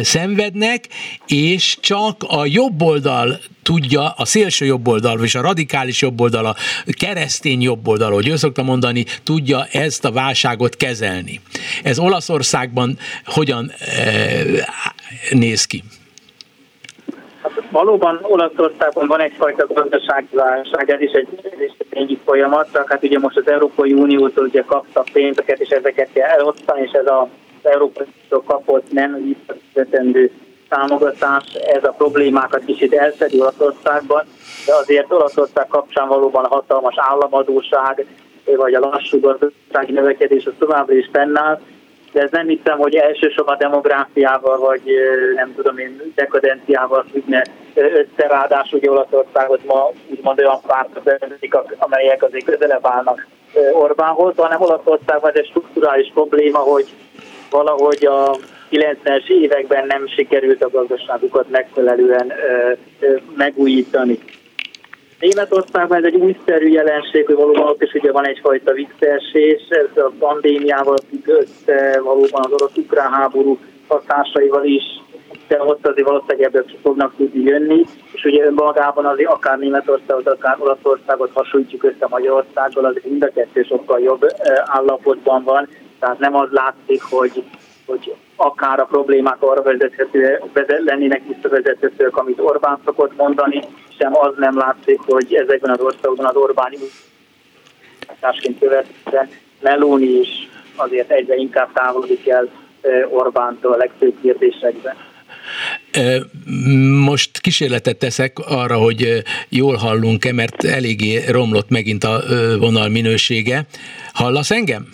szenvednek, 0.02 0.88
és 1.26 1.76
csak 1.80 2.24
a 2.28 2.46
jobb 2.46 2.82
oldal 2.82 3.40
tudja, 3.62 4.10
a 4.10 4.24
szélső 4.24 4.64
jobb 4.64 4.88
oldal, 4.88 5.24
és 5.24 5.34
a 5.34 5.40
radikális 5.40 6.00
jobb 6.00 6.20
oldal, 6.20 6.46
a 6.46 6.56
keresztény 6.86 7.62
jobb 7.62 7.88
oldal, 7.88 8.12
hogy 8.12 8.28
ő 8.28 8.36
szokta 8.36 8.62
mondani, 8.62 9.04
tudja 9.22 9.64
ezt 9.64 10.04
a 10.04 10.12
válságot 10.12 10.76
kezelni. 10.76 11.40
Ez 11.82 11.98
Olaszországban 11.98 12.98
hogyan 13.24 13.72
néz 15.30 15.64
ki? 15.64 15.82
Valóban 17.70 18.18
Olaszországban 18.22 19.06
van 19.06 19.20
egyfajta 19.20 19.66
gazdasági 19.66 20.26
válság, 20.30 20.90
ez 20.90 21.00
is 21.00 21.10
egy, 21.10 21.28
egy 21.90 22.18
folyamat, 22.24 22.68
csak 22.72 22.90
hát 22.90 23.02
ugye 23.02 23.18
most 23.18 23.36
az 23.36 23.48
Európai 23.48 23.92
Uniótól 23.92 24.44
ugye 24.44 24.62
kaptak 24.62 25.08
pénzeket, 25.12 25.60
és 25.60 25.68
ezeket 25.68 26.08
kell 26.12 26.28
elosztani, 26.28 26.82
és 26.82 26.90
ez 26.90 27.06
az 27.06 27.70
Európai 27.70 28.06
Unió 28.30 28.44
kapott 28.44 28.92
nem 28.92 29.36
fizetendő 29.72 30.30
támogatás, 30.68 31.44
ez 31.54 31.84
a 31.84 31.94
problémákat 31.98 32.64
kicsit 32.64 32.92
elszedi 32.92 33.40
Olaszországban, 33.40 34.24
de 34.66 34.74
azért 34.74 35.12
Olaszország 35.12 35.66
kapcsán 35.66 36.08
valóban 36.08 36.44
a 36.44 36.54
hatalmas 36.54 36.94
államadóság, 36.96 38.06
vagy 38.56 38.74
a 38.74 38.80
lassú 38.80 39.20
gazdasági 39.20 39.92
növekedés 39.92 40.46
az 40.46 40.52
továbbra 40.58 40.94
is 40.94 41.08
fennáll, 41.12 41.60
de 42.12 42.22
ez 42.22 42.30
nem 42.30 42.46
hiszem, 42.46 42.78
hogy 42.78 42.94
elsősorban 42.94 43.58
demográfiával, 43.58 44.58
vagy 44.58 44.82
nem 45.34 45.54
tudom 45.54 45.78
én, 45.78 46.12
dekadenciával 46.14 47.04
függne 47.12 47.44
össze, 47.74 48.26
ráadásul 48.28 48.78
ugye 48.78 48.90
Olaszországot 48.90 49.64
ma 49.64 49.90
úgymond 50.10 50.38
olyan 50.38 50.60
pártok 50.66 51.04
vezetik, 51.04 51.54
amelyek 51.78 52.22
azért 52.22 52.44
közelebb 52.44 52.86
állnak 52.86 53.26
Orbánhoz, 53.72 54.36
hanem 54.36 54.60
Olaszországban 54.60 55.30
ez 55.30 55.36
egy 55.36 55.48
strukturális 55.48 56.10
probléma, 56.14 56.58
hogy 56.58 56.86
valahogy 57.50 58.06
a 58.06 58.36
90-es 58.70 59.28
években 59.28 59.86
nem 59.86 60.06
sikerült 60.06 60.64
a 60.64 60.70
gazdaságukat 60.70 61.50
megfelelően 61.50 62.32
megújítani. 63.36 64.18
Németországban 65.22 65.98
ez 65.98 66.04
egy 66.04 66.14
újszerű 66.14 66.68
jelenség, 66.68 67.26
hogy 67.26 67.34
valóban 67.34 67.68
ott 67.68 67.82
is 67.82 67.92
ugye 67.92 68.12
van 68.12 68.26
egyfajta 68.26 68.72
visszaesés, 68.72 69.62
ez 69.68 70.02
a 70.02 70.12
pandémiával 70.18 70.96
függ 71.08 71.28
össze, 71.28 72.00
valóban 72.00 72.42
az 72.44 72.52
orosz-ukrán 72.52 73.12
háború 73.12 73.58
hatásaival 73.88 74.64
is, 74.64 74.82
de 75.48 75.62
ott 75.62 75.86
azért 75.86 76.06
valószínűleg 76.06 76.46
ebből 76.46 76.64
ki 76.64 76.78
fognak 76.82 77.14
tudni 77.16 77.42
jönni, 77.42 77.84
és 78.12 78.24
ugye 78.24 78.44
önmagában 78.44 79.06
azért 79.06 79.30
akár 79.30 79.58
Németországot, 79.58 80.26
akár 80.26 80.56
Olaszországot 80.58 81.30
hasonlítjuk 81.34 81.84
össze 81.84 82.06
Magyarországgal, 82.08 82.84
az 82.84 82.96
mind 83.04 83.22
a 83.22 83.30
kettő 83.34 83.62
sokkal 83.62 84.00
jobb 84.00 84.26
állapotban 84.64 85.42
van, 85.44 85.68
tehát 86.00 86.18
nem 86.18 86.36
az 86.36 86.48
látszik, 86.50 87.02
hogy, 87.02 87.44
hogy 87.92 88.14
akár 88.36 88.80
a 88.80 88.84
problémák 88.84 89.42
arra 89.42 89.62
vezethető, 89.62 90.40
lennének 90.84 91.22
visszavezethetők, 91.28 92.16
amit 92.16 92.40
Orbán 92.40 92.78
szokott 92.84 93.16
mondani, 93.16 93.60
sem 93.98 94.16
az 94.16 94.34
nem 94.36 94.58
látszik, 94.58 95.00
hogy 95.00 95.34
ezekben 95.34 95.70
az 95.70 95.80
országokban 95.80 96.26
az 96.26 96.36
Orbán 96.36 96.72
másként 98.20 98.58
követően 98.58 99.28
Meloni 99.60 100.20
is 100.20 100.28
azért 100.76 101.10
egyre 101.10 101.34
inkább 101.34 101.72
távolodik 101.72 102.28
el 102.28 102.48
Orbántól 103.10 103.72
a 103.72 103.76
legfőbb 103.76 104.14
kérdésekben. 104.22 104.94
Most 107.04 107.40
kísérletet 107.40 107.98
teszek 107.98 108.38
arra, 108.38 108.76
hogy 108.76 109.22
jól 109.48 109.76
hallunk-e, 109.76 110.32
mert 110.32 110.64
eléggé 110.64 111.24
romlott 111.30 111.68
megint 111.68 112.04
a 112.04 112.22
vonal 112.58 112.88
minősége. 112.88 113.66
Hallasz 114.12 114.50
engem? 114.50 114.88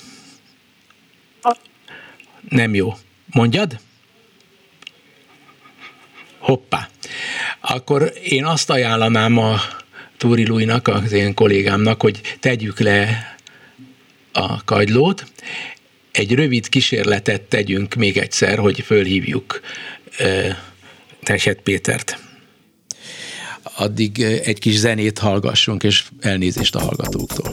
Nem 2.49 2.75
jó. 2.75 2.95
Mondjad? 3.27 3.79
Hoppá. 6.39 6.89
Akkor 7.61 8.13
én 8.25 8.45
azt 8.45 8.71
ajánlanám 8.71 9.39
a 9.39 9.61
Túri 10.17 10.47
Lújnak, 10.47 10.89
az 10.89 11.13
én 11.13 11.35
kollégámnak, 11.35 12.03
hogy 12.03 12.21
tegyük 12.41 12.81
le 12.81 13.37
a 14.33 14.65
kagylót, 14.65 15.27
egy 16.13 16.35
rövid 16.35 16.69
kísérletet 16.69 17.43
tegyünk 17.43 17.95
még 17.95 18.17
egyszer, 18.17 18.59
hogy 18.59 18.81
fölhívjuk 18.81 19.61
Teset 21.23 21.61
Pétert. 21.61 22.28
Addig 23.77 24.23
egy 24.23 24.59
kis 24.59 24.77
zenét 24.79 25.19
hallgassunk, 25.19 25.83
és 25.83 26.05
elnézést 26.21 26.75
a 26.75 26.81
hallgatóktól. 26.81 27.53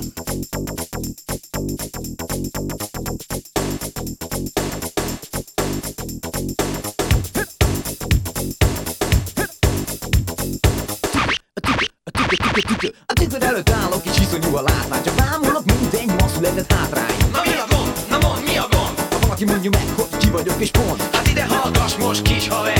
A 13.05 13.13
tükör 13.13 13.43
előtt 13.43 13.69
állok 13.69 14.05
és 14.05 14.19
iszonyú 14.19 14.55
a 14.55 14.61
látvány 14.61 15.03
Csak 15.03 15.15
bámulok, 15.15 15.65
mint 15.65 15.93
egy 15.93 16.11
masszületett 16.19 16.73
hátrány 16.73 17.15
Na 17.31 17.41
mi 17.45 17.53
a 17.53 17.65
gond? 17.69 17.93
Na 18.09 18.27
mond, 18.27 18.43
mi 18.43 18.57
a 18.57 18.67
gond? 18.71 18.99
Ha 19.11 19.19
valaki 19.19 19.45
mondja 19.45 19.69
meg, 19.69 19.87
hogy 19.95 20.17
ki 20.17 20.29
vagyok 20.29 20.55
és 20.61 20.71
pont 20.71 21.01
Hát 21.15 21.27
ide 21.27 21.45
hallgass 21.45 21.95
most 21.95 22.21
kis 22.21 22.47
haver 22.47 22.74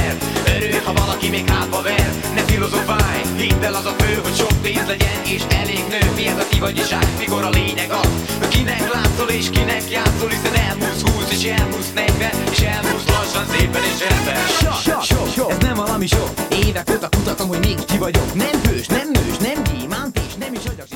Valaki 1.25 1.43
még 1.43 1.55
hátba 1.55 1.81
ver. 1.81 2.11
Ne 2.35 2.41
filozofálj, 2.41 3.21
hidd 3.37 3.63
el 3.63 3.73
az 3.73 3.85
a 3.85 3.93
fő 3.97 4.13
Hogy 4.23 4.35
sok 4.35 4.61
pénz 4.61 4.87
legyen 4.87 5.19
és 5.35 5.41
elég 5.61 5.83
nő. 5.89 5.99
Mi 6.15 6.27
ez 6.27 6.37
a 6.37 6.47
ki 6.49 6.59
vagyiság, 6.59 7.07
mikor 7.19 7.43
a 7.43 7.49
lényeg 7.49 7.89
az? 7.91 8.09
Hogy 8.39 8.47
kinek 8.47 8.93
látszol 8.93 9.29
és 9.29 9.49
kinek 9.49 9.89
játszol 9.89 10.29
Hiszen 10.29 10.55
elmúlsz 10.67 11.01
húsz 11.01 11.31
és 11.31 11.43
elmúlsz 11.43 11.93
negyven 11.93 12.35
És 12.51 12.59
elmúlsz 12.59 13.07
lassan 13.07 13.45
szépen 13.45 13.83
és 13.91 13.99
rendben. 14.07 14.45
Sok, 14.47 15.03
sok, 15.03 15.27
sok, 15.35 15.51
ez 15.51 15.57
nem 15.57 15.75
valami 15.75 16.07
sok. 16.07 16.29
Évek 16.65 16.89
óta 16.93 17.09
kutatom, 17.09 17.47
hogy 17.47 17.59
még 17.59 17.77
ki 17.85 17.97
vagyok. 17.97 18.33
Nem 18.33 18.55
hős, 18.63 18.87
nem 18.87 19.07
nős, 19.11 19.37
nem 19.37 19.63
gyémánt 19.63 20.19
és 20.27 20.33
nem 20.39 20.53
is 20.53 20.65
agyak, 20.71 20.87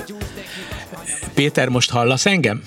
Péter, 1.34 1.68
most 1.70 1.90
hallasz 1.90 2.26
engem? 2.26 2.64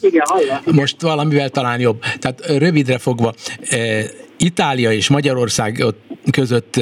Igen, 0.00 0.24
hallom. 0.28 0.58
Most 0.64 1.00
valamivel 1.00 1.48
talán 1.48 1.80
jobb. 1.80 2.00
Tehát 2.18 2.46
rövidre 2.46 2.98
fogva, 2.98 3.34
eh, 3.68 4.04
Itália 4.38 4.92
és 4.92 5.08
Magyarország 5.08 5.82
ott 5.84 6.05
között 6.30 6.76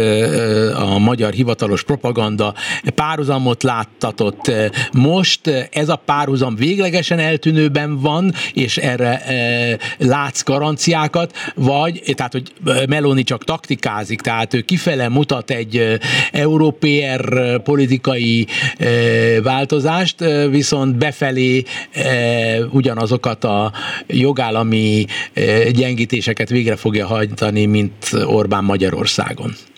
a 0.74 0.98
magyar 0.98 1.32
hivatalos 1.32 1.82
propaganda 1.82 2.54
párhuzamot 2.94 3.62
láttatott. 3.62 4.52
Most 4.92 5.68
ez 5.70 5.88
a 5.88 5.96
párhuzam 5.96 6.56
véglegesen 6.56 7.18
eltűnőben 7.18 8.00
van, 8.00 8.32
és 8.52 8.76
erre 8.76 9.22
látsz 9.98 10.42
garanciákat, 10.42 11.32
vagy, 11.54 12.02
tehát, 12.14 12.32
hogy 12.32 12.52
Meloni 12.88 13.22
csak 13.22 13.44
taktikázik, 13.44 14.20
tehát 14.20 14.54
ő 14.54 14.60
kifele 14.60 15.08
mutat 15.08 15.50
egy 15.50 15.98
európér 16.32 17.20
politikai 17.62 18.46
változást, 19.42 20.24
viszont 20.50 20.96
befelé 20.96 21.62
ugyanazokat 22.70 23.44
a 23.44 23.72
jogállami 24.06 25.04
gyengítéseket 25.72 26.48
végre 26.48 26.76
fogja 26.76 27.06
hajtani, 27.06 27.66
mint 27.66 28.12
Orbán 28.24 28.64
Magyarország. 28.64 29.33
Magyarországon? 29.34 29.72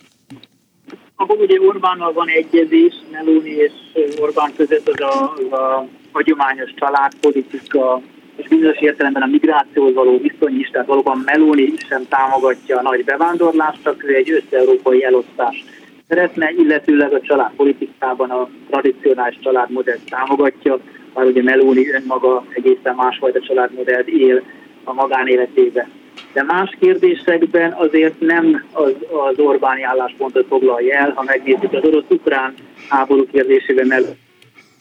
Akkor 1.17 1.41
ugye 1.41 1.61
Orbánnal 1.61 2.13
van 2.13 2.29
egyezés, 2.29 2.95
Meloni 3.13 3.51
és 3.51 3.73
Orbán 4.21 4.53
között 4.57 4.89
az 4.89 5.01
a, 5.01 5.35
a 5.57 5.89
hagyományos 6.13 6.75
családpolitika, 6.75 8.01
és 8.37 8.49
bizonyos 8.49 8.79
értelemben 8.81 9.23
a 9.23 9.27
migrációhoz 9.27 9.95
való 9.95 10.19
viszony 10.19 10.59
is, 10.59 10.69
tehát 10.69 10.87
valóban 10.87 11.23
Meloni 11.25 11.73
sem 11.89 12.09
támogatja 12.09 12.79
a 12.79 12.83
nagy 12.83 13.05
bevándorlást, 13.05 13.83
csak 13.83 14.05
ő 14.05 14.15
egy 14.15 14.31
össze-európai 14.31 15.05
elosztást 15.05 15.65
szeretne, 16.09 16.51
illetőleg 16.51 17.13
a 17.13 17.21
családpolitikában 17.21 18.31
a 18.31 18.49
tradicionális 18.71 19.39
családmodellt 19.43 20.11
támogatja, 20.11 20.79
már 21.15 21.25
ugye 21.25 21.43
Meloni 21.43 21.91
önmaga 21.91 22.45
egészen 22.51 22.95
másfajta 22.95 23.41
családmodellt 23.41 24.09
él 24.09 24.43
a 24.85 24.93
magánéletében 24.93 25.89
de 26.33 26.43
más 26.43 26.77
kérdésekben 26.81 27.73
azért 27.73 28.21
nem 28.21 28.65
az, 28.73 28.95
az 29.29 29.39
Orbáni 29.39 29.83
álláspontot 29.83 30.47
foglalja 30.47 30.97
el, 30.97 31.13
ha 31.15 31.23
megnézzük 31.23 31.73
az 31.73 31.85
orosz-ukrán 31.85 32.55
háború 32.89 33.27
kérdésében, 33.33 33.87
mert 33.87 34.15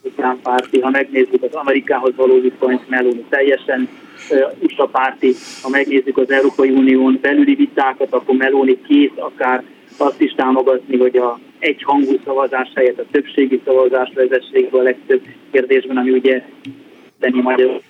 ukrán 0.02 0.40
párti, 0.44 0.80
ha 0.80 0.90
megnézzük 0.90 1.44
az 1.44 1.54
Amerikához 1.54 2.16
való 2.16 2.42
viszonyt, 2.42 2.90
Meloni 2.90 3.26
teljesen 3.30 3.90
USA 4.60 4.86
párti, 4.86 5.34
ha 5.62 5.70
megnézzük 5.70 6.18
az 6.18 6.32
Európai 6.32 6.70
Unión 6.70 7.18
belüli 7.22 7.56
vitákat, 7.56 8.14
akkor 8.14 8.36
Meloni 8.36 8.82
kész 8.88 9.12
akár 9.16 9.64
azt 9.98 10.22
is 10.22 10.32
támogatni, 10.32 10.98
hogy 10.98 11.18
a 11.18 11.40
egyhangú 11.60 12.20
szavazás 12.24 12.72
helyett 12.76 13.00
a 13.00 13.06
többségi 13.12 13.62
szavazást 13.66 14.14
vezessék 14.14 14.74
a 14.74 14.82
legtöbb 14.82 15.22
kérdésben, 15.52 15.98
ami 15.98 16.12
ugye 16.12 16.44
tenni 17.20 17.42
magyar 17.42 17.82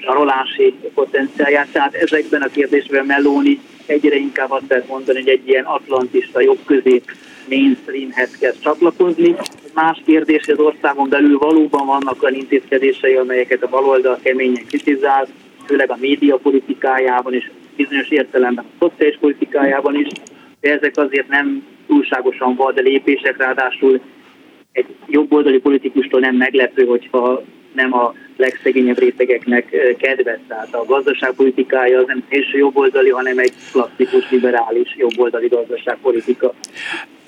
zsarolási 0.00 0.74
potenciáját. 0.94 1.68
Tehát 1.72 1.94
ezekben 1.94 2.42
a 2.42 2.48
kérdésben 2.48 3.06
Meloni 3.06 3.60
egyre 3.86 4.16
inkább 4.16 4.50
azt 4.50 4.68
lehet 4.68 4.88
mondani, 4.88 5.18
hogy 5.18 5.28
egy 5.28 5.48
ilyen 5.48 5.64
atlantista 5.64 6.40
jobbközép 6.40 7.10
mainstreamhez 7.48 8.36
kezd 8.38 8.60
csatlakozni. 8.60 9.34
Más 9.74 10.02
kérdés, 10.04 10.44
hogy 10.44 10.54
az 10.58 10.64
országon 10.64 11.08
belül 11.08 11.38
valóban 11.38 11.86
vannak 11.86 12.22
olyan 12.22 12.34
intézkedései, 12.34 13.14
amelyeket 13.14 13.62
a 13.62 13.68
baloldal 13.68 14.18
keményen 14.22 14.66
kritizál, 14.66 15.28
főleg 15.66 15.90
a 15.90 15.96
média 16.00 16.36
politikájában 16.36 17.34
és 17.34 17.50
bizonyos 17.76 18.08
értelemben 18.08 18.64
a 18.64 18.74
szociális 18.78 19.18
politikájában 19.20 19.94
is, 19.94 20.06
de 20.60 20.72
ezek 20.72 20.96
azért 20.96 21.28
nem 21.28 21.66
túlságosan 21.86 22.54
vad 22.54 22.82
lépések, 22.82 23.36
ráadásul 23.36 24.00
egy 24.72 24.86
jobboldali 25.06 25.58
politikustól 25.58 26.20
nem 26.20 26.36
meglepő, 26.36 26.84
hogyha 26.84 27.42
nem 27.72 27.94
a 27.94 28.14
legszegényebb 28.36 28.98
rétegeknek 28.98 29.96
kedvez. 29.98 30.38
Tehát 30.48 30.74
a 30.74 30.84
gazdaságpolitikája 30.84 31.98
az 31.98 32.04
nem 32.06 32.24
szélső 32.28 32.58
jobboldali, 32.58 33.10
hanem 33.10 33.38
egy 33.38 33.52
klasszikus 33.72 34.30
liberális 34.30 34.94
jobboldali 34.96 35.48
gazdaságpolitika. 35.48 36.54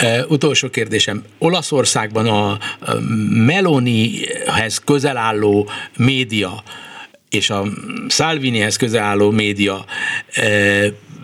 Uh, 0.03 0.31
utolsó 0.31 0.69
kérdésem. 0.69 1.23
Olaszországban 1.39 2.27
a 2.27 2.59
Melonihez 3.47 4.79
közel 4.79 5.17
álló 5.17 5.69
média 5.97 6.51
és 7.31 7.51
a 7.51 7.65
Salvinihez 8.09 8.77
közel 8.77 9.03
álló 9.03 9.31
média 9.31 9.85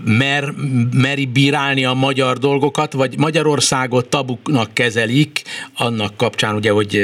mer, 0.04 0.44
meri 0.92 1.26
bírálni 1.26 1.84
a 1.84 1.92
magyar 1.92 2.38
dolgokat, 2.38 2.92
vagy 2.92 3.18
Magyarországot 3.18 4.08
tabuknak 4.08 4.74
kezelik, 4.74 5.42
annak 5.76 6.16
kapcsán 6.16 6.54
ugye, 6.54 6.70
hogy 6.70 7.00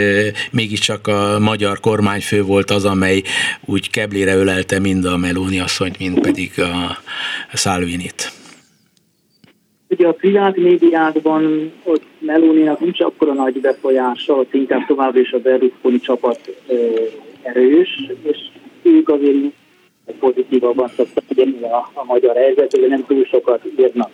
mégiscsak 0.50 1.06
a 1.06 1.38
magyar 1.38 1.80
kormányfő 1.80 2.42
volt 2.42 2.70
az, 2.70 2.84
amely 2.84 3.22
úgy 3.64 3.90
keblére 3.90 4.34
ölelte 4.34 4.78
mind 4.78 5.04
a 5.04 5.16
Meloni 5.16 5.60
asszonyt, 5.60 5.98
mind 5.98 6.20
pedig 6.20 6.50
a 7.52 7.56
Salvinit. 7.56 8.32
Ugye 9.88 10.06
a 10.06 10.12
privát 10.12 10.56
médiákban 10.56 11.72
ott 11.84 12.04
Melóninak 12.18 12.80
nincs 12.80 13.00
akkora 13.00 13.32
nagy 13.32 13.60
befolyása, 13.60 14.34
ott 14.34 14.54
inkább 14.54 14.86
tovább 14.86 15.16
is 15.16 15.32
a 15.32 15.38
Berlusconi 15.38 16.00
csapat 16.00 16.40
erős, 17.42 17.88
és 18.22 18.38
ők 18.82 19.08
azért 19.08 19.36
pozitívabban 20.18 20.88
szoktak 20.96 21.24
figyelni 21.28 21.62
a, 21.62 21.90
a 21.92 22.04
magyar 22.04 22.36
helyzetre, 22.36 22.86
nem 22.86 23.04
túl 23.06 23.24
sokat 23.24 23.60
írnak 23.78 24.10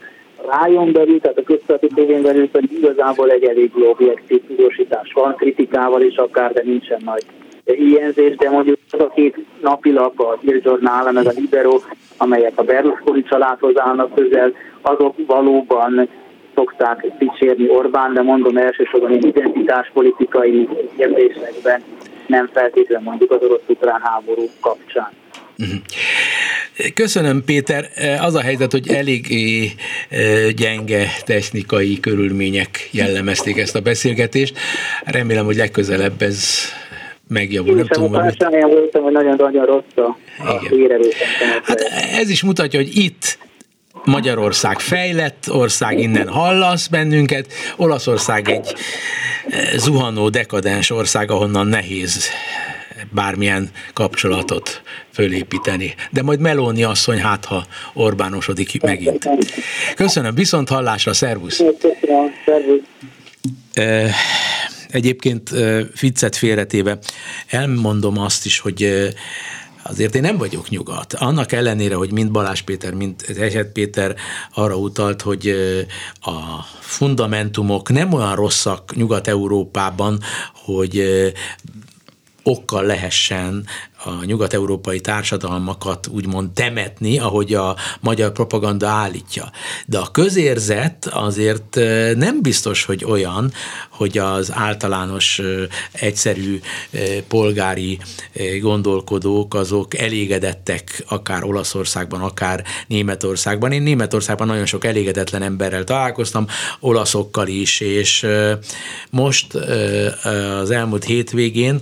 rájon 0.48 0.92
belül, 0.92 1.20
tehát 1.20 1.38
a 1.38 1.42
közszolati 1.42 1.86
tévén 1.94 2.22
belül 2.22 2.50
pedig 2.50 2.72
igazából 2.72 3.30
egy 3.30 3.44
elég 3.44 3.70
objektív 3.90 4.42
tudósítás 4.46 5.12
van, 5.12 5.34
kritikával 5.34 6.02
is 6.02 6.16
akár, 6.16 6.52
de 6.52 6.62
nincsen 6.64 7.00
nagy 7.04 7.24
hiányzés, 7.64 8.36
de 8.36 8.50
mondjuk 8.50 8.78
az 8.90 9.00
a 9.00 9.08
két 9.08 9.36
napilap, 9.60 10.20
a 10.20 10.38
Hír 10.40 10.60
Journal, 10.64 11.12
meg 11.12 11.26
a 11.26 11.32
Libero 11.36 11.78
amelyek 12.16 12.52
a 12.54 12.62
Berlusconi 12.62 13.22
családhoz 13.22 13.80
állnak 13.80 14.14
közel, 14.14 14.52
azok 14.80 15.14
valóban 15.26 16.08
szokták 16.54 17.06
dicsérni 17.18 17.68
Orbán, 17.68 18.14
de 18.14 18.22
mondom 18.22 18.56
elsősorban 18.56 19.12
identitáspolitikai 19.12 20.68
kérdésekben, 20.96 21.82
nem 22.26 22.48
feltétlenül 22.52 23.08
mondjuk 23.08 23.30
az 23.30 23.42
orosz-ukrán 23.42 24.00
háború 24.02 24.44
kapcsán. 24.60 25.10
Mhm. 25.56 25.76
Köszönöm, 26.94 27.44
Péter. 27.44 27.90
Az 28.20 28.34
a 28.34 28.40
helyzet, 28.40 28.72
hogy 28.72 28.88
elég 28.88 29.26
gyenge 30.56 31.06
technikai 31.24 32.00
körülmények 32.00 32.88
jellemezték 32.90 33.58
ezt 33.58 33.76
a 33.76 33.80
beszélgetést. 33.80 34.58
Remélem, 35.04 35.44
hogy 35.44 35.56
legközelebb 35.56 36.22
ez 36.22 36.48
megjavul. 37.28 37.70
Én 37.70 37.76
nem 37.76 37.86
tudom, 37.86 38.10
voltam, 38.10 39.02
hogy 39.02 39.12
nagyon-nagyon 39.12 39.64
rossz 39.64 39.82
a, 39.96 40.16
a 40.38 40.60
Hát 41.62 41.80
ez 42.18 42.30
is 42.30 42.42
mutatja, 42.42 42.78
hogy 42.78 42.96
itt 42.96 43.38
Magyarország 44.04 44.78
fejlett 44.78 45.44
ország, 45.50 45.98
innen 45.98 46.28
hallasz 46.28 46.86
bennünket, 46.86 47.46
Olaszország 47.76 48.48
egy 48.48 48.74
zuhanó, 49.76 50.28
dekadens 50.28 50.90
ország, 50.90 51.30
ahonnan 51.30 51.66
nehéz 51.66 52.28
bármilyen 53.16 53.70
kapcsolatot 53.92 54.82
fölépíteni. 55.12 55.94
De 56.10 56.22
majd 56.22 56.40
Melóni 56.40 56.82
asszony, 56.82 57.20
hát 57.20 57.44
ha 57.44 57.66
Orbánosodik 57.94 58.82
megint. 58.82 59.28
Köszönöm, 59.94 60.34
viszont 60.34 60.68
hallásra, 60.68 61.12
szervusz! 61.12 61.62
Egyébként 64.88 65.50
Ficcet 65.94 66.36
félretéve 66.36 66.98
elmondom 67.46 68.18
azt 68.18 68.44
is, 68.46 68.58
hogy 68.58 69.10
azért 69.82 70.14
én 70.14 70.22
nem 70.22 70.36
vagyok 70.36 70.68
nyugat. 70.68 71.12
Annak 71.12 71.52
ellenére, 71.52 71.94
hogy 71.94 72.12
mind 72.12 72.30
Balázs 72.30 72.60
Péter, 72.60 72.92
mind 72.92 73.14
Eset 73.38 73.72
Péter 73.72 74.14
arra 74.54 74.76
utalt, 74.76 75.22
hogy 75.22 75.48
a 76.20 76.62
fundamentumok 76.80 77.90
nem 77.90 78.12
olyan 78.12 78.34
rosszak 78.34 78.96
Nyugat-Európában, 78.96 80.20
hogy 80.52 81.02
okkal 82.46 82.86
lehessen 82.86 83.66
a 84.04 84.24
nyugat-európai 84.24 85.00
társadalmakat 85.00 86.06
úgymond 86.06 86.50
temetni, 86.50 87.18
ahogy 87.18 87.54
a 87.54 87.76
magyar 88.00 88.32
propaganda 88.32 88.88
állítja. 88.88 89.50
De 89.86 89.98
a 89.98 90.10
közérzet 90.10 91.06
azért 91.06 91.74
nem 92.16 92.42
biztos, 92.42 92.84
hogy 92.84 93.04
olyan, 93.04 93.52
hogy 93.88 94.18
az 94.18 94.52
általános 94.52 95.40
egyszerű 95.92 96.60
polgári 97.28 97.98
gondolkodók 98.60 99.54
azok 99.54 99.98
elégedettek 99.98 101.04
akár 101.08 101.44
Olaszországban, 101.44 102.20
akár 102.20 102.64
Németországban. 102.86 103.72
Én 103.72 103.82
Németországban 103.82 104.46
nagyon 104.46 104.66
sok 104.66 104.84
elégedetlen 104.84 105.42
emberrel 105.42 105.84
találkoztam, 105.84 106.46
olaszokkal 106.80 107.46
is, 107.46 107.80
és 107.80 108.26
most 109.10 109.54
az 110.60 110.70
elmúlt 110.70 111.04
hétvégén 111.04 111.80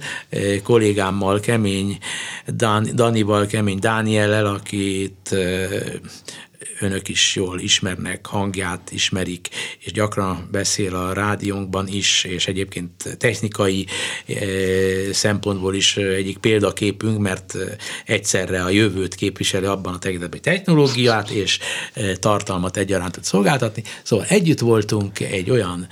kollégámmal 0.62 1.40
kemény 1.40 1.98
Dan, 2.48 2.84
Danival, 2.92 3.46
kemény 3.46 3.80
Dániellel, 3.80 4.48
akit 4.48 5.32
önök 6.80 7.08
is 7.08 7.36
jól 7.36 7.60
ismernek, 7.60 8.26
hangját 8.26 8.90
ismerik, 8.92 9.48
és 9.78 9.92
gyakran 9.92 10.48
beszél 10.50 10.94
a 10.94 11.12
rádiónkban 11.12 11.88
is, 11.88 12.24
és 12.24 12.46
egyébként 12.46 13.16
technikai 13.18 13.86
szempontból 15.12 15.74
is 15.74 15.96
egyik 15.96 16.38
példaképünk, 16.38 17.18
mert 17.18 17.54
egyszerre 18.04 18.62
a 18.62 18.68
jövőt 18.68 19.14
képviseli 19.14 19.66
abban 19.66 19.94
a 19.94 19.98
tekintetben, 19.98 20.40
technológiát 20.40 21.30
és 21.30 21.58
tartalmat 22.14 22.76
egyaránt 22.76 23.12
tud 23.12 23.24
szolgáltatni. 23.24 23.82
Szóval 24.02 24.26
együtt 24.28 24.60
voltunk 24.60 25.20
egy 25.20 25.50
olyan 25.50 25.86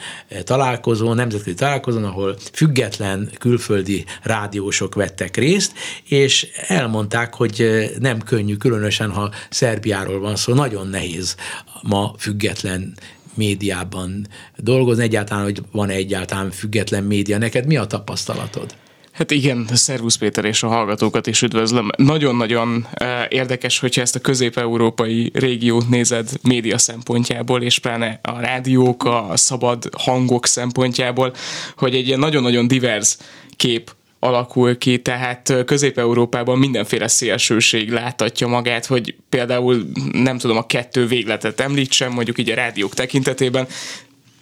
találkozón, 0.44 1.16
nemzetközi 1.16 1.56
találkozón, 1.56 2.04
ahol 2.04 2.36
független 2.52 3.30
külföldi 3.38 4.04
rádiósok 4.22 4.94
vettek 4.94 5.36
részt, 5.36 5.72
és 6.04 6.46
elmondták, 6.66 7.34
hogy 7.34 7.90
nem 7.98 8.22
könnyű, 8.22 8.56
különösen 8.56 9.10
ha 9.10 9.30
Szerbiáról 9.50 10.20
van 10.20 10.36
szó, 10.36 10.54
nagyon 10.72 10.88
nehéz 10.88 11.36
ma 11.82 12.14
független 12.18 12.94
médiában 13.34 14.26
dolgozni, 14.56 15.02
egyáltalán, 15.02 15.44
hogy 15.44 15.62
van 15.72 15.88
egyáltalán 15.88 16.50
független 16.50 17.04
média. 17.04 17.38
Neked 17.38 17.66
mi 17.66 17.76
a 17.76 17.84
tapasztalatod? 17.84 18.74
Hát 19.12 19.30
igen, 19.30 19.68
szervusz 19.72 20.16
Péter 20.16 20.44
és 20.44 20.62
a 20.62 20.68
hallgatókat 20.68 21.26
is 21.26 21.42
üdvözlöm. 21.42 21.90
Nagyon-nagyon 21.96 22.86
eh, 22.92 23.26
érdekes, 23.28 23.78
hogyha 23.78 24.00
ezt 24.00 24.14
a 24.14 24.20
közép-európai 24.20 25.30
régiót 25.34 25.88
nézed 25.88 26.30
média 26.42 26.78
szempontjából, 26.78 27.62
és 27.62 27.78
pláne 27.78 28.20
a 28.22 28.40
rádiók, 28.40 29.04
a 29.04 29.32
szabad 29.34 29.88
hangok 29.98 30.46
szempontjából, 30.46 31.34
hogy 31.76 31.94
egy 31.94 32.06
ilyen 32.06 32.18
nagyon-nagyon 32.18 32.68
divers 32.68 33.16
kép 33.56 33.94
alakul 34.24 34.78
ki, 34.78 34.98
tehát 34.98 35.54
Közép-Európában 35.66 36.58
mindenféle 36.58 37.08
szélsőség 37.08 37.90
láthatja 37.90 38.46
magát, 38.46 38.86
hogy 38.86 39.14
például 39.28 39.90
nem 40.12 40.38
tudom 40.38 40.56
a 40.56 40.66
kettő 40.66 41.06
végletet 41.06 41.60
említsem, 41.60 42.12
mondjuk 42.12 42.38
így 42.38 42.50
a 42.50 42.54
rádiók 42.54 42.94
tekintetében, 42.94 43.66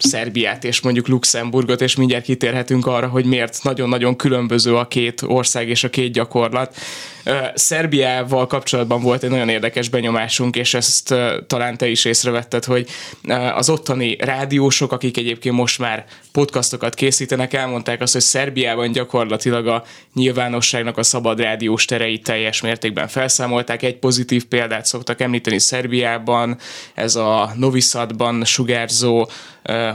Szerbiát 0.03 0.65
és 0.65 0.81
mondjuk 0.81 1.09
Luxemburgot, 1.09 1.81
és 1.81 1.97
mindjárt 1.97 2.25
kitérhetünk 2.25 2.87
arra, 2.87 3.09
hogy 3.09 3.25
miért 3.25 3.59
nagyon-nagyon 3.63 4.17
különböző 4.17 4.77
a 4.77 4.89
két 4.89 5.23
ország 5.27 5.69
és 5.69 5.85
a 5.85 5.91
két 5.91 6.13
gyakorlat. 6.13 6.77
Szerbiával 7.55 8.47
kapcsolatban 8.47 9.03
volt 9.03 9.23
egy 9.23 9.31
nagyon 9.31 9.49
érdekes 9.49 9.89
benyomásunk, 9.89 10.57
és 10.57 10.75
ezt 10.75 11.15
talán 11.47 11.77
te 11.77 11.89
is 11.89 12.05
észrevetted, 12.05 12.65
hogy 12.65 12.89
az 13.55 13.71
ottani 13.71 14.17
rádiósok, 14.21 14.93
akik 14.93 15.17
egyébként 15.17 15.55
most 15.55 15.79
már 15.79 16.05
podcastokat 16.33 16.95
készítenek, 16.95 17.53
elmondták 17.53 18.01
azt, 18.01 18.13
hogy 18.13 18.23
Szerbiában 18.23 18.93
gyakorlatilag 18.93 19.67
a 19.67 19.85
nyilvánosságnak 20.15 20.99
a 20.99 21.03
szabad 21.03 21.41
rádiós 21.41 21.85
tereit 21.85 22.25
teljes 22.25 22.61
mértékben 22.61 23.09
felszámolták. 23.09 23.83
Egy 23.83 23.97
pozitív 23.97 24.45
példát 24.45 24.87
szoktak 24.87 25.21
említeni 25.21 25.59
Szerbiában, 25.59 26.59
ez 26.95 27.17
a 27.17 27.53
Novisadban 27.57 28.45
sugárzó 28.45 29.29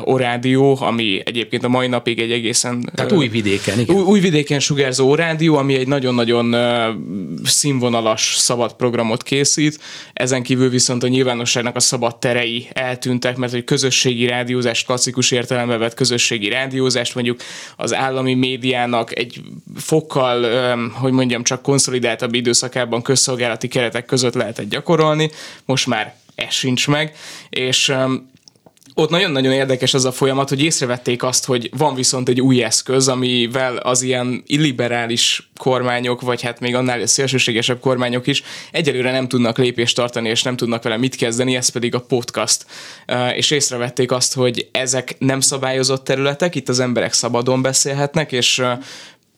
orádió, 0.04 0.78
ami 0.82 1.22
egyébként 1.26 1.64
a 1.64 1.68
mai 1.68 1.88
napig 1.88 2.20
egy 2.20 2.32
egészen... 2.32 2.92
Tehát 2.96 3.12
új 3.12 3.28
vidéken, 3.28 3.80
igen. 3.80 3.96
Új, 3.96 4.04
új 4.04 4.20
vidéken 4.20 4.60
sugárzó 4.60 5.10
orádió, 5.10 5.56
ami 5.56 5.76
egy 5.76 5.88
nagyon-nagyon 5.88 6.56
színvonalas 7.44 8.36
szabad 8.38 8.74
programot 8.74 9.24
készít. 9.24 9.80
Ezen 10.14 10.44
kívül 10.44 10.70
viszont 10.70 11.04
a 11.04 11.08
nyilvánosságnak 11.08 11.76
a 11.76 11.80
szabad 11.80 12.18
terei 12.20 12.68
eltűntek, 12.74 13.38
mert 13.38 13.54
egy 13.54 13.64
közösségi 13.64 14.26
rádiózás, 14.26 14.84
klasszikus 14.84 15.32
értelemben 15.32 15.80
vett 15.80 15.94
közösségi 15.94 16.50
rádiózást, 16.50 17.16
mondjuk 17.16 17.40
az 17.76 17.94
állami 17.94 18.34
médiának 18.34 19.18
egy 19.18 19.42
fokkal, 19.76 20.78
hogy 20.94 21.12
mondjam, 21.12 21.44
csak 21.44 21.62
konszolidáltabb 21.62 22.34
időszakában 22.34 23.02
közszolgálati 23.02 23.68
keretek 23.68 24.06
között 24.06 24.34
lehetett 24.34 24.70
gyakorolni. 24.70 25.30
Most 25.66 25.88
már 25.88 26.16
ez 26.36 26.54
sincs 26.54 26.88
meg, 26.88 27.16
és 27.50 27.94
ott 28.98 29.10
nagyon-nagyon 29.10 29.52
érdekes 29.52 29.94
az 29.94 30.06
a 30.06 30.12
folyamat, 30.12 30.50
hogy 30.50 30.64
észrevették 30.64 31.24
azt, 31.24 31.46
hogy 31.46 31.70
van 31.78 31.96
viszont 31.96 32.30
egy 32.30 32.42
új 32.42 32.64
eszköz, 32.64 33.08
amivel 33.08 33.76
az 33.76 34.02
ilyen 34.02 34.44
illiberális 34.46 35.50
kormányok, 35.58 36.22
vagy 36.22 36.42
hát 36.42 36.60
még 36.60 36.76
annál 36.76 37.06
szélsőségesebb 37.06 37.80
kormányok 37.80 38.28
is 38.28 38.44
egyelőre 38.72 39.12
nem 39.12 39.28
tudnak 39.28 39.58
lépést 39.58 39.96
tartani, 39.96 40.30
és 40.30 40.44
nem 40.44 40.56
tudnak 40.56 40.84
vele 40.84 40.98
mit 40.98 41.16
kezdeni, 41.16 41.56
ez 41.56 41.70
pedig 41.70 41.96
a 41.96 42.00
podcast. 42.00 42.66
És 43.36 43.52
észrevették 43.52 44.12
azt, 44.12 44.34
hogy 44.34 44.68
ezek 44.72 45.16
nem 45.20 45.40
szabályozott 45.40 46.04
területek, 46.04 46.56
itt 46.56 46.70
az 46.70 46.80
emberek 46.80 47.14
szabadon 47.14 47.62
beszélhetnek, 47.62 48.32
és 48.32 48.64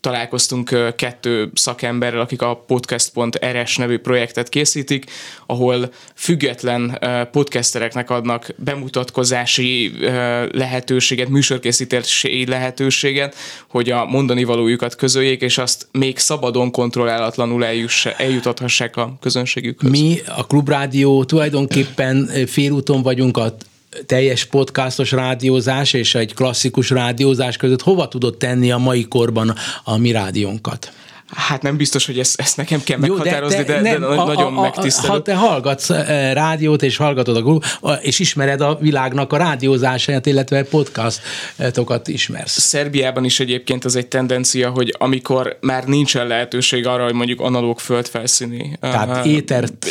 találkoztunk 0.02 0.96
kettő 0.96 1.52
szakemberrel, 1.54 2.22
akik 2.22 2.42
a 2.42 2.56
podcast.rs 2.56 3.76
nevű 3.78 3.98
projektet 3.98 4.50
készítik, 4.50 5.06
ahol 5.46 5.92
független 6.16 7.00
podcastereknek 7.32 8.10
adnak 8.10 8.54
bemutatkozási 8.56 9.92
lehetőséget, 10.52 11.30
műsorkészítési 11.30 12.46
lehetőséget, 12.46 13.36
hogy 13.70 13.90
a 13.90 14.06
mondani 14.06 14.44
valójukat 14.44 14.96
közöljék, 14.96 15.42
és 15.42 15.58
azt 15.58 15.88
még 15.92 16.18
szabadon 16.18 16.72
kontrollálatlanul 16.72 17.66
eljuss, 17.66 18.06
eljutathassák 18.06 18.96
a 18.96 19.18
közönségükhöz. 19.20 19.90
Mi 19.90 20.18
a 20.38 20.48
Klubrádió 20.48 21.24
tulajdonképpen 21.24 22.30
félúton 22.48 23.02
vagyunk 23.02 23.38
a 23.38 23.56
teljes 24.06 24.46
podcastos 24.46 25.12
rádiózás 25.12 25.94
és 25.94 26.16
egy 26.16 26.34
klasszikus 26.34 26.90
rádiózás 26.90 27.58
között 27.58 27.82
hova 27.82 28.08
tudod 28.08 28.38
tenni 28.38 28.72
a 28.72 28.78
mai 28.78 29.08
korban 29.08 29.56
a 29.84 29.98
mi 29.98 30.12
rádiónkat? 30.12 30.92
Hát 31.36 31.62
nem 31.62 31.78
biztos, 31.78 32.06
hogy 32.06 32.20
ezt, 32.20 32.40
ezt 32.40 32.58
nekem 32.58 32.84
kell 32.84 32.98
Jó, 33.02 33.16
meghatározni, 33.16 33.64
de, 33.64 33.64
de, 33.64 33.82
de, 33.82 33.98
de 33.98 34.06
a, 34.06 34.26
nagyon 34.26 34.56
a, 34.56 34.58
a, 34.58 34.62
megtisztelő. 34.62 35.08
Ha 35.08 35.22
te 35.22 35.36
hallgatsz 35.36 35.90
eh, 35.90 36.34
rádiót, 36.34 36.84
és 36.84 36.98
hallgatod 36.98 37.60
a 37.82 37.92
és 37.92 38.20
ismered 38.20 38.62
a 38.62 38.78
világnak 38.82 39.34
a 39.34 39.38
rádiózását, 39.38 40.26
illetve 40.26 40.64
podcastokat 40.64 42.08
ismersz. 42.08 42.60
Szerbiában 42.60 43.24
is 43.24 43.40
egyébként 43.40 43.86
az 43.86 43.96
egy 43.96 44.08
tendencia, 44.08 44.70
hogy 44.70 44.96
amikor 44.98 45.58
már 45.62 45.86
nincsen 45.86 46.28
lehetőség 46.28 46.88
arra, 46.88 47.04
hogy 47.04 47.14
mondjuk 47.14 47.42
analóg 47.42 47.80
földfelszíni. 47.80 48.78
Tehát 48.80 49.26
uh, 49.26 49.32
étert 49.32 49.86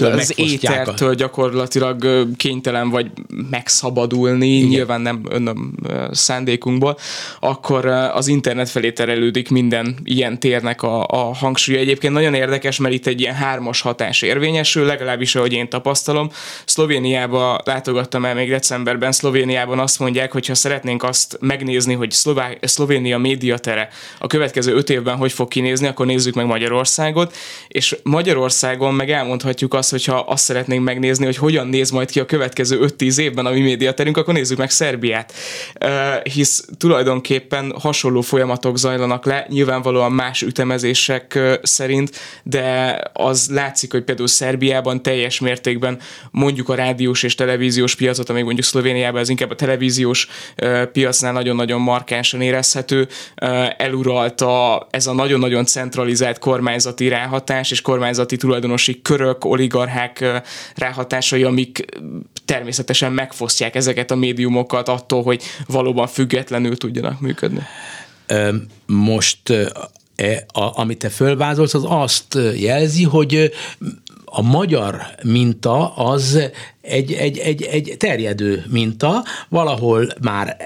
az 0.00 0.32
étertől 0.36 1.14
gyakorlatilag 1.14 2.26
kénytelen 2.36 2.90
vagy 2.90 3.10
megszabadulni, 3.50 4.56
Igen. 4.56 4.68
nyilván 4.68 5.00
nem 5.00 5.22
önöm 5.30 5.74
szándékunkból, 6.10 6.98
akkor 7.40 7.86
az 7.86 8.28
internet 8.28 8.68
felé 8.68 8.92
terelődik 8.92 9.50
minden 9.50 9.96
ilyen 10.04 10.40
térnek 10.40 10.75
a, 10.82 11.06
a 11.06 11.34
hangsúlya. 11.34 11.78
Egyébként 11.78 12.12
nagyon 12.12 12.34
érdekes, 12.34 12.78
mert 12.78 12.94
itt 12.94 13.06
egy 13.06 13.20
ilyen 13.20 13.34
hármas 13.34 13.80
hatás 13.80 14.22
érvényesül, 14.22 14.86
legalábbis 14.86 15.34
ahogy 15.34 15.52
én 15.52 15.68
tapasztalom. 15.68 16.30
Szlovéniába 16.64 17.60
látogattam 17.64 18.24
el 18.24 18.34
még 18.34 18.50
decemberben, 18.50 19.12
Szlovéniában 19.12 19.78
azt 19.78 19.98
mondják, 19.98 20.32
hogy 20.32 20.46
ha 20.46 20.54
szeretnénk 20.54 21.02
azt 21.02 21.36
megnézni, 21.40 21.94
hogy 21.94 22.10
Szlová- 22.10 22.58
Szlovénia 22.66 23.18
médiatere 23.18 23.88
a 24.18 24.26
következő 24.26 24.74
öt 24.74 24.90
évben 24.90 25.16
hogy 25.16 25.32
fog 25.32 25.48
kinézni, 25.48 25.86
akkor 25.86 26.06
nézzük 26.06 26.34
meg 26.34 26.46
Magyarországot, 26.46 27.36
és 27.68 27.96
Magyarországon 28.02 28.94
meg 28.94 29.10
elmondhatjuk 29.10 29.74
azt, 29.74 29.90
hogy 29.90 30.04
ha 30.04 30.18
azt 30.18 30.44
szeretnénk 30.44 30.84
megnézni, 30.84 31.24
hogy 31.24 31.36
hogyan 31.36 31.66
néz 31.66 31.90
majd 31.90 32.10
ki 32.10 32.20
a 32.20 32.24
következő 32.24 32.92
5-10 32.98 33.18
évben 33.18 33.46
a 33.46 33.50
mi 33.50 33.60
médiaterünk, 33.60 34.16
akkor 34.16 34.34
nézzük 34.34 34.58
meg 34.58 34.70
Szerbiát. 34.70 35.32
Hisz 36.22 36.64
tulajdonképpen 36.78 37.74
hasonló 37.80 38.20
folyamatok 38.20 38.78
zajlanak 38.78 39.24
le, 39.24 39.46
nyilvánvalóan 39.48 40.12
más 40.12 40.42
ütemezések 40.66 41.38
szerint, 41.62 42.10
de 42.42 43.00
az 43.12 43.48
látszik, 43.50 43.92
hogy 43.92 44.04
például 44.04 44.28
Szerbiában 44.28 45.02
teljes 45.02 45.40
mértékben 45.40 45.98
mondjuk 46.30 46.68
a 46.68 46.74
rádiós 46.74 47.22
és 47.22 47.34
televíziós 47.34 47.94
piacot, 47.94 48.28
amíg 48.28 48.44
mondjuk 48.44 48.66
Szlovéniában 48.66 49.20
ez 49.20 49.28
inkább 49.28 49.50
a 49.50 49.54
televíziós 49.54 50.28
piacnál 50.92 51.32
nagyon-nagyon 51.32 51.80
markánsan 51.80 52.40
érezhető, 52.40 53.08
eluralta 53.76 54.86
ez 54.90 55.06
a 55.06 55.12
nagyon-nagyon 55.12 55.64
centralizált 55.66 56.38
kormányzati 56.38 57.08
ráhatás 57.08 57.70
és 57.70 57.80
kormányzati 57.80 58.36
tulajdonosi 58.36 59.02
körök, 59.02 59.44
oligarchák 59.44 60.24
ráhatásai, 60.74 61.42
amik 61.42 61.84
természetesen 62.44 63.12
megfosztják 63.12 63.74
ezeket 63.74 64.10
a 64.10 64.14
médiumokat 64.14 64.88
attól, 64.88 65.22
hogy 65.22 65.42
valóban 65.66 66.06
függetlenül 66.06 66.76
tudjanak 66.76 67.20
működni. 67.20 67.62
Most 68.86 69.38
a, 70.52 70.80
amit 70.80 70.98
te 70.98 71.08
fölvázolsz, 71.08 71.74
az 71.74 71.84
azt 71.88 72.38
jelzi, 72.56 73.04
hogy 73.04 73.52
a 74.24 74.42
magyar 74.42 75.02
minta 75.22 75.94
az 75.94 76.50
egy, 76.88 77.12
egy, 77.12 77.38
egy, 77.38 77.62
egy 77.62 77.94
terjedő 77.98 78.64
minta, 78.70 79.24
valahol 79.48 80.06
már 80.20 80.56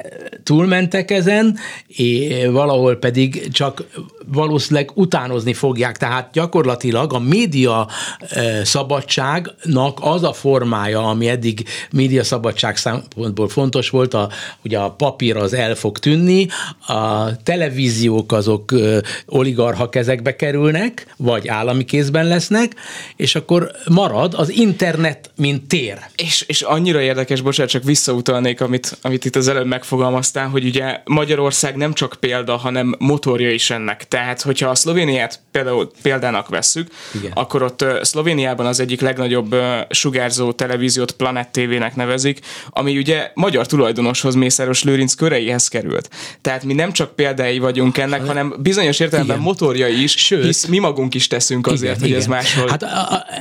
túlmentek 0.42 1.10
ezen, 1.10 1.58
és 1.86 2.46
valahol 2.50 2.96
pedig 2.96 3.50
csak 3.52 3.84
valószínűleg 4.26 4.90
utánozni 4.94 5.52
fogják. 5.52 5.96
Tehát 5.96 6.30
gyakorlatilag 6.32 7.12
a 7.12 7.18
média 7.18 7.88
e, 8.28 8.64
szabadságnak 8.64 9.98
az 10.00 10.22
a 10.22 10.32
formája, 10.32 11.08
ami 11.08 11.28
eddig 11.28 11.64
média 11.90 12.24
szabadság 12.24 12.76
szempontból 12.76 13.48
fontos 13.48 13.90
volt, 13.90 14.14
a, 14.14 14.28
ugye 14.64 14.78
a 14.78 14.90
papír 14.90 15.36
az 15.36 15.52
el 15.52 15.74
fog 15.74 15.98
tűnni, 15.98 16.46
a 16.86 17.36
televíziók 17.42 18.32
azok 18.32 18.72
e, 18.72 19.02
oligarha 19.26 19.88
kezekbe 19.88 20.36
kerülnek, 20.36 21.14
vagy 21.16 21.48
állami 21.48 21.84
kézben 21.84 22.26
lesznek, 22.26 22.74
és 23.16 23.34
akkor 23.34 23.70
marad 23.88 24.34
az 24.36 24.50
internet, 24.50 25.30
mint 25.36 25.68
tér. 25.68 26.09
És, 26.16 26.44
és 26.46 26.62
annyira 26.62 27.00
érdekes, 27.00 27.40
bocsánat, 27.40 27.70
csak 27.72 27.84
visszautalnék, 27.84 28.60
amit, 28.60 28.98
amit 29.02 29.24
itt 29.24 29.36
az 29.36 29.48
előbb 29.48 29.66
megfogalmaztál, 29.66 30.48
hogy 30.48 30.64
ugye 30.64 31.00
Magyarország 31.04 31.76
nem 31.76 31.92
csak 31.92 32.16
példa, 32.20 32.56
hanem 32.56 32.94
motorja 32.98 33.50
is 33.50 33.70
ennek. 33.70 34.08
Tehát, 34.08 34.42
hogyha 34.42 34.68
a 34.68 34.74
Szlovéniát 34.74 35.40
például 35.50 35.90
példának 36.02 36.48
vesszük, 36.48 36.88
Igen. 37.14 37.32
akkor 37.34 37.62
ott 37.62 37.84
Szlovéniában 38.02 38.66
az 38.66 38.80
egyik 38.80 39.00
legnagyobb 39.00 39.56
sugárzó 39.90 40.52
televíziót 40.52 41.12
Planet 41.12 41.48
TV-nek 41.48 41.96
nevezik, 41.96 42.40
ami 42.70 42.96
ugye 42.96 43.30
magyar 43.34 43.66
tulajdonoshoz 43.66 44.34
Mészáros 44.34 44.82
Lőrinc 44.82 45.14
köreihez 45.14 45.68
került. 45.68 46.10
Tehát 46.40 46.64
mi 46.64 46.72
nem 46.72 46.92
csak 46.92 47.14
példái 47.14 47.58
vagyunk 47.58 47.98
ennek, 47.98 48.26
hanem 48.26 48.54
bizonyos 48.58 49.00
értelemben 49.00 49.36
Igen. 49.36 49.48
motorja 49.48 49.88
is, 49.88 50.12
Sőt, 50.12 50.44
hisz 50.44 50.66
mi 50.66 50.78
magunk 50.78 51.14
is 51.14 51.26
teszünk 51.26 51.66
azért, 51.66 51.82
igen, 51.82 51.98
hogy 51.98 52.08
igen. 52.08 52.20
ez 52.20 52.26
máshol. 52.26 52.68
Hát, 52.68 52.84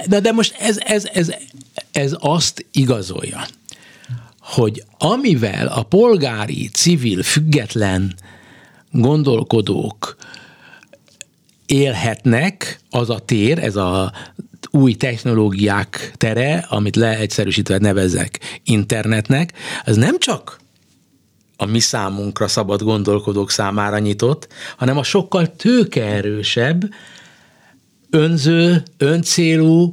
de, 0.08 0.20
de 0.20 0.32
most 0.32 0.56
ez, 0.60 0.78
ez, 0.80 1.04
ez, 1.14 1.34
ez 1.92 2.16
azt 2.20 2.66
igazolja, 2.72 3.46
hogy 4.40 4.84
amivel 4.98 5.68
a 5.68 5.84
polgári, 5.84 6.68
civil, 6.68 7.24
független 7.24 8.16
gondolkodók 8.92 10.16
élhetnek, 11.66 12.80
az 12.90 13.10
a 13.10 13.20
tér, 13.20 13.60
ez 13.60 13.76
a 13.76 14.14
új 14.72 14.94
technológiák 14.94 16.14
tere, 16.18 16.66
amit 16.70 16.96
leegyszerűsítve 16.96 17.78
nevezek 17.78 18.40
internetnek, 18.64 19.54
az 19.86 19.96
nem 19.96 20.20
csak 20.20 20.60
a 21.62 21.66
mi 21.66 21.80
számunkra 21.80 22.48
szabad 22.48 22.82
gondolkodók 22.82 23.52
számára 23.52 24.00
nyitott, 24.00 24.48
hanem 24.78 24.98
a 24.98 25.04
sokkal 25.04 25.56
tőkeerősebb, 25.56 26.94
önző, 28.10 28.84
öncélú, 28.98 29.90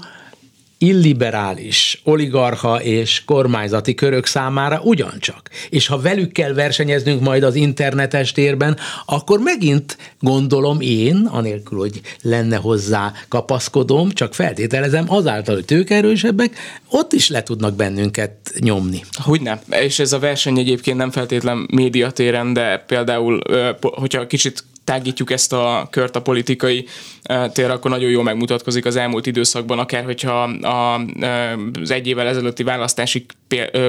illiberális 0.78 2.00
oligarcha 2.04 2.82
és 2.82 3.22
kormányzati 3.24 3.94
körök 3.94 4.26
számára 4.26 4.80
ugyancsak. 4.82 5.50
És 5.70 5.86
ha 5.86 6.00
velük 6.00 6.32
kell 6.32 6.52
versenyeznünk 6.52 7.20
majd 7.20 7.42
az 7.42 7.54
internetes 7.54 8.32
térben, 8.32 8.76
akkor 9.06 9.38
megint 9.38 9.96
gondolom 10.20 10.80
én, 10.80 11.28
anélkül, 11.30 11.78
hogy 11.78 12.00
lenne 12.22 12.56
hozzá 12.56 13.12
kapaszkodom, 13.28 14.10
csak 14.10 14.34
feltételezem 14.34 15.04
azáltal, 15.08 15.54
hogy 15.54 15.64
tőkerősebbek, 15.64 16.56
ott 16.90 17.12
is 17.12 17.28
le 17.28 17.42
tudnak 17.42 17.74
bennünket 17.74 18.32
nyomni. 18.58 19.04
Hogy 19.22 19.40
nem. 19.40 19.58
És 19.70 19.98
ez 19.98 20.12
a 20.12 20.18
verseny 20.18 20.58
egyébként 20.58 20.96
nem 20.96 21.10
feltétlen 21.10 21.68
médiatéren, 21.70 22.52
de 22.52 22.84
például, 22.86 23.40
hogyha 23.80 24.26
kicsit 24.26 24.64
tágítjuk 24.86 25.30
ezt 25.30 25.52
a 25.52 25.88
kört 25.90 26.16
a 26.16 26.22
politikai 26.22 26.86
eh, 27.22 27.50
tér, 27.52 27.70
akkor 27.70 27.90
nagyon 27.90 28.10
jól 28.10 28.22
megmutatkozik 28.22 28.84
az 28.84 28.96
elmúlt 28.96 29.26
időszakban, 29.26 29.78
akár 29.78 30.04
hogyha 30.04 30.42
a, 30.42 31.00
eh, 31.20 31.52
az 31.80 31.90
egy 31.90 32.06
évvel 32.06 32.26
ezelőtti 32.26 32.62
választási 32.62 33.26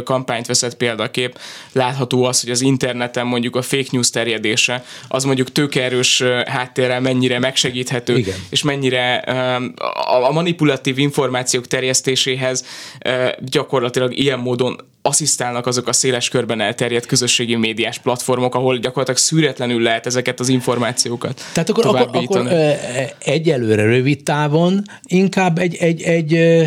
kampányt 0.03 0.45
veszett 0.47 0.77
példakép, 0.77 1.39
látható 1.71 2.23
az, 2.23 2.41
hogy 2.41 2.49
az 2.49 2.61
interneten 2.61 3.27
mondjuk 3.27 3.55
a 3.55 3.61
fake 3.61 3.87
news 3.91 4.09
terjedése, 4.09 4.83
az 5.07 5.23
mondjuk 5.23 5.51
tőkerős 5.51 6.21
eh, 6.21 6.43
háttérrel 6.43 6.99
mennyire 6.99 7.39
megsegíthető, 7.39 8.17
Igen. 8.17 8.35
és 8.49 8.63
mennyire 8.63 9.15
a 10.27 10.31
manipulatív 10.31 10.97
információk 10.97 11.67
terjesztéséhez 11.67 12.65
gyakorlatilag 13.39 14.17
ilyen 14.17 14.39
módon 14.39 14.75
asszisztálnak 15.01 15.67
azok 15.67 15.87
a 15.87 15.93
széles 15.93 16.29
körben 16.29 16.61
elterjedt 16.61 17.05
közösségi 17.05 17.55
médiás 17.55 17.99
platformok, 17.99 18.55
ahol 18.55 18.77
gyakorlatilag 18.77 19.19
szűretlenül 19.19 19.81
lehet 19.81 20.05
ezeket 20.05 20.39
az 20.39 20.49
információkat 20.49 20.86
Tehát 21.53 21.69
akkor, 21.69 21.85
akkor, 21.85 22.09
akkor 22.11 22.51
egyelőre 23.19 23.83
rövid 23.83 24.23
távon 24.23 24.83
inkább 25.03 25.57
egy, 25.57 25.75
egy, 25.75 26.01
egy 26.01 26.63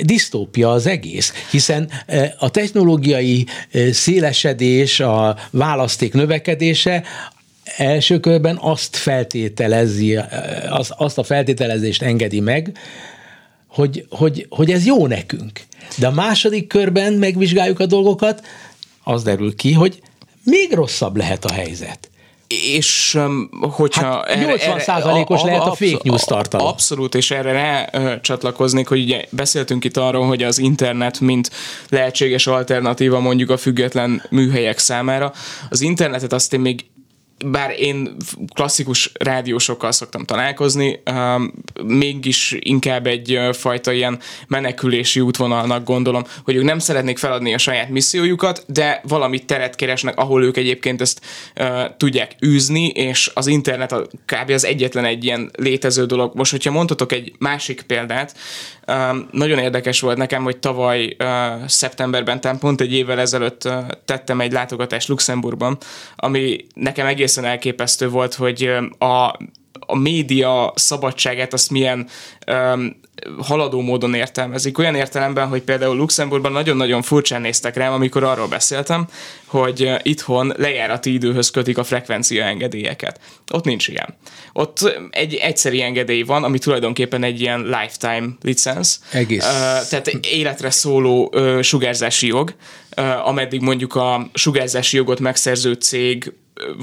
disztópia 0.00 0.70
az 0.70 0.86
egész, 0.86 1.32
hiszen 1.50 1.90
a 2.38 2.50
technológiai 2.50 3.46
szélesedés, 3.90 5.00
a 5.00 5.36
választék 5.50 6.12
növekedése 6.12 7.02
első 7.76 8.20
körben 8.20 8.58
azt 8.60 8.96
feltételezi, 8.96 10.18
azt 10.88 11.18
a 11.18 11.22
feltételezést 11.22 12.02
engedi 12.02 12.40
meg, 12.40 12.78
hogy, 13.66 14.06
hogy, 14.10 14.46
hogy 14.48 14.70
ez 14.70 14.86
jó 14.86 15.06
nekünk. 15.06 15.60
De 15.96 16.06
a 16.06 16.10
második 16.10 16.66
körben 16.66 17.12
megvizsgáljuk 17.12 17.80
a 17.80 17.86
dolgokat, 17.86 18.46
az 19.04 19.22
derül 19.22 19.56
ki, 19.56 19.72
hogy 19.72 20.02
még 20.42 20.72
rosszabb 20.72 21.16
lehet 21.16 21.44
a 21.44 21.52
helyzet. 21.52 22.10
És 22.48 23.18
hogyha... 23.60 24.24
Hát 24.26 24.46
80 24.46 24.78
százalékos 24.78 25.42
lehet 25.42 25.62
a 25.62 25.74
fake 25.74 25.98
news 26.02 26.22
tartalom. 26.22 26.66
Abszolút, 26.66 27.14
és 27.14 27.30
erre 27.30 27.52
rá 27.52 27.90
csatlakoznék, 28.20 28.88
hogy 28.88 29.02
ugye 29.02 29.24
beszéltünk 29.30 29.84
itt 29.84 29.96
arról, 29.96 30.26
hogy 30.26 30.42
az 30.42 30.58
internet 30.58 31.20
mint 31.20 31.50
lehetséges 31.88 32.46
alternatíva 32.46 33.20
mondjuk 33.20 33.50
a 33.50 33.56
független 33.56 34.22
műhelyek 34.30 34.78
számára. 34.78 35.32
Az 35.70 35.80
internetet 35.80 36.32
azt 36.32 36.52
én 36.52 36.60
még 36.60 36.84
bár 37.46 37.74
én 37.78 38.16
klasszikus 38.54 39.10
rádiósokkal 39.14 39.92
szoktam 39.92 40.24
találkozni, 40.24 41.00
mégis 41.84 42.56
inkább 42.58 43.06
egy 43.06 43.38
fajta 43.52 43.92
ilyen 43.92 44.18
menekülési 44.46 45.20
útvonalnak 45.20 45.84
gondolom, 45.84 46.24
hogy 46.44 46.54
ők 46.56 46.64
nem 46.64 46.78
szeretnék 46.78 47.18
feladni 47.18 47.54
a 47.54 47.58
saját 47.58 47.88
missziójukat, 47.88 48.64
de 48.66 49.00
valamit 49.08 49.46
teret 49.46 49.74
keresnek, 49.74 50.18
ahol 50.18 50.44
ők 50.44 50.56
egyébként 50.56 51.00
ezt 51.00 51.20
tudják 51.96 52.36
űzni, 52.44 52.86
és 52.86 53.30
az 53.34 53.46
internet 53.46 53.92
a, 53.92 54.06
kb. 54.26 54.50
az 54.50 54.64
egyetlen 54.64 55.04
egy 55.04 55.24
ilyen 55.24 55.50
létező 55.56 56.04
dolog. 56.04 56.34
Most, 56.34 56.50
hogyha 56.50 56.70
mondhatok 56.70 57.12
egy 57.12 57.32
másik 57.38 57.82
példát, 57.82 58.36
nagyon 59.30 59.58
érdekes 59.58 60.00
volt 60.00 60.16
nekem, 60.16 60.42
hogy 60.42 60.56
tavaly 60.56 61.16
szeptemberben, 61.66 62.40
tehát 62.40 62.58
pont 62.58 62.80
egy 62.80 62.92
évvel 62.92 63.20
ezelőtt 63.20 63.68
tettem 64.04 64.40
egy 64.40 64.52
látogatást 64.52 65.08
Luxemburgban, 65.08 65.78
ami 66.16 66.66
nekem 66.74 67.06
egészen 67.28 67.44
elképesztő 67.44 68.08
volt, 68.08 68.34
hogy 68.34 68.70
a 68.98 69.36
a 69.90 69.96
média 69.96 70.72
szabadságát 70.76 71.52
azt 71.52 71.70
milyen 71.70 72.08
um, 72.46 73.00
haladó 73.38 73.80
módon 73.80 74.14
értelmezik. 74.14 74.78
Olyan 74.78 74.94
értelemben, 74.94 75.48
hogy 75.48 75.62
például 75.62 75.96
Luxemburgban 75.96 76.52
nagyon-nagyon 76.52 77.02
furcsán 77.02 77.40
néztek 77.40 77.76
rám, 77.76 77.92
amikor 77.92 78.24
arról 78.24 78.48
beszéltem, 78.48 79.06
hogy 79.46 79.90
itthon 80.02 80.54
lejárati 80.56 81.12
időhöz 81.12 81.50
kötik 81.50 81.78
a 81.78 81.84
frekvencia 81.84 82.44
engedélyeket. 82.44 83.20
Ott 83.52 83.64
nincs 83.64 83.88
ilyen. 83.88 84.16
Ott 84.52 84.98
egy 85.10 85.34
egyszeri 85.34 85.82
engedély 85.82 86.22
van, 86.22 86.44
ami 86.44 86.58
tulajdonképpen 86.58 87.22
egy 87.22 87.40
ilyen 87.40 87.60
lifetime 87.60 88.28
licensz. 88.42 89.00
Egész. 89.12 89.44
Uh, 89.44 89.88
tehát 89.88 90.08
életre 90.30 90.70
szóló 90.70 91.30
uh, 91.34 91.60
sugárzási 91.60 92.26
jog, 92.26 92.54
uh, 92.96 93.28
ameddig 93.28 93.60
mondjuk 93.60 93.94
a 93.94 94.28
sugárzási 94.34 94.96
jogot 94.96 95.20
megszerző 95.20 95.72
cég 95.72 96.32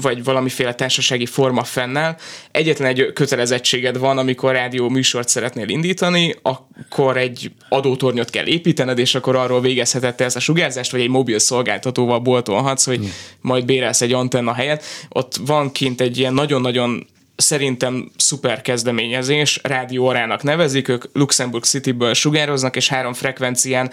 vagy 0.02 0.24
valamiféle 0.24 0.74
társasági 0.74 1.26
forma 1.26 1.64
fennel. 1.64 2.16
Egyetlen 2.50 2.88
egy 2.88 3.12
kötelezettséged 3.12 3.98
van, 3.98 4.18
amikor 4.18 4.52
rádió 4.52 4.88
műsort 4.88 5.28
szeretnél 5.28 5.68
indítani, 5.68 6.34
akkor 6.42 7.16
egy 7.16 7.52
adótornyot 7.68 8.30
kell 8.30 8.46
építened, 8.46 8.98
és 8.98 9.14
akkor 9.14 9.36
arról 9.36 9.60
végezheted 9.60 10.20
ezt 10.20 10.36
a 10.36 10.40
sugárzást, 10.40 10.90
vagy 10.90 11.00
egy 11.00 11.08
mobil 11.08 11.38
szolgáltatóval 11.38 12.18
boltolhatsz, 12.18 12.84
hogy 12.84 12.98
hmm. 12.98 13.12
majd 13.40 13.64
bérelsz 13.64 14.00
egy 14.00 14.12
antenna 14.12 14.52
helyet. 14.52 14.84
Ott 15.08 15.36
van 15.46 15.72
kint 15.72 16.00
egy 16.00 16.18
ilyen 16.18 16.34
nagyon-nagyon 16.34 17.06
szerintem 17.36 18.10
szuper 18.16 18.60
kezdeményezés, 18.60 19.60
Rádió 19.62 20.06
Orának 20.06 20.42
nevezik, 20.42 20.88
ők 20.88 21.04
Luxemburg 21.12 21.64
Cityből 21.64 22.14
sugároznak, 22.14 22.76
és 22.76 22.88
három 22.88 23.12
frekvencián 23.12 23.90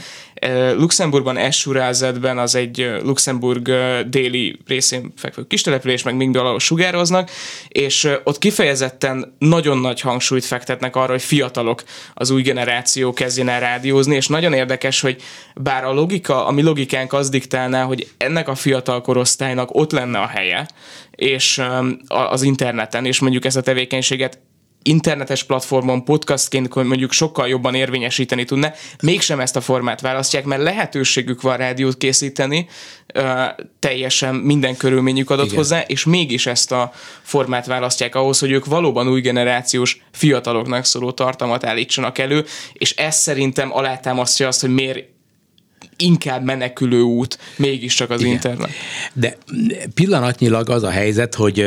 Luxemburgban, 0.78 1.38
Essurázetben 1.38 2.38
az 2.38 2.56
egy 2.56 2.92
Luxemburg 3.04 3.72
déli 4.08 4.60
részén 4.68 5.14
fekvő 5.16 5.48
kistelepülés, 5.48 6.04
meg 6.04 6.16
mind 6.16 6.36
ahol 6.36 6.60
sugároznak, 6.60 7.30
és 7.68 8.10
ott 8.24 8.38
kifejezetten 8.38 9.36
nagyon 9.40 9.78
nagy 9.78 10.02
hangsúlyt 10.02 10.46
fektetnek 10.46 10.96
arra, 10.96 11.12
hogy 11.12 11.22
fiatalok 11.22 11.84
az 12.14 12.30
új 12.30 12.42
generáció 12.42 13.14
kezdjen 13.14 13.50
el 13.50 13.60
rádiózni, 13.60 14.16
és 14.16 14.28
nagyon 14.28 14.54
érdekes, 14.54 15.02
hogy 15.02 15.22
bár 15.56 15.86
a 15.86 15.94
logika, 15.94 16.46
a 16.46 16.52
mi 16.52 16.62
logikánk 16.62 17.14
az 17.14 17.30
diktálná, 17.30 17.84
hogy 17.84 18.08
ennek 18.18 18.48
a 18.48 18.56
fiatal 18.56 19.02
korosztálynak 19.02 19.76
ott 19.76 19.92
lenne 19.92 20.20
a 20.20 20.28
helye, 20.28 20.68
és 21.12 21.62
az 22.08 22.42
interneten, 22.42 23.06
és 23.06 23.20
mondjuk 23.20 23.46
ezt 23.46 23.58
a 23.58 23.62
tevékenységet 23.62 24.40
internetes 24.84 25.44
platformon 25.44 26.04
podcastként 26.04 26.76
mondjuk 26.76 27.12
sokkal 27.12 27.48
jobban 27.48 27.76
érvényesíteni 27.76 28.44
tudna, 28.44 28.72
mégsem 29.02 29.40
ezt 29.40 29.56
a 29.56 29.62
formát 29.62 30.02
választják, 30.02 30.46
mert 30.46 30.62
lehetőségük 30.62 31.42
van 31.42 31.58
rádiót 31.58 31.98
készíteni, 31.98 32.68
teljesen 33.80 34.36
minden 34.36 34.78
körülményük 34.78 35.30
adott 35.30 35.46
Igen. 35.46 35.58
hozzá, 35.58 35.82
és 35.82 36.06
mégis 36.06 36.46
ezt 36.46 36.72
a 36.72 36.92
formát 37.22 37.66
választják 37.66 38.16
ahhoz, 38.16 38.40
hogy 38.40 38.52
ők 38.52 38.66
valóban 38.66 39.08
új 39.08 39.22
generációs 39.22 40.02
fiataloknak 40.12 40.86
szóló 40.86 41.12
tartalmat 41.12 41.66
állítsanak 41.66 42.18
elő, 42.18 42.46
és 42.74 42.96
ez 42.96 43.16
szerintem 43.16 43.74
alátámasztja 43.74 44.48
azt, 44.48 44.62
hogy 44.62 44.74
miért 44.74 45.13
inkább 45.98 46.44
menekülő 46.44 47.02
út 47.02 47.40
mégiscsak 47.56 48.10
az 48.10 48.22
Igen. 48.22 48.34
internet. 48.34 48.70
De 49.14 49.38
pillanatnyilag 49.94 50.70
az 50.70 50.84
a 50.84 50.90
helyzet, 50.90 51.36
hogy 51.36 51.66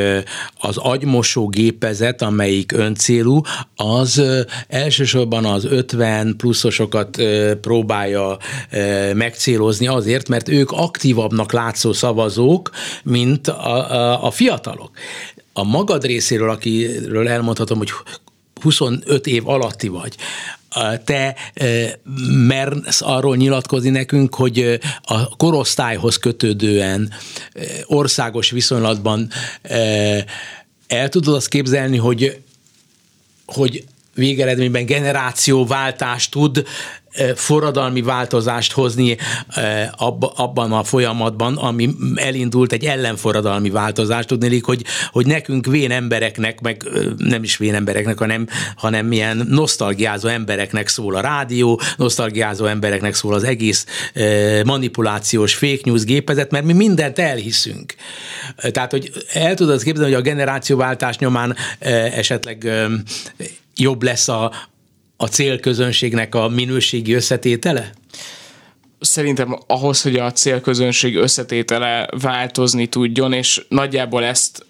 az 0.57 0.77
agymosó 0.77 1.47
gépezet, 1.47 2.21
amelyik 2.21 2.71
öncélú, 2.71 3.41
az 3.75 4.21
elsősorban 4.67 5.45
az 5.45 5.65
50 5.65 6.35
pluszosokat 6.37 7.21
próbálja 7.61 8.37
megcélozni 9.13 9.87
azért, 9.87 10.29
mert 10.29 10.49
ők 10.49 10.71
aktívabbnak 10.71 11.51
látszó 11.51 11.93
szavazók, 11.93 12.69
mint 13.03 13.47
a, 13.47 13.91
a, 13.91 14.25
a 14.25 14.31
fiatalok. 14.31 14.91
A 15.53 15.63
magad 15.63 16.05
részéről, 16.05 16.49
akiről 16.49 17.27
elmondhatom, 17.27 17.77
hogy 17.77 17.91
25 18.61 19.27
év 19.27 19.47
alatti 19.47 19.87
vagy, 19.87 20.15
te 21.03 21.35
mersz 22.47 23.01
arról 23.01 23.35
nyilatkozni 23.35 23.89
nekünk, 23.89 24.35
hogy 24.35 24.79
a 25.01 25.35
korosztályhoz 25.35 26.17
kötődően 26.17 27.13
országos 27.85 28.49
viszonylatban 28.49 29.29
el 30.87 31.09
tudod 31.09 31.35
azt 31.35 31.47
képzelni, 31.47 31.97
hogy 31.97 32.41
hogy 33.45 33.83
végeredményben 34.13 34.85
generációváltást 34.85 36.31
tud 36.31 36.63
forradalmi 37.35 38.01
változást 38.01 38.71
hozni 38.71 39.17
abban 40.35 40.71
a 40.71 40.83
folyamatban, 40.83 41.55
ami 41.57 41.89
elindult 42.15 42.71
egy 42.71 42.85
ellenforradalmi 42.85 43.69
változást, 43.69 44.27
tudnélik, 44.27 44.65
hogy, 44.65 44.83
hogy 45.11 45.25
nekünk 45.25 45.65
vén 45.65 45.91
embereknek, 45.91 46.61
meg 46.61 46.83
nem 47.17 47.43
is 47.43 47.57
vén 47.57 47.75
embereknek, 47.75 48.17
hanem, 48.17 48.47
hanem 48.75 49.05
milyen 49.05 49.45
nosztalgiázó 49.49 50.27
embereknek 50.27 50.87
szól 50.87 51.15
a 51.15 51.21
rádió, 51.21 51.81
nosztalgiázó 51.97 52.65
embereknek 52.65 53.15
szól 53.15 53.33
az 53.33 53.43
egész 53.43 53.85
manipulációs 54.63 55.55
fake 55.55 55.81
news 55.83 56.03
gépezet, 56.03 56.51
mert 56.51 56.65
mi 56.65 56.73
mindent 56.73 57.19
elhiszünk. 57.19 57.95
Tehát, 58.71 58.91
hogy 58.91 59.11
el 59.33 59.55
tudod 59.55 59.83
képzelni, 59.83 60.13
hogy 60.13 60.21
a 60.21 60.29
generációváltás 60.29 61.17
nyomán 61.17 61.55
esetleg 62.15 62.69
jobb 63.75 64.03
lesz 64.03 64.27
a, 64.27 64.51
a 65.17 65.27
célközönségnek 65.27 66.35
a 66.35 66.47
minőségi 66.47 67.13
összetétele? 67.13 67.91
Szerintem 68.99 69.59
ahhoz, 69.67 70.01
hogy 70.01 70.15
a 70.15 70.31
célközönség 70.31 71.15
összetétele 71.15 72.07
változni 72.21 72.87
tudjon, 72.87 73.33
és 73.33 73.65
nagyjából 73.69 74.23
ezt 74.23 74.65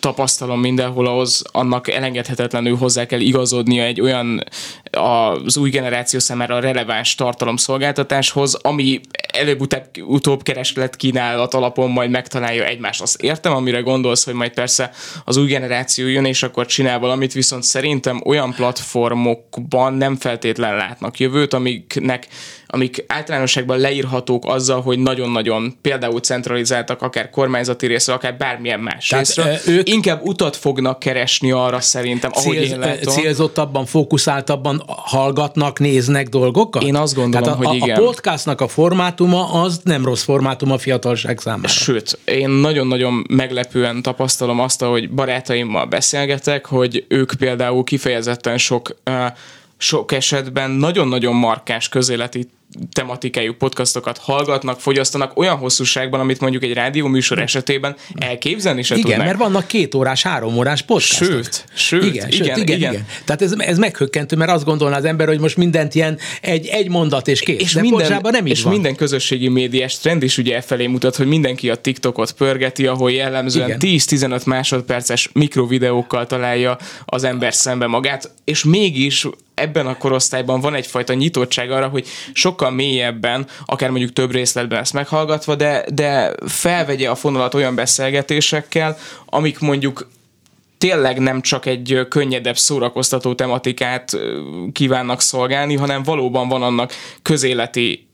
tapasztalom 0.00 0.60
mindenhol, 0.60 1.06
ahhoz 1.06 1.42
annak 1.52 1.90
elengedhetetlenül 1.90 2.76
hozzá 2.76 3.06
kell 3.06 3.20
igazodnia 3.20 3.82
egy 3.84 4.00
olyan 4.00 4.44
az 4.90 5.56
új 5.56 5.70
generáció 5.70 6.18
számára 6.18 6.60
releváns 6.60 7.14
tartalomszolgáltatáshoz, 7.14 8.54
ami 8.54 9.00
előbb-utóbb 9.32 10.42
kereslet 10.42 10.96
kínálat 10.96 11.54
alapon 11.54 11.90
majd 11.90 12.10
megtalálja 12.10 12.64
egymást. 12.64 13.00
Azt 13.00 13.22
értem, 13.22 13.52
amire 13.52 13.80
gondolsz, 13.80 14.24
hogy 14.24 14.34
majd 14.34 14.52
persze 14.52 14.90
az 15.24 15.36
új 15.36 15.46
generáció 15.46 16.06
jön, 16.06 16.24
és 16.24 16.42
akkor 16.42 16.66
csinál 16.66 16.98
valamit, 16.98 17.32
viszont 17.32 17.62
szerintem 17.62 18.22
olyan 18.24 18.54
platformokban 18.54 19.94
nem 19.94 20.16
feltétlen 20.16 20.76
látnak 20.76 21.18
jövőt, 21.18 21.54
amiknek 21.54 22.26
amik 22.70 23.04
általánosságban 23.06 23.78
leírhatók 23.78 24.44
azzal, 24.46 24.80
hogy 24.80 24.98
nagyon-nagyon 24.98 25.76
például 25.80 26.20
centralizáltak, 26.20 27.02
akár 27.02 27.30
kormányzati 27.30 27.86
részről, 27.86 28.16
akár 28.16 28.36
bármilyen 28.36 28.80
más 28.80 29.08
Tehát, 29.08 29.26
részről. 29.26 29.56
Ők 29.66 29.88
inkább 29.88 30.22
utat 30.22 30.56
fognak 30.56 30.98
keresni 30.98 31.50
arra 31.50 31.80
szerintem, 31.80 32.30
ahogy 32.34 32.56
célz, 32.56 32.70
én 32.70 32.78
látom. 32.78 33.14
Célzottabban, 33.14 33.86
fókuszáltabban 33.86 34.82
hallgatnak, 34.86 35.78
néznek 35.78 36.28
dolgokat? 36.28 36.82
Én 36.82 36.96
azt 36.96 37.14
gondolom, 37.14 37.42
Tehát 37.42 37.64
a, 37.64 37.66
hogy 37.66 37.76
igen. 37.76 37.98
A 37.98 38.04
podcastnak 38.04 38.60
a 38.60 38.68
formátuma 38.68 39.52
az 39.52 39.80
nem 39.84 40.04
rossz 40.04 40.22
formátum 40.22 40.70
a 40.70 40.78
fiatalság 40.78 41.38
számára. 41.38 41.68
Sőt, 41.68 42.18
én 42.24 42.48
nagyon-nagyon 42.48 43.26
meglepően 43.28 44.02
tapasztalom 44.02 44.60
azt, 44.60 44.82
hogy 44.82 45.10
barátaimmal 45.10 45.86
beszélgetek, 45.86 46.66
hogy 46.66 47.04
ők 47.08 47.32
például 47.38 47.84
kifejezetten 47.84 48.58
sok 48.58 48.94
sok 49.80 50.12
esetben 50.12 50.70
nagyon-nagyon 50.70 51.34
markáns 51.34 51.88
közéleti 51.88 52.48
tematikájú 52.92 53.54
podcastokat 53.54 54.18
hallgatnak, 54.18 54.80
fogyasztanak 54.80 55.38
olyan 55.38 55.56
hosszúságban, 55.56 56.20
amit 56.20 56.40
mondjuk 56.40 56.62
egy 56.62 56.72
rádió 56.72 57.06
műsor 57.06 57.38
esetében 57.38 57.96
elképzelni 58.18 58.82
se 58.82 58.94
Igen, 58.94 59.08
tudnak. 59.08 59.26
mert 59.26 59.38
vannak 59.38 59.66
két 59.66 59.94
órás, 59.94 60.22
három 60.22 60.56
órás 60.56 60.82
podcastok. 60.82 61.28
Sőt, 61.28 61.64
sőt, 61.74 62.02
igen, 62.02 62.14
igen, 62.14 62.30
sőt, 62.30 62.46
igen, 62.56 62.76
igen. 62.76 62.92
igen. 62.92 63.06
Tehát 63.24 63.42
ez, 63.42 63.54
ez 63.58 63.78
meghökkentő, 63.78 64.36
mert 64.36 64.50
azt 64.50 64.64
gondolná 64.64 64.96
az 64.96 65.04
ember, 65.04 65.26
hogy 65.26 65.40
most 65.40 65.56
mindent 65.56 65.94
ilyen 65.94 66.18
egy, 66.40 66.66
egy 66.66 66.88
mondat 66.88 67.28
és 67.28 67.40
kész. 67.40 67.60
És 67.60 67.72
De 67.72 67.80
minden, 67.80 68.20
nem 68.22 68.46
is 68.46 68.52
és 68.52 68.62
van. 68.62 68.72
minden 68.72 68.94
közösségi 68.94 69.48
médiás 69.48 69.98
trend 69.98 70.22
is 70.22 70.38
ugye 70.38 70.60
felé 70.60 70.86
mutat, 70.86 71.16
hogy 71.16 71.26
mindenki 71.26 71.70
a 71.70 71.74
TikTokot 71.74 72.32
pörgeti, 72.32 72.86
ahol 72.86 73.12
jellemzően 73.12 73.76
10-15 73.78 74.44
másodperces 74.46 75.30
mikrovideókkal 75.32 76.26
találja 76.26 76.78
az 77.04 77.24
ember 77.24 77.54
szembe 77.54 77.86
magát, 77.86 78.30
és 78.44 78.64
mégis 78.64 79.26
ebben 79.60 79.86
a 79.86 79.96
korosztályban 79.96 80.60
van 80.60 80.74
egyfajta 80.74 81.14
nyitottság 81.14 81.70
arra, 81.70 81.88
hogy 81.88 82.06
sokkal 82.32 82.70
mélyebben, 82.70 83.46
akár 83.64 83.90
mondjuk 83.90 84.12
több 84.12 84.32
részletben 84.32 84.80
ezt 84.80 84.92
meghallgatva, 84.92 85.54
de, 85.54 85.84
de 85.92 86.34
felvegye 86.46 87.10
a 87.10 87.14
fonalat 87.14 87.54
olyan 87.54 87.74
beszélgetésekkel, 87.74 88.96
amik 89.26 89.58
mondjuk 89.58 90.08
tényleg 90.78 91.18
nem 91.18 91.40
csak 91.40 91.66
egy 91.66 92.06
könnyedebb 92.08 92.56
szórakoztató 92.56 93.34
tematikát 93.34 94.18
kívánnak 94.72 95.20
szolgálni, 95.20 95.76
hanem 95.76 96.02
valóban 96.02 96.48
van 96.48 96.62
annak 96.62 96.92
közéleti 97.22 98.09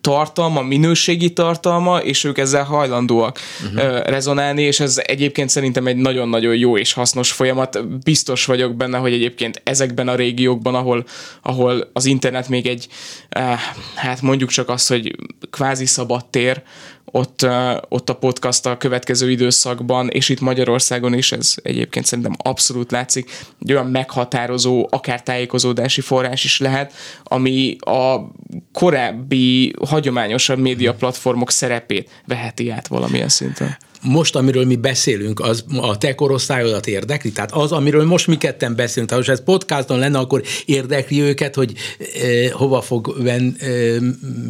tartalma, 0.00 0.62
minőségi 0.62 1.32
tartalma, 1.32 1.98
és 1.98 2.24
ők 2.24 2.38
ezzel 2.38 2.64
hajlandóak 2.64 3.38
uh-huh. 3.64 4.02
rezonálni, 4.04 4.62
és 4.62 4.80
ez 4.80 5.00
egyébként 5.04 5.48
szerintem 5.48 5.86
egy 5.86 5.96
nagyon-nagyon 5.96 6.56
jó 6.56 6.78
és 6.78 6.92
hasznos 6.92 7.32
folyamat. 7.32 8.02
Biztos 8.02 8.44
vagyok 8.44 8.74
benne, 8.74 8.98
hogy 8.98 9.12
egyébként 9.12 9.60
ezekben 9.64 10.08
a 10.08 10.14
régiókban, 10.14 10.74
ahol, 10.74 11.04
ahol 11.42 11.90
az 11.92 12.04
internet 12.04 12.48
még 12.48 12.66
egy, 12.66 12.88
hát 13.94 14.22
mondjuk 14.22 14.50
csak 14.50 14.68
az, 14.68 14.86
hogy 14.86 15.16
kvázi 15.50 15.86
szabad 15.86 16.26
tér, 16.26 16.62
ott, 17.10 17.46
ott 17.88 18.10
a 18.10 18.14
podcast 18.14 18.66
a 18.66 18.76
következő 18.76 19.30
időszakban, 19.30 20.08
és 20.08 20.28
itt 20.28 20.40
Magyarországon 20.40 21.14
is 21.14 21.32
ez 21.32 21.54
egyébként 21.62 22.06
szerintem 22.06 22.34
abszolút 22.38 22.90
látszik, 22.90 23.30
egy 23.60 23.72
olyan 23.72 23.86
meghatározó, 23.86 24.86
akár 24.90 25.22
tájékozódási 25.22 26.00
forrás 26.00 26.44
is 26.44 26.58
lehet, 26.58 26.92
ami 27.22 27.76
a 27.80 28.30
korábbi, 28.72 29.74
hagyományosabb 29.86 30.58
média 30.58 30.94
platformok 30.94 31.50
szerepét 31.50 32.10
veheti 32.26 32.70
át 32.70 32.86
valamilyen 32.86 33.28
szinten 33.28 33.76
most, 34.02 34.36
amiről 34.36 34.64
mi 34.64 34.76
beszélünk, 34.76 35.40
az 35.40 35.64
a 35.76 35.98
te 35.98 36.14
korosztályodat 36.14 36.86
érdekli? 36.86 37.32
Tehát 37.32 37.52
az, 37.52 37.72
amiről 37.72 38.04
most 38.04 38.26
mi 38.26 38.36
ketten 38.36 38.76
beszélünk, 38.76 39.08
tehát 39.08 39.26
most 39.26 39.40
ez 39.40 39.44
podcaston 39.44 39.98
lenne, 39.98 40.18
akkor 40.18 40.42
érdekli 40.64 41.20
őket, 41.20 41.54
hogy 41.54 41.72
eh, 42.22 42.50
hova 42.50 42.80
fog 42.80 43.22
venni, 43.22 43.52
eh, 43.58 43.96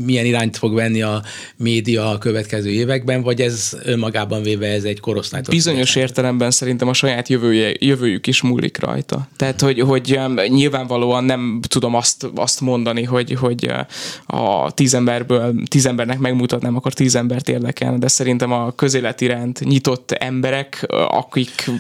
milyen 0.05 0.25
irányt 0.25 0.57
fog 0.57 0.75
venni 0.75 1.03
a 1.03 1.23
média 1.57 2.11
a 2.11 2.19
következő 2.19 2.71
években, 2.71 3.23
vagy 3.23 3.41
ez 3.41 3.77
önmagában 3.85 4.43
véve 4.43 4.67
ez 4.67 4.85
egy 4.85 5.01
korosztály? 5.01 5.41
Bizonyos 5.51 5.97
értelemben 5.97 6.51
szerintem 6.51 6.89
a 6.89 6.93
saját 6.93 7.29
jövője, 7.29 7.73
jövőjük 7.79 8.27
is 8.27 8.43
múlik 8.43 8.79
rajta. 8.81 9.29
Tehát, 9.37 9.61
hogy, 9.61 9.81
hogy 9.81 10.19
nyilvánvalóan 10.49 11.25
nem 11.25 11.61
tudom 11.69 11.95
azt, 11.95 12.27
azt 12.35 12.61
mondani, 12.61 13.03
hogy, 13.03 13.33
hogy 13.33 13.67
eh, 13.67 13.87
a 14.27 14.71
tíz 14.73 14.95
emberből 14.95 15.55
tíz 15.69 15.87
embernek 15.87 16.19
megmutatnám, 16.19 16.77
akkor 16.77 16.93
tíz 16.93 17.15
embert 17.15 17.49
érdekelne, 17.49 17.99
de 17.99 18.09
szerintem 18.09 18.53
a 18.53 18.71
közéleti 18.71 19.27
iránt 19.39 19.61
nyitott 19.61 20.13
emberek, 20.13 20.87
akik 21.09 21.71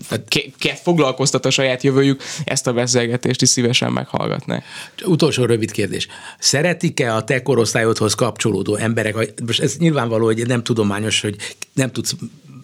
ke- 0.59 0.79
foglalkoztat 0.79 1.47
a 1.47 1.51
saját 1.51 1.83
jövőjük, 1.83 2.23
ezt 2.45 2.67
a 2.67 2.73
beszélgetést 2.73 3.43
is 3.43 3.49
szívesen 3.49 3.93
meghallgatnak. 3.93 4.65
Utolsó 5.05 5.45
rövid 5.45 5.71
kérdés. 5.71 6.07
Szeretik-e 6.39 7.15
a 7.15 7.25
te 7.25 7.43
korosztályodhoz 7.43 8.15
kapcsolódó 8.15 8.77
emberek, 8.77 9.43
most 9.47 9.61
ez 9.61 9.77
nyilvánvaló, 9.77 10.25
hogy 10.25 10.47
nem 10.47 10.63
tudományos, 10.63 11.21
hogy 11.21 11.37
nem 11.73 11.93
tudsz 11.93 12.15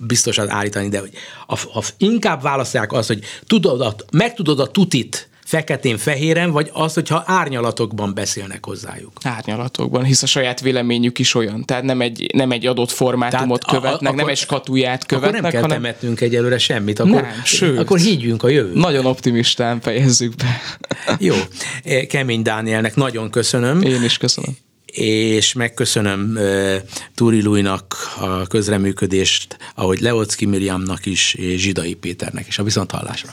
biztosan 0.07 0.49
állítani, 0.51 0.89
de 0.89 0.99
hogy 0.99 1.11
ha 1.47 1.83
inkább 1.97 2.43
választják 2.43 2.93
azt, 2.93 3.09
hogy 3.09 3.25
tudod, 3.47 4.05
meg 4.13 4.35
tudod 4.35 4.61
a 4.61 4.67
tutit, 4.67 5.29
feketén-fehéren, 5.45 6.51
vagy 6.51 6.71
az, 6.73 6.95
hogyha 6.95 7.23
árnyalatokban 7.27 8.15
beszélnek 8.15 8.65
hozzájuk? 8.65 9.13
Árnyalatokban, 9.23 10.05
hisz 10.05 10.23
a 10.23 10.27
saját 10.27 10.61
véleményük 10.61 11.19
is 11.19 11.35
olyan. 11.35 11.65
Tehát 11.65 11.83
nem 11.83 12.01
egy, 12.01 12.31
nem 12.35 12.51
egy 12.51 12.67
adott 12.67 12.91
formátumot 12.91 13.61
Tehát 13.61 13.81
követnek, 13.81 14.03
a, 14.03 14.07
akkor, 14.07 14.17
nem 14.17 14.29
egy 14.29 14.37
skatuját 14.37 15.07
követnek. 15.07 15.31
Akkor 15.31 15.43
nem 15.43 15.51
kell 15.51 15.61
hanem... 15.61 15.83
temetnünk 15.83 16.21
egyelőre 16.21 16.59
semmit, 16.59 16.99
akkor, 16.99 17.21
nem, 17.21 17.43
sőt, 17.45 17.79
akkor 17.79 17.99
higgyünk 17.99 18.43
a 18.43 18.49
jövő. 18.49 18.75
Nagyon 18.75 19.07
optimistán 19.07 19.81
fejezzük 19.81 20.35
be. 20.35 20.61
Jó, 21.19 21.35
e, 21.85 22.07
Kemény 22.07 22.43
Dánielnek 22.43 22.95
nagyon 22.95 23.31
köszönöm. 23.31 23.83
Én 23.83 24.03
is 24.03 24.17
köszönöm 24.17 24.57
és 24.97 25.53
megköszönöm 25.53 26.33
uh, 26.37 26.75
Túri 27.15 27.43
Lújnak 27.43 27.97
a 28.19 28.47
közreműködést, 28.47 29.57
ahogy 29.75 30.01
Leocki 30.01 30.47
Miriamnak 30.47 31.07
is, 31.07 31.35
és 31.35 31.61
Zsidai 31.61 31.95
Péternek 31.95 32.47
is. 32.47 32.59
A 32.59 32.63
viszonthallásra. 32.63 33.33